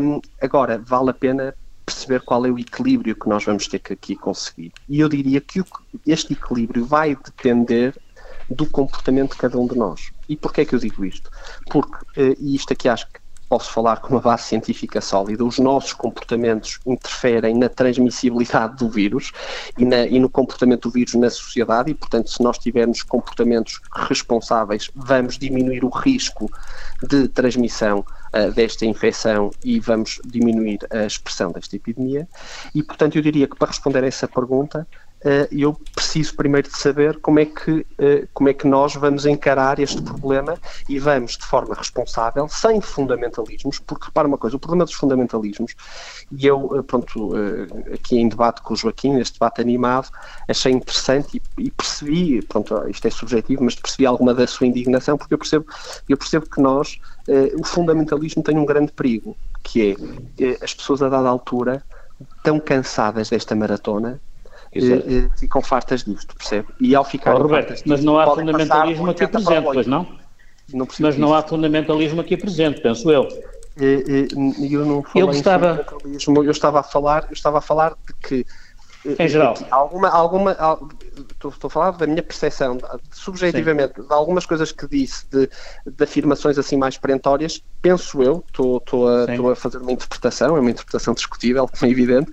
Um, 0.00 0.20
agora, 0.40 0.78
vale 0.78 1.10
a 1.10 1.14
pena 1.14 1.54
perceber 1.84 2.20
qual 2.20 2.44
é 2.44 2.50
o 2.50 2.58
equilíbrio 2.58 3.16
que 3.16 3.28
nós 3.28 3.44
vamos 3.44 3.66
ter 3.66 3.78
que 3.78 3.94
aqui 3.94 4.14
conseguir. 4.14 4.72
E 4.88 5.00
eu 5.00 5.08
diria 5.08 5.40
que 5.40 5.64
este 6.06 6.34
equilíbrio 6.34 6.84
vai 6.84 7.16
depender 7.16 7.98
do 8.50 8.66
comportamento 8.66 9.32
de 9.32 9.38
cada 9.38 9.58
um 9.58 9.66
de 9.66 9.76
nós. 9.76 10.10
E 10.28 10.36
porquê 10.36 10.62
é 10.62 10.64
que 10.64 10.74
eu 10.74 10.78
digo 10.78 11.04
isto? 11.04 11.30
Porque, 11.70 11.96
uh, 12.20 12.36
e 12.38 12.54
isto 12.54 12.72
aqui 12.72 12.88
acho 12.88 13.06
que 13.06 13.20
posso 13.48 13.72
falar 13.72 13.96
com 13.96 14.14
uma 14.14 14.20
base 14.20 14.44
científica 14.44 15.00
sólida, 15.00 15.44
os 15.44 15.58
nossos 15.58 15.92
comportamentos 15.94 16.78
interferem 16.86 17.56
na 17.56 17.68
transmissibilidade 17.68 18.76
do 18.76 18.90
vírus 18.90 19.32
e, 19.78 19.84
na, 19.84 20.04
e, 20.04 20.20
no 20.20 20.28
comportamento 20.28 20.88
do 20.88 20.92
vírus 20.92 21.14
na 21.14 21.30
sociedade 21.30 21.90
e, 21.90 21.94
portanto, 21.94 22.30
se 22.30 22.42
nós 22.42 22.58
tivermos 22.58 23.02
comportamentos 23.02 23.80
responsáveis, 23.94 24.90
vamos 24.94 25.38
diminuir 25.38 25.84
o 25.84 25.88
risco 25.88 26.50
de 27.08 27.26
transmissão 27.28 28.04
uh, 28.34 28.52
desta 28.52 28.84
infecção 28.84 29.50
e 29.64 29.80
vamos 29.80 30.20
diminuir 30.26 30.80
a 30.90 31.06
expressão 31.06 31.50
desta 31.50 31.74
epidemia. 31.76 32.28
E, 32.74 32.82
portanto, 32.82 33.16
eu 33.16 33.22
diria 33.22 33.48
que 33.48 33.56
para 33.56 33.68
responder 33.68 34.04
a 34.04 34.06
essa 34.06 34.28
pergunta, 34.28 34.86
uh, 35.24 35.48
eu 35.50 35.78
preciso 35.94 36.34
primeiro 36.36 36.68
de 36.68 36.76
saber 36.76 37.18
como 37.20 37.40
é, 37.40 37.44
que, 37.44 37.70
uh, 37.70 38.28
como 38.32 38.48
é 38.48 38.54
que 38.54 38.66
nós 38.66 38.94
vamos 38.94 39.26
encarar 39.26 39.78
este 39.78 40.00
problema 40.02 40.56
e 40.88 40.98
vamos 40.98 41.36
de 41.36 41.44
forma 41.44 41.74
responsável, 41.74 42.48
sem 42.48 42.80
fundamentalismos, 42.80 43.78
porque 43.78 44.06
repara 44.06 44.28
uma 44.28 44.38
coisa, 44.38 44.56
o 44.56 44.58
problema 44.58 44.84
dos 44.84 44.94
fundamentalismos, 44.94 45.74
e 46.30 46.46
eu, 46.46 46.66
uh, 46.66 46.82
pronto, 46.82 47.32
aqui 47.92 48.18
em 48.18 48.28
debate 48.28 48.62
com 48.62 48.74
o 48.74 48.76
Joaquim, 48.76 49.14
neste 49.14 49.34
debate 49.34 49.60
animado, 49.60 50.08
achei 50.48 50.72
interessante 50.72 51.42
e, 51.58 51.64
e, 51.66 51.70
percebi, 51.70 52.42
pronto, 52.42 52.88
isto 52.88 53.06
é 53.06 53.10
subjetivo, 53.10 53.64
mas 53.64 53.74
percebi 53.74 54.06
alguma 54.06 54.34
da 54.34 54.46
sua 54.46 54.66
indignação, 54.66 55.16
porque 55.16 55.34
eu 55.34 55.38
percebo, 55.38 55.66
eu 56.08 56.16
percebo 56.16 56.46
que 56.48 56.60
nós, 56.60 56.98
o 57.58 57.64
fundamentalismo 57.64 58.42
tem 58.42 58.56
um 58.56 58.64
grande 58.64 58.92
perigo, 58.92 59.36
que 59.62 59.96
é 60.38 60.64
as 60.64 60.74
pessoas 60.74 61.02
a 61.02 61.08
dada 61.08 61.28
altura 61.28 61.82
tão 62.42 62.58
cansadas 62.58 63.30
desta 63.30 63.54
maratona 63.54 64.20
uh, 64.76 65.38
ficam 65.38 65.62
fartas 65.62 66.04
disto, 66.04 66.34
percebe? 66.36 66.68
E 66.80 66.94
ao 66.94 67.04
ficar 67.04 67.34
oh, 67.34 67.42
Roberto, 67.42 67.68
fartas 67.68 67.82
mas 67.86 68.04
não 68.04 68.18
há 68.18 68.26
fundamentalismo 68.34 69.10
aqui 69.10 69.26
presente, 69.26 69.64
pois 69.64 69.86
não? 69.86 70.06
não 70.72 70.88
mas 71.00 71.16
não 71.16 71.34
há 71.34 71.42
fundamentalismo 71.42 72.20
aqui 72.20 72.36
presente, 72.36 72.80
penso 72.80 73.10
eu. 73.10 73.28
Eu 73.80 74.84
não 74.84 75.02
falei 75.02 75.22
eu 75.22 75.26
gostava... 75.28 75.86
eu 76.04 76.50
estava 76.50 76.80
a 76.80 76.82
falar, 76.82 77.26
eu 77.28 77.32
estava 77.32 77.58
a 77.58 77.60
falar 77.60 77.96
de 78.06 78.14
que 78.14 78.46
em 79.18 79.28
geral. 79.28 79.54
Alguma, 79.70 80.08
alguma, 80.08 80.52
estou, 81.30 81.50
estou 81.50 81.68
a 81.68 81.70
falar 81.70 81.90
da 81.92 82.06
minha 82.06 82.22
percepção, 82.22 82.78
subjetivamente, 83.12 83.94
Sim. 83.96 84.06
de 84.06 84.12
algumas 84.12 84.44
coisas 84.44 84.72
que 84.72 84.86
disse, 84.88 85.24
de, 85.30 85.48
de, 85.86 86.04
afirmações 86.04 86.58
assim 86.58 86.76
mais 86.76 86.98
perentórias, 86.98 87.62
penso 87.80 88.22
eu, 88.22 88.44
estou, 88.46 88.78
estou, 88.78 89.08
a, 89.08 89.24
estou 89.26 89.50
a 89.50 89.56
fazer 89.56 89.78
uma 89.78 89.92
interpretação, 89.92 90.56
é 90.56 90.60
uma 90.60 90.70
interpretação 90.70 91.14
discutível, 91.14 91.68
como 91.68 91.86
é 91.88 91.92
evidente, 91.92 92.30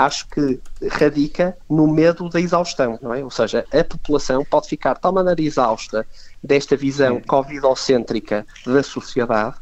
acho 0.00 0.26
que 0.28 0.60
radica 0.90 1.56
no 1.68 1.86
medo 1.86 2.28
da 2.28 2.40
exaustão, 2.40 2.98
não 3.02 3.12
é? 3.12 3.22
Ou 3.22 3.30
seja, 3.30 3.64
a 3.72 3.84
população 3.84 4.44
pode 4.44 4.68
ficar 4.68 4.94
de 4.94 5.00
tal 5.00 5.12
maneira 5.12 5.40
exausta 5.42 6.06
desta 6.42 6.74
visão 6.74 7.20
covidocêntrica 7.20 8.46
da 8.66 8.82
sociedade 8.82 9.56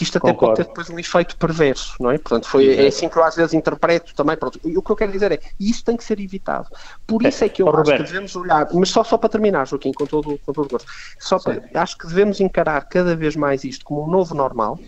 que 0.00 0.04
isto 0.04 0.16
até 0.16 0.32
Concordo. 0.32 0.54
pode 0.54 0.64
ter 0.64 0.68
depois 0.68 0.88
um 0.88 0.98
efeito 0.98 1.36
perverso, 1.36 1.94
não 2.00 2.10
é? 2.10 2.16
Portanto, 2.16 2.48
foi, 2.48 2.74
é 2.74 2.86
assim 2.86 3.08
que 3.08 3.18
eu 3.18 3.24
às 3.24 3.34
vezes 3.34 3.52
interpreto 3.52 4.14
também. 4.14 4.36
Pronto. 4.36 4.58
E 4.64 4.78
o 4.78 4.82
que 4.82 4.90
eu 4.90 4.96
quero 4.96 5.12
dizer 5.12 5.32
é, 5.32 5.40
isso 5.58 5.84
tem 5.84 5.96
que 5.96 6.04
ser 6.04 6.18
evitado. 6.20 6.68
Por 7.06 7.22
isso 7.26 7.44
é 7.44 7.48
que 7.48 7.60
eu 7.60 7.68
acho 7.68 7.76
Roberto. 7.78 7.98
que 7.98 8.06
devemos 8.06 8.34
olhar, 8.34 8.66
mas 8.72 8.88
só, 8.88 9.04
só 9.04 9.18
para 9.18 9.28
terminar, 9.28 9.66
Joaquim, 9.66 9.92
com 9.92 10.06
todo, 10.06 10.40
com 10.46 10.52
todo 10.52 10.66
o 10.66 10.68
gosto, 10.70 10.90
só 11.18 11.38
para, 11.38 11.68
acho 11.74 11.98
que 11.98 12.06
devemos 12.06 12.40
encarar 12.40 12.80
cada 12.88 13.14
vez 13.14 13.36
mais 13.36 13.62
isto 13.64 13.84
como 13.84 14.04
um 14.04 14.10
novo 14.10 14.34
normal, 14.34 14.78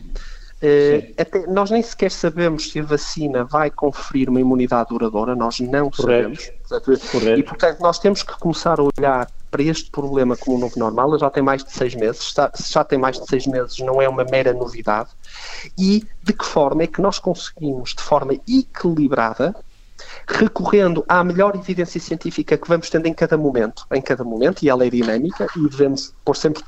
Uh, 0.62 1.12
até, 1.18 1.44
nós 1.48 1.72
nem 1.72 1.82
sequer 1.82 2.12
sabemos 2.12 2.70
se 2.70 2.78
a 2.78 2.84
vacina 2.84 3.44
vai 3.44 3.68
conferir 3.68 4.30
uma 4.30 4.40
imunidade 4.40 4.90
duradoura, 4.90 5.34
nós 5.34 5.58
não 5.58 5.90
Correto. 5.90 6.40
sabemos. 6.64 7.10
Correto. 7.10 7.40
E, 7.40 7.42
portanto, 7.42 7.80
nós 7.80 7.98
temos 7.98 8.22
que 8.22 8.38
começar 8.38 8.78
a 8.78 8.84
olhar 8.84 9.28
para 9.50 9.62
este 9.62 9.90
problema 9.90 10.36
como 10.36 10.56
um 10.56 10.60
novo 10.60 10.78
normal. 10.78 11.18
já 11.18 11.28
tem 11.28 11.42
mais 11.42 11.64
de 11.64 11.72
seis 11.72 11.94
meses. 11.94 12.32
Se 12.54 12.72
já 12.72 12.84
tem 12.84 12.98
mais 12.98 13.20
de 13.20 13.26
seis 13.26 13.46
meses, 13.46 13.78
não 13.80 14.00
é 14.00 14.08
uma 14.08 14.24
mera 14.24 14.52
novidade. 14.52 15.10
E 15.76 16.06
de 16.22 16.32
que 16.32 16.44
forma 16.44 16.84
é 16.84 16.86
que 16.86 17.02
nós 17.02 17.18
conseguimos, 17.18 17.92
de 17.94 18.02
forma 18.02 18.34
equilibrada, 18.48 19.54
recorrendo 20.26 21.04
à 21.08 21.22
melhor 21.22 21.54
evidência 21.56 22.00
científica 22.00 22.56
que 22.56 22.68
vamos 22.68 22.88
tendo 22.88 23.06
em 23.06 23.14
cada 23.14 23.36
momento, 23.36 23.86
em 23.92 24.00
cada 24.00 24.24
momento, 24.24 24.62
e 24.62 24.68
ela 24.68 24.86
é 24.86 24.90
dinâmica, 24.90 25.46
e 25.56 25.68
devemos 25.68 26.14
pôr 26.24 26.36
sempre 26.36 26.62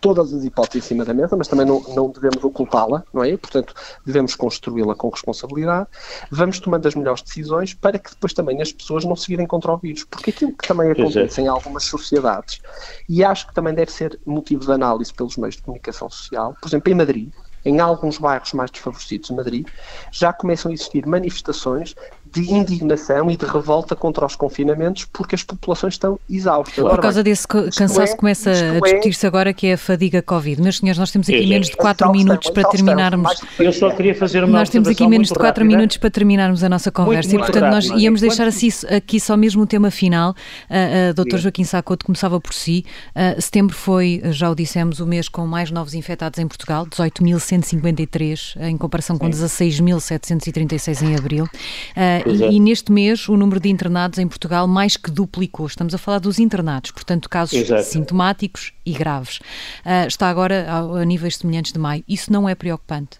todas 0.00 0.32
as 0.32 0.44
hipóteses 0.44 0.84
em 0.84 0.88
cima 0.88 1.04
da 1.04 1.12
mesa, 1.12 1.36
mas 1.36 1.48
também 1.48 1.66
não, 1.66 1.80
não 1.94 2.10
devemos 2.10 2.42
ocultá-la, 2.42 3.04
não 3.12 3.22
é? 3.22 3.36
Portanto, 3.36 3.74
devemos 4.04 4.34
construí-la 4.34 4.94
com 4.94 5.08
responsabilidade. 5.08 5.88
Vamos 6.30 6.58
tomando 6.58 6.86
as 6.86 6.94
melhores 6.94 7.22
decisões 7.22 7.74
para 7.74 7.98
que 7.98 8.10
depois 8.10 8.32
também 8.32 8.60
as 8.62 8.72
pessoas 8.72 9.04
não 9.04 9.14
se 9.14 9.26
virem 9.28 9.46
contra 9.46 9.72
o 9.72 9.76
vírus. 9.76 10.04
Porque 10.04 10.30
aquilo 10.30 10.52
que 10.52 10.66
também 10.66 10.90
acontece 10.90 11.40
em 11.40 11.48
algumas 11.48 11.84
sociedades, 11.84 12.60
e 13.08 13.22
acho 13.22 13.46
que 13.46 13.54
também 13.54 13.74
deve 13.74 13.92
ser 13.92 14.18
motivo 14.24 14.64
de 14.64 14.72
análise 14.72 15.12
pelos 15.12 15.36
meios 15.36 15.56
de 15.56 15.62
comunicação 15.62 16.08
social, 16.10 16.56
por 16.60 16.68
exemplo, 16.68 16.92
em 16.92 16.94
Madrid, 16.94 17.32
em 17.64 17.78
alguns 17.78 18.18
bairros 18.18 18.52
mais 18.52 18.70
desfavorecidos 18.70 19.28
de 19.28 19.34
Madrid, 19.34 19.66
já 20.10 20.32
começam 20.32 20.70
a 20.70 20.74
existir 20.74 21.06
manifestações 21.06 21.94
de 22.32 22.52
indignação 22.52 23.30
e 23.30 23.36
de 23.36 23.44
revolta 23.44 23.96
contra 23.96 24.24
os 24.24 24.36
confinamentos 24.36 25.04
porque 25.04 25.34
as 25.34 25.42
populações 25.42 25.94
estão 25.94 26.18
exaustas. 26.28 26.84
Por 26.84 27.00
causa 27.00 27.22
desse 27.22 27.46
cansaço 27.46 28.00
é, 28.00 28.16
começa 28.16 28.50
a 28.50 28.54
é 28.54 28.80
discutir-se 28.80 29.26
agora 29.26 29.52
que 29.52 29.66
é 29.66 29.72
a 29.74 29.78
fadiga 29.78 30.22
Covid. 30.22 30.62
Meus 30.62 30.78
senhores, 30.78 30.98
nós 30.98 31.10
temos 31.10 31.28
aqui 31.28 31.46
menos 31.46 31.68
de 31.68 31.76
4 31.76 32.10
minutos 32.12 32.50
para 32.50 32.68
terminarmos. 32.68 33.40
Eu 33.58 33.72
só 33.72 33.90
queria 33.90 34.14
fazer 34.14 34.44
uma 34.44 34.58
Nós 34.58 34.68
temos 34.68 34.88
aqui 34.88 35.06
menos 35.06 35.28
de 35.28 35.34
4 35.34 35.64
minutos 35.64 35.96
para 35.96 36.10
terminarmos 36.10 36.62
a 36.62 36.68
nossa 36.68 36.90
conversa 36.90 37.28
muito, 37.28 37.40
muito 37.40 37.50
e, 37.50 37.52
portanto, 37.52 37.72
rápido, 37.72 37.90
nós 37.90 38.02
íamos 38.02 38.20
deixar 38.20 38.46
assim, 38.46 38.68
aqui 38.94 39.18
só 39.18 39.36
mesmo 39.36 39.62
o 39.62 39.66
tema 39.66 39.90
final. 39.90 40.34
Uh, 40.70 41.10
uh, 41.10 41.24
Dr. 41.24 41.38
Joaquim 41.38 41.64
Sacoto 41.64 42.04
começava 42.06 42.40
por 42.40 42.54
si. 42.54 42.84
Uh, 43.14 43.40
setembro 43.40 43.76
foi, 43.76 44.22
já 44.26 44.50
o 44.50 44.54
dissemos, 44.54 45.00
o 45.00 45.06
mês 45.06 45.28
com 45.28 45.46
mais 45.46 45.70
novos 45.70 45.94
infectados 45.94 46.38
em 46.38 46.46
Portugal, 46.46 46.86
18.153 46.86 48.60
em 48.60 48.76
comparação 48.76 49.18
com 49.18 49.28
16.736 49.28 51.02
em 51.02 51.16
abril. 51.16 51.44
Uh, 51.44 52.19
e, 52.26 52.44
é. 52.44 52.52
e, 52.52 52.60
neste 52.60 52.90
mês 52.92 53.28
o 53.28 53.36
número 53.36 53.60
de 53.60 53.68
internados 53.68 54.18
em 54.18 54.26
Portugal 54.26 54.66
mais 54.66 54.96
que 54.96 55.10
duplicou. 55.10 55.66
Estamos 55.66 55.94
a 55.94 55.98
falar 55.98 56.18
dos 56.18 56.38
internados, 56.38 56.90
portanto, 56.90 57.28
casos 57.28 57.54
Exato. 57.54 57.84
sintomáticos 57.84 58.72
e 58.84 58.92
graves. 58.92 59.38
Uh, 59.84 60.06
está 60.06 60.28
agora 60.28 60.66
a, 60.68 60.78
a 61.00 61.04
níveis 61.04 61.36
semelhantes 61.36 61.72
de 61.72 61.78
maio. 61.78 62.04
Isso 62.08 62.32
não 62.32 62.48
é 62.48 62.54
preocupante? 62.54 63.18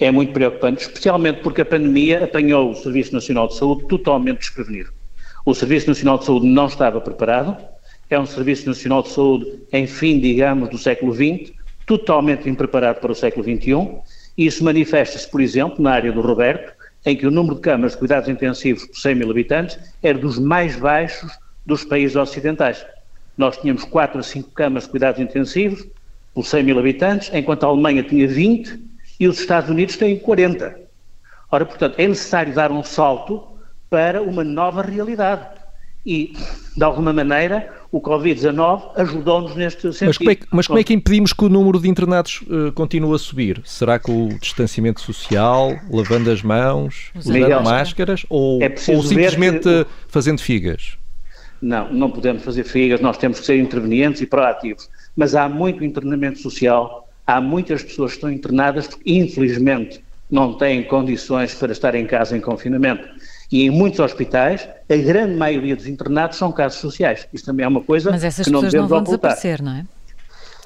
É 0.00 0.10
muito 0.10 0.32
preocupante, 0.32 0.82
especialmente 0.82 1.40
porque 1.40 1.60
a 1.60 1.64
pandemia 1.64 2.24
apanhou 2.24 2.70
o 2.70 2.74
Serviço 2.74 3.12
Nacional 3.12 3.48
de 3.48 3.56
Saúde 3.56 3.86
totalmente 3.88 4.38
desprevenido. 4.38 4.90
O 5.44 5.54
Serviço 5.54 5.88
Nacional 5.88 6.18
de 6.18 6.24
Saúde 6.24 6.46
não 6.46 6.66
estava 6.66 7.00
preparado, 7.00 7.56
é 8.08 8.18
um 8.18 8.26
Serviço 8.26 8.66
Nacional 8.66 9.02
de 9.02 9.10
Saúde 9.10 9.46
em 9.72 9.86
fim, 9.86 10.18
digamos, 10.18 10.70
do 10.70 10.78
século 10.78 11.12
XX, 11.12 11.52
totalmente 11.86 12.48
impreparado 12.48 13.00
para 13.00 13.12
o 13.12 13.14
século 13.14 13.44
XXI. 13.44 14.00
Isso 14.36 14.64
manifesta-se, 14.64 15.30
por 15.30 15.40
exemplo, 15.40 15.82
na 15.82 15.92
área 15.92 16.12
do 16.12 16.20
Roberto, 16.20 16.72
em 17.06 17.16
que 17.16 17.26
o 17.26 17.30
número 17.30 17.54
de 17.54 17.60
camas 17.60 17.92
de 17.92 17.98
cuidados 17.98 18.28
intensivos 18.28 18.84
por 18.84 18.96
100 18.96 19.14
mil 19.14 19.30
habitantes 19.30 19.78
era 20.02 20.18
dos 20.18 20.40
mais 20.40 20.74
baixos 20.74 21.30
dos 21.64 21.84
países 21.84 22.16
ocidentais. 22.16 22.84
Nós 23.38 23.56
tínhamos 23.56 23.84
4 23.84 24.18
a 24.18 24.22
5 24.22 24.50
camas 24.50 24.84
de 24.84 24.90
cuidados 24.90 25.20
intensivos 25.20 25.86
por 26.34 26.44
100 26.44 26.64
mil 26.64 26.78
habitantes, 26.78 27.30
enquanto 27.32 27.64
a 27.64 27.68
Alemanha 27.68 28.02
tinha 28.02 28.26
20 28.26 28.84
e 29.20 29.28
os 29.28 29.38
Estados 29.38 29.70
Unidos 29.70 29.96
têm 29.96 30.18
40. 30.18 30.78
Ora, 31.50 31.64
portanto, 31.64 31.94
é 31.96 32.08
necessário 32.08 32.52
dar 32.52 32.72
um 32.72 32.82
salto 32.82 33.56
para 33.88 34.20
uma 34.20 34.42
nova 34.42 34.82
realidade. 34.82 35.55
E, 36.06 36.32
de 36.76 36.84
alguma 36.84 37.12
maneira, 37.12 37.68
o 37.90 38.00
Covid-19 38.00 38.92
ajudou-nos 38.96 39.56
neste 39.56 39.92
sentido. 39.92 40.06
Mas 40.06 40.18
como, 40.18 40.30
é 40.30 40.34
que, 40.36 40.46
mas 40.52 40.66
como 40.68 40.78
é 40.78 40.84
que 40.84 40.94
impedimos 40.94 41.32
que 41.32 41.44
o 41.44 41.48
número 41.48 41.80
de 41.80 41.88
internados 41.88 42.42
uh, 42.42 42.70
continue 42.72 43.14
a 43.14 43.18
subir? 43.18 43.60
Será 43.64 43.98
com 43.98 44.26
o 44.26 44.38
distanciamento 44.38 45.00
social, 45.00 45.74
lavando 45.90 46.30
as 46.30 46.42
mãos, 46.42 47.10
usando 47.14 47.64
máscaras 47.64 48.24
ou, 48.28 48.62
é 48.62 48.68
ou 48.68 49.02
simplesmente 49.02 49.62
que... 49.62 49.86
fazendo 50.06 50.40
figas? 50.40 50.96
Não, 51.60 51.92
não 51.92 52.10
podemos 52.10 52.44
fazer 52.44 52.64
figas, 52.64 53.00
nós 53.00 53.18
temos 53.18 53.40
que 53.40 53.46
ser 53.46 53.58
intervenientes 53.58 54.20
e 54.20 54.26
proativos. 54.26 54.88
Mas 55.16 55.34
há 55.34 55.48
muito 55.48 55.82
internamento 55.82 56.38
social, 56.38 57.08
há 57.26 57.40
muitas 57.40 57.82
pessoas 57.82 58.12
que 58.12 58.18
estão 58.18 58.30
internadas 58.30 58.86
porque, 58.86 59.10
infelizmente, 59.10 60.00
não 60.30 60.54
têm 60.54 60.82
condições 60.84 61.54
para 61.54 61.72
estar 61.72 61.94
em 61.94 62.06
casa 62.06 62.36
em 62.36 62.40
confinamento. 62.40 63.08
E 63.50 63.62
em 63.62 63.70
muitos 63.70 64.00
hospitais, 64.00 64.68
a 64.88 64.96
grande 64.96 65.34
maioria 65.36 65.76
dos 65.76 65.86
internados 65.86 66.36
são 66.36 66.50
casos 66.50 66.80
sociais. 66.80 67.28
Isto 67.32 67.46
também 67.46 67.64
é 67.64 67.68
uma 67.68 67.82
coisa 67.82 68.10
mas 68.10 68.24
essas 68.24 68.46
que 68.46 68.52
não 68.52 68.60
devemos 68.60 68.82
não 68.82 68.88
vão 68.88 68.98
ocultar. 69.00 69.34
desaparecer, 69.34 69.62
não 69.62 69.72
é? 69.72 69.86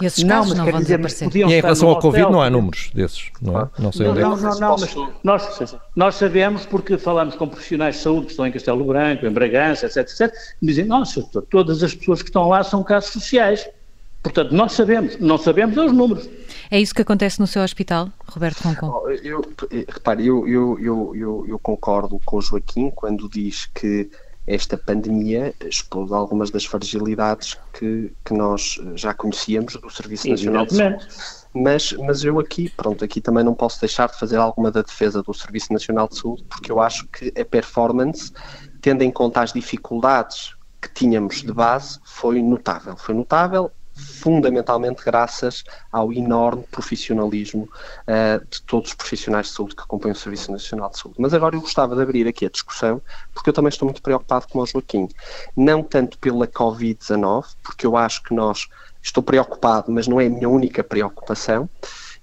E 0.01 0.07
esses 0.07 0.24
não, 0.24 0.37
casos 0.37 0.57
não 0.57 0.64
vão 0.64 0.81
dizer, 0.81 0.99
desaparecer. 0.99 1.37
E 1.37 1.43
em 1.43 1.61
relação 1.61 1.89
ao 1.91 1.99
Covid 1.99 2.31
não 2.31 2.41
há 2.41 2.49
números 2.49 2.91
desses, 2.95 3.31
não 3.41 3.61
é? 3.61 3.68
Não 3.78 3.93
sei 3.93 4.07
não, 4.07 4.12
onde 4.12 4.20
é 4.20 4.22
não, 4.22 4.37
não, 4.37 4.59
não, 4.59 4.76
mas 4.78 4.95
nós, 5.22 5.76
nós 5.95 6.14
sabemos 6.14 6.64
porque 6.64 6.97
falamos 6.97 7.35
com 7.35 7.47
profissionais 7.47 7.97
de 7.97 8.03
saúde 8.03 8.26
que 8.26 8.33
estão 8.33 8.47
em 8.47 8.53
Castelo 8.53 8.83
Branco, 8.83 9.26
em 9.26 9.31
Bragança, 9.31 9.87
etc, 9.87 9.99
etc, 9.99 10.35
e 10.62 10.66
dizem, 10.66 10.87
nossa, 10.87 11.22
todas 11.51 11.83
as 11.83 11.95
pessoas 11.95 12.22
que 12.22 12.31
estão 12.31 12.49
lá 12.49 12.64
são 12.64 12.83
casos 12.83 13.11
sociais. 13.11 13.68
Portanto, 14.22 14.53
nós 14.53 14.72
sabemos, 14.72 15.18
não 15.18 15.37
sabemos 15.37 15.76
os 15.76 15.93
números. 15.93 16.28
É 16.71 16.81
isso 16.81 16.95
que 16.95 17.03
acontece 17.03 17.41
no 17.41 17.47
seu 17.47 17.62
hospital, 17.62 18.11
Roberto 18.29 18.62
Concon? 18.62 19.09
Eu, 19.23 19.43
repare, 19.89 20.25
eu, 20.25 20.47
eu, 20.47 20.79
eu, 20.79 21.45
eu, 21.49 21.59
concordo 21.59 22.21
com 22.25 22.37
o 22.37 22.41
Joaquim 22.41 22.91
quando 22.91 23.29
diz 23.29 23.66
que 23.75 24.09
esta 24.47 24.77
pandemia 24.77 25.53
expôs 25.64 26.12
algumas 26.12 26.51
das 26.51 26.64
fragilidades 26.64 27.59
que, 27.73 28.12
que 28.25 28.33
nós 28.33 28.81
já 28.95 29.12
conhecíamos 29.12 29.75
do 29.75 29.91
Serviço 29.91 30.29
Nacional 30.29 30.66
de 30.66 30.77
Saúde. 30.77 31.07
Mas, 31.53 31.93
mas 31.93 32.25
eu 32.25 32.39
aqui, 32.39 32.68
pronto, 32.68 33.05
aqui 33.05 33.21
também 33.21 33.43
não 33.43 33.55
posso 33.55 33.81
deixar 33.81 34.09
de 34.09 34.18
fazer 34.18 34.37
alguma 34.37 34.71
da 34.71 34.83
defesa 34.83 35.23
do 35.23 35.35
Serviço 35.35 35.73
Nacional 35.73 36.09
de 36.09 36.18
Saúde, 36.18 36.45
porque 36.49 36.71
eu 36.71 36.81
acho 36.81 37.07
que 37.09 37.33
a 37.39 37.45
performance, 37.45 38.33
tendo 38.81 39.03
em 39.03 39.11
conta 39.11 39.43
as 39.43 39.53
dificuldades 39.53 40.55
que 40.81 40.93
tínhamos 40.95 41.43
de 41.43 41.53
base, 41.53 41.99
foi 42.05 42.41
notável. 42.41 42.97
Foi 42.97 43.14
notável 43.14 43.71
fundamentalmente 43.95 45.03
graças 45.05 45.64
ao 45.91 46.12
enorme 46.12 46.64
profissionalismo 46.70 47.68
uh, 48.07 48.45
de 48.49 48.62
todos 48.62 48.91
os 48.91 48.95
profissionais 48.95 49.47
de 49.47 49.53
saúde 49.53 49.76
que 49.76 49.82
acompanham 49.82 50.14
o 50.14 50.18
Serviço 50.18 50.51
Nacional 50.53 50.91
de 50.91 50.99
Saúde. 50.99 51.16
Mas 51.18 51.34
agora 51.34 51.57
eu 51.57 51.61
gostava 51.61 51.95
de 51.95 52.03
abrir 52.03 52.26
aqui 52.26 52.47
a 52.47 52.51
discussão, 52.51 53.01
porque 53.34 53.51
eu 53.51 53.55
também 53.55 53.68
estou 53.68 53.86
muito 53.86 54.03
preocupado 54.03 54.47
com 54.49 54.61
o 54.61 54.66
Joaquim. 54.66 55.09
Não 55.57 55.82
tanto 55.82 56.18
pela 56.18 56.47
Covid-19, 56.47 57.47
porque 57.62 57.86
eu 57.86 57.97
acho 57.97 58.22
que 58.22 58.34
nós, 58.34 58.68
estou 59.03 59.22
preocupado, 59.22 59.91
mas 59.91 60.07
não 60.07 60.20
é 60.20 60.26
a 60.26 60.30
minha 60.30 60.49
única 60.49 60.84
preocupação, 60.84 61.68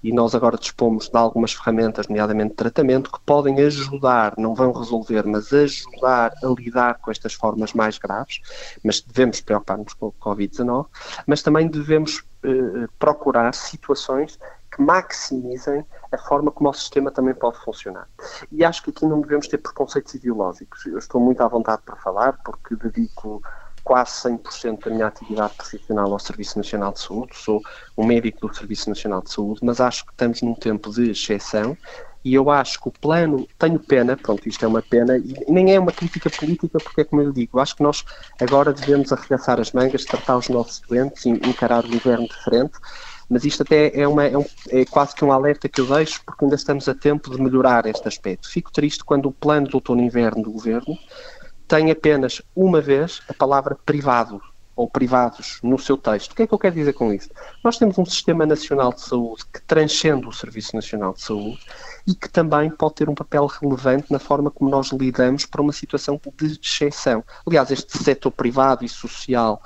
e 0.02 0.12
nós 0.12 0.34
agora 0.34 0.56
dispomos 0.56 1.08
de 1.08 1.16
algumas 1.16 1.52
ferramentas, 1.52 2.06
nomeadamente 2.08 2.54
tratamento, 2.54 3.10
que 3.10 3.20
podem 3.20 3.58
ajudar, 3.60 4.34
não 4.38 4.54
vão 4.54 4.72
resolver, 4.72 5.26
mas 5.26 5.52
ajudar 5.52 6.32
a 6.42 6.46
lidar 6.48 6.98
com 6.98 7.10
estas 7.10 7.34
formas 7.34 7.72
mais 7.72 7.98
graves, 7.98 8.40
mas 8.82 9.00
devemos 9.00 9.40
preocupar-nos 9.40 9.94
com 9.94 10.06
o 10.06 10.12
Covid-19, 10.12 10.86
mas 11.26 11.42
também 11.42 11.68
devemos 11.68 12.24
eh, 12.44 12.86
procurar 12.98 13.52
situações 13.54 14.38
que 14.70 14.80
maximizem 14.82 15.84
a 16.12 16.18
forma 16.18 16.50
como 16.50 16.70
o 16.70 16.72
sistema 16.72 17.10
também 17.10 17.34
pode 17.34 17.58
funcionar. 17.58 18.06
E 18.52 18.64
acho 18.64 18.82
que 18.82 18.90
aqui 18.90 19.06
não 19.06 19.20
devemos 19.20 19.48
ter 19.48 19.58
preconceitos 19.58 20.14
ideológicos. 20.14 20.86
Eu 20.86 20.98
estou 20.98 21.20
muito 21.20 21.42
à 21.42 21.48
vontade 21.48 21.82
para 21.84 21.96
falar, 21.96 22.38
porque 22.44 22.76
dedico 22.76 23.42
quase 23.88 24.28
100% 24.28 24.84
da 24.84 24.90
minha 24.90 25.06
atividade 25.06 25.54
profissional 25.54 26.12
ao 26.12 26.18
Serviço 26.18 26.58
Nacional 26.58 26.92
de 26.92 27.00
Saúde, 27.00 27.34
sou 27.34 27.62
um 27.96 28.04
médico 28.04 28.46
do 28.46 28.54
Serviço 28.54 28.90
Nacional 28.90 29.22
de 29.22 29.32
Saúde, 29.32 29.60
mas 29.62 29.80
acho 29.80 30.04
que 30.04 30.12
estamos 30.12 30.42
num 30.42 30.54
tempo 30.54 30.92
de 30.92 31.10
exceção 31.10 31.74
e 32.22 32.34
eu 32.34 32.50
acho 32.50 32.78
que 32.78 32.88
o 32.88 32.92
plano, 32.92 33.48
tenho 33.58 33.78
pena, 33.80 34.14
pronto, 34.14 34.46
isto 34.46 34.62
é 34.62 34.68
uma 34.68 34.82
pena, 34.82 35.16
e 35.16 35.50
nem 35.50 35.74
é 35.74 35.80
uma 35.80 35.90
crítica 35.90 36.28
política, 36.28 36.78
porque 36.78 37.00
é 37.00 37.04
como 37.04 37.22
eu 37.22 37.32
digo, 37.32 37.58
acho 37.58 37.76
que 37.76 37.82
nós 37.82 38.04
agora 38.38 38.74
devemos 38.74 39.10
arregaçar 39.10 39.58
as 39.58 39.72
mangas, 39.72 40.04
tratar 40.04 40.36
os 40.36 40.50
nossos 40.50 40.80
doentes, 40.80 41.24
encarar 41.24 41.86
o 41.86 41.94
inverno 41.94 42.28
de 42.28 42.44
frente, 42.44 42.78
mas 43.30 43.46
isto 43.46 43.62
até 43.62 43.98
é, 43.98 44.06
uma, 44.06 44.26
é, 44.26 44.36
um, 44.36 44.44
é, 44.68 44.84
quase 44.84 45.14
que 45.14 45.24
um 45.24 45.32
alerta 45.32 45.66
que 45.66 45.80
eu 45.80 45.86
deixo, 45.86 46.20
porque 46.26 46.44
ainda 46.44 46.56
estamos 46.56 46.86
a 46.90 46.94
tempo 46.94 47.30
de 47.30 47.40
melhorar 47.40 47.86
este 47.86 48.06
aspecto. 48.06 48.50
Fico 48.50 48.70
triste 48.70 49.02
quando 49.02 49.26
o 49.26 49.32
plano 49.32 49.66
de 49.66 49.74
outono 49.74 50.02
inverno 50.02 50.42
do 50.42 50.50
Governo 50.50 50.98
tem 51.68 51.90
apenas 51.90 52.40
uma 52.56 52.80
vez 52.80 53.20
a 53.28 53.34
palavra 53.34 53.76
privado 53.86 54.40
ou 54.78 54.88
privados 54.88 55.58
no 55.60 55.76
seu 55.76 55.96
texto. 55.96 56.30
O 56.30 56.34
que 56.36 56.42
é 56.44 56.46
que 56.46 56.54
eu 56.54 56.58
quero 56.58 56.76
dizer 56.76 56.92
com 56.92 57.12
isso? 57.12 57.28
Nós 57.64 57.76
temos 57.76 57.98
um 57.98 58.04
Sistema 58.04 58.46
Nacional 58.46 58.92
de 58.92 59.00
Saúde 59.00 59.44
que 59.52 59.60
transcende 59.62 60.26
o 60.26 60.32
Serviço 60.32 60.74
Nacional 60.76 61.12
de 61.12 61.20
Saúde 61.20 61.58
e 62.06 62.14
que 62.14 62.28
também 62.28 62.70
pode 62.70 62.94
ter 62.94 63.08
um 63.08 63.14
papel 63.14 63.44
relevante 63.46 64.10
na 64.12 64.20
forma 64.20 64.52
como 64.52 64.70
nós 64.70 64.92
lidamos 64.92 65.44
para 65.44 65.60
uma 65.60 65.72
situação 65.72 66.18
de 66.38 66.58
exceção. 66.62 67.24
Aliás, 67.44 67.72
este 67.72 67.98
setor 67.98 68.30
privado 68.30 68.84
e 68.84 68.88
social, 68.88 69.60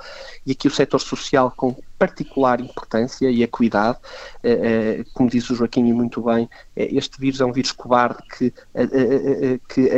e 0.47 0.51
aqui 0.51 0.67
o 0.67 0.71
setor 0.71 0.99
social 0.99 1.53
com 1.55 1.75
particular 1.99 2.59
importância 2.59 3.29
e 3.29 3.43
acuidade, 3.43 3.99
eh, 4.43 4.99
eh, 4.99 5.03
como 5.13 5.29
diz 5.29 5.47
o 5.51 5.55
Joaquim 5.55 5.93
muito 5.93 6.23
bem, 6.23 6.49
eh, 6.75 6.89
este 6.91 7.19
vírus 7.19 7.39
é 7.39 7.45
um 7.45 7.53
vírus 7.53 7.71
cobarde 7.71 8.17
que, 8.35 8.51
que 9.69 9.89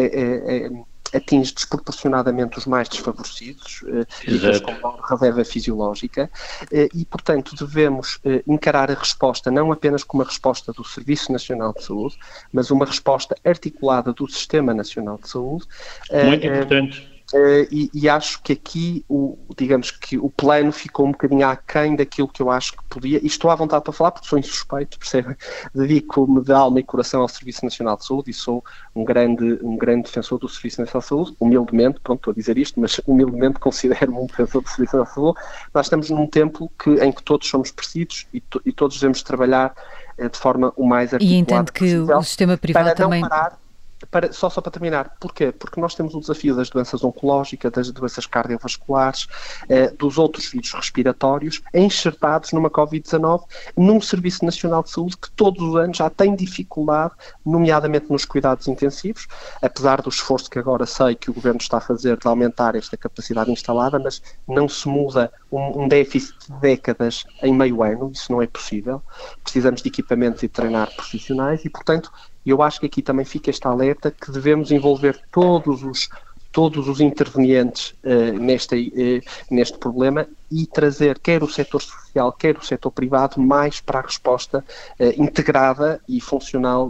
atinge 1.16 1.53
desproporcionadamente 1.53 2.57
os 2.57 2.66
mais 2.66 2.89
desfavorecidos, 2.89 3.82
uh, 3.84 4.61
com 4.63 4.72
maior 4.72 4.99
reserva 5.01 5.45
fisiológica, 5.45 6.30
uh, 6.63 6.89
e, 6.93 7.05
portanto, 7.05 7.55
devemos 7.55 8.16
uh, 8.18 8.43
encarar 8.47 8.91
a 8.91 8.95
resposta 8.95 9.49
não 9.49 9.72
apenas 9.72 10.03
como 10.03 10.22
uma 10.22 10.30
resposta 10.30 10.72
do 10.74 10.84
Serviço 10.84 11.32
Nacional 11.32 11.74
de 11.74 11.84
Saúde, 11.84 12.18
mas 12.51 12.72
uma 12.72 12.86
resposta 12.86 13.36
articulada 13.45 14.13
do 14.13 14.30
Sistema 14.30 14.74
Nacional 14.74 15.18
de 15.22 15.30
Saúde. 15.30 15.66
Muito 16.11 16.45
importante 16.45 17.14
Uh, 17.34 17.66
e, 17.72 17.90
e, 17.92 18.08
acho 18.08 18.40
que 18.44 18.54
aqui, 18.54 19.04
o, 19.10 19.36
digamos 19.58 19.90
que 19.90 20.16
o 20.16 20.30
plano 20.30 20.72
ficou 20.72 21.08
um 21.08 21.12
bocadinho 21.12 21.48
aquém 21.48 21.96
daquilo 21.96 22.28
que 22.28 22.40
eu 22.40 22.52
acho 22.52 22.74
que 22.74 22.84
podia, 22.88 23.20
e 23.22 23.26
estou 23.26 23.50
à 23.50 23.56
vontade 23.56 23.84
para 23.84 23.94
falar 23.94 24.12
porque 24.12 24.28
sou 24.28 24.38
insuspeito, 24.38 25.00
percebem? 25.00 25.36
Dedico-me 25.74 26.42
de 26.44 26.52
alma 26.52 26.80
e 26.80 26.84
coração 26.84 27.22
ao 27.22 27.28
Serviço 27.28 27.66
Nacional 27.66 27.98
de 27.98 28.06
Saúde 28.06 28.30
e 28.30 28.34
sou 28.34 28.64
um 28.96 29.04
grande, 29.04 29.58
um 29.64 29.76
grande 29.76 30.04
defensor 30.04 30.38
do 30.38 30.48
Serviço 30.48 30.82
Nacional 30.82 31.02
de 31.02 31.08
Saúde, 31.08 31.36
humildemente, 31.40 32.00
pronto, 32.00 32.20
estou 32.20 32.32
a 32.32 32.36
dizer 32.36 32.60
isto, 32.60 32.80
mas 32.80 33.02
humildemente 33.08 33.60
considero-me 33.60 34.20
um 34.20 34.28
defensor 34.28 34.62
do 34.62 34.70
Serviço 34.70 34.96
Nacional 34.98 35.06
de 35.08 35.14
Saúde. 35.14 35.70
Nós 35.74 35.86
estamos 35.88 36.10
num 36.12 36.28
tempo 36.28 36.72
que, 36.78 36.92
em 37.04 37.12
que 37.12 37.24
todos 37.24 37.48
somos 37.48 37.72
precisos 37.72 38.28
e, 38.32 38.40
to, 38.40 38.62
e 38.64 38.72
todos 38.72 39.00
devemos 39.00 39.24
trabalhar 39.24 39.74
eh, 40.20 40.30
de 40.30 40.38
forma 40.38 40.72
o 40.76 40.86
mais 40.86 41.12
articulada 41.12 41.36
E 41.36 41.40
entende 41.40 41.72
que 41.72 41.98
o 41.98 42.22
sistema 42.22 42.56
privado 42.56 42.94
também... 42.96 43.22
Parar, 43.22 43.64
para, 44.12 44.32
só, 44.32 44.49
só 44.49 44.62
para 44.62 44.72
terminar, 44.72 45.16
porquê? 45.20 45.51
Porque 45.51 45.80
nós 45.80 45.95
temos 45.95 46.14
o 46.14 46.20
desafio 46.20 46.56
das 46.56 46.70
doenças 46.70 47.03
oncológicas, 47.03 47.72
das 47.72 47.91
doenças 47.91 48.26
cardiovasculares, 48.26 49.28
eh, 49.70 49.91
dos 49.91 50.18
outros 50.18 50.47
vírus 50.47 50.72
respiratórios, 50.74 51.62
enxertados 51.74 52.51
numa 52.51 52.70
Covid-19, 52.70 53.43
num 53.76 54.01
Serviço 54.01 54.45
Nacional 54.45 54.84
de 54.84 54.91
Saúde 54.91 55.18
que 55.18 55.32
todos 55.32 55.62
os 55.62 55.76
anos 55.76 55.97
já 55.97 56.10
tem 56.10 56.36
dificuldade, 56.36 57.14
nomeadamente 57.45 58.12
nos 58.12 58.26
cuidados 58.26 58.68
intensivos, 58.68 59.28
apesar 59.62 60.01
do 60.01 60.10
esforço 60.10 60.49
que 60.49 60.60
agora 60.60 60.86
sei 60.86 61.16
que 61.16 61.30
o 61.30 61.34
Governo 61.34 61.60
está 61.60 61.78
a 61.78 61.82
fazer 61.82 62.18
de 62.18 62.28
aumentar 62.28 62.76
esta 62.76 62.97
capacidade 62.97 63.51
instalada, 63.51 63.99
mas 63.99 64.22
não 64.47 64.68
se 64.68 64.88
muda 64.88 65.32
um, 65.51 65.84
um 65.84 65.88
déficit 65.88 66.36
de 66.49 66.60
décadas 66.60 67.26
em 67.41 67.53
meio 67.53 67.84
ano, 67.84 68.12
isso 68.14 68.32
não 68.32 68.41
é 68.41 68.47
possível. 68.47 69.01
Precisamos 69.43 69.82
de 69.82 69.89
equipamentos 69.89 70.43
e 70.43 70.47
treinar 70.47 70.93
profissionais 70.95 71.64
e, 71.66 71.70
portanto, 71.70 72.12
e 72.46 72.50
eu 72.50 72.62
acho 72.62 72.80
que 72.80 72.86
aqui 72.86 73.02
também 73.02 73.26
fica 73.26 73.50
esta 73.50 73.70
alerta 73.70 74.12
que 74.12 74.32
devemos 74.32 74.72
envolver 74.72 75.20
todos 75.32 75.84
os 75.84 76.10
todos 76.56 76.88
os 76.88 77.02
intervenientes 77.02 77.93
uh, 78.06 78.39
neste, 78.39 78.76
uh, 78.76 79.54
neste 79.54 79.78
problema 79.78 80.26
e 80.50 80.66
trazer 80.66 81.20
quer 81.20 81.43
o 81.43 81.50
setor 81.50 81.82
social, 81.82 82.32
quer 82.32 82.58
o 82.58 82.64
setor 82.64 82.91
privado 82.91 83.41
mais 83.41 83.82
para 83.82 84.00
a 84.00 84.02
resposta 84.02 84.64
uh, 84.98 85.22
integrada 85.22 86.00
e 86.08 86.22
funcional 86.22 86.89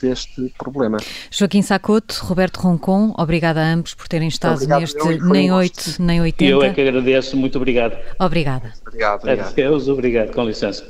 deste 0.00 0.54
problema. 0.56 0.98
Joaquim 1.32 1.62
Sacoto, 1.62 2.20
Roberto 2.22 2.58
Roncon, 2.58 3.12
obrigada 3.18 3.60
a 3.60 3.72
ambos 3.72 3.92
por 3.92 4.06
terem 4.06 4.28
estado 4.28 4.54
obrigado, 4.54 4.80
neste 4.82 5.18
nem 5.24 5.50
um 5.50 5.56
8 5.56 5.96
nem 5.98 6.20
80. 6.20 6.44
Eu 6.44 6.62
é 6.62 6.72
que 6.72 6.80
agradeço, 6.80 7.36
muito 7.36 7.56
obrigado. 7.56 7.98
Obrigada. 8.20 8.72
Obrigado. 8.86 9.22
obrigado. 9.22 9.48
Adeus, 9.48 9.88
obrigado, 9.88 10.32
com 10.32 10.44
licença. 10.44 10.86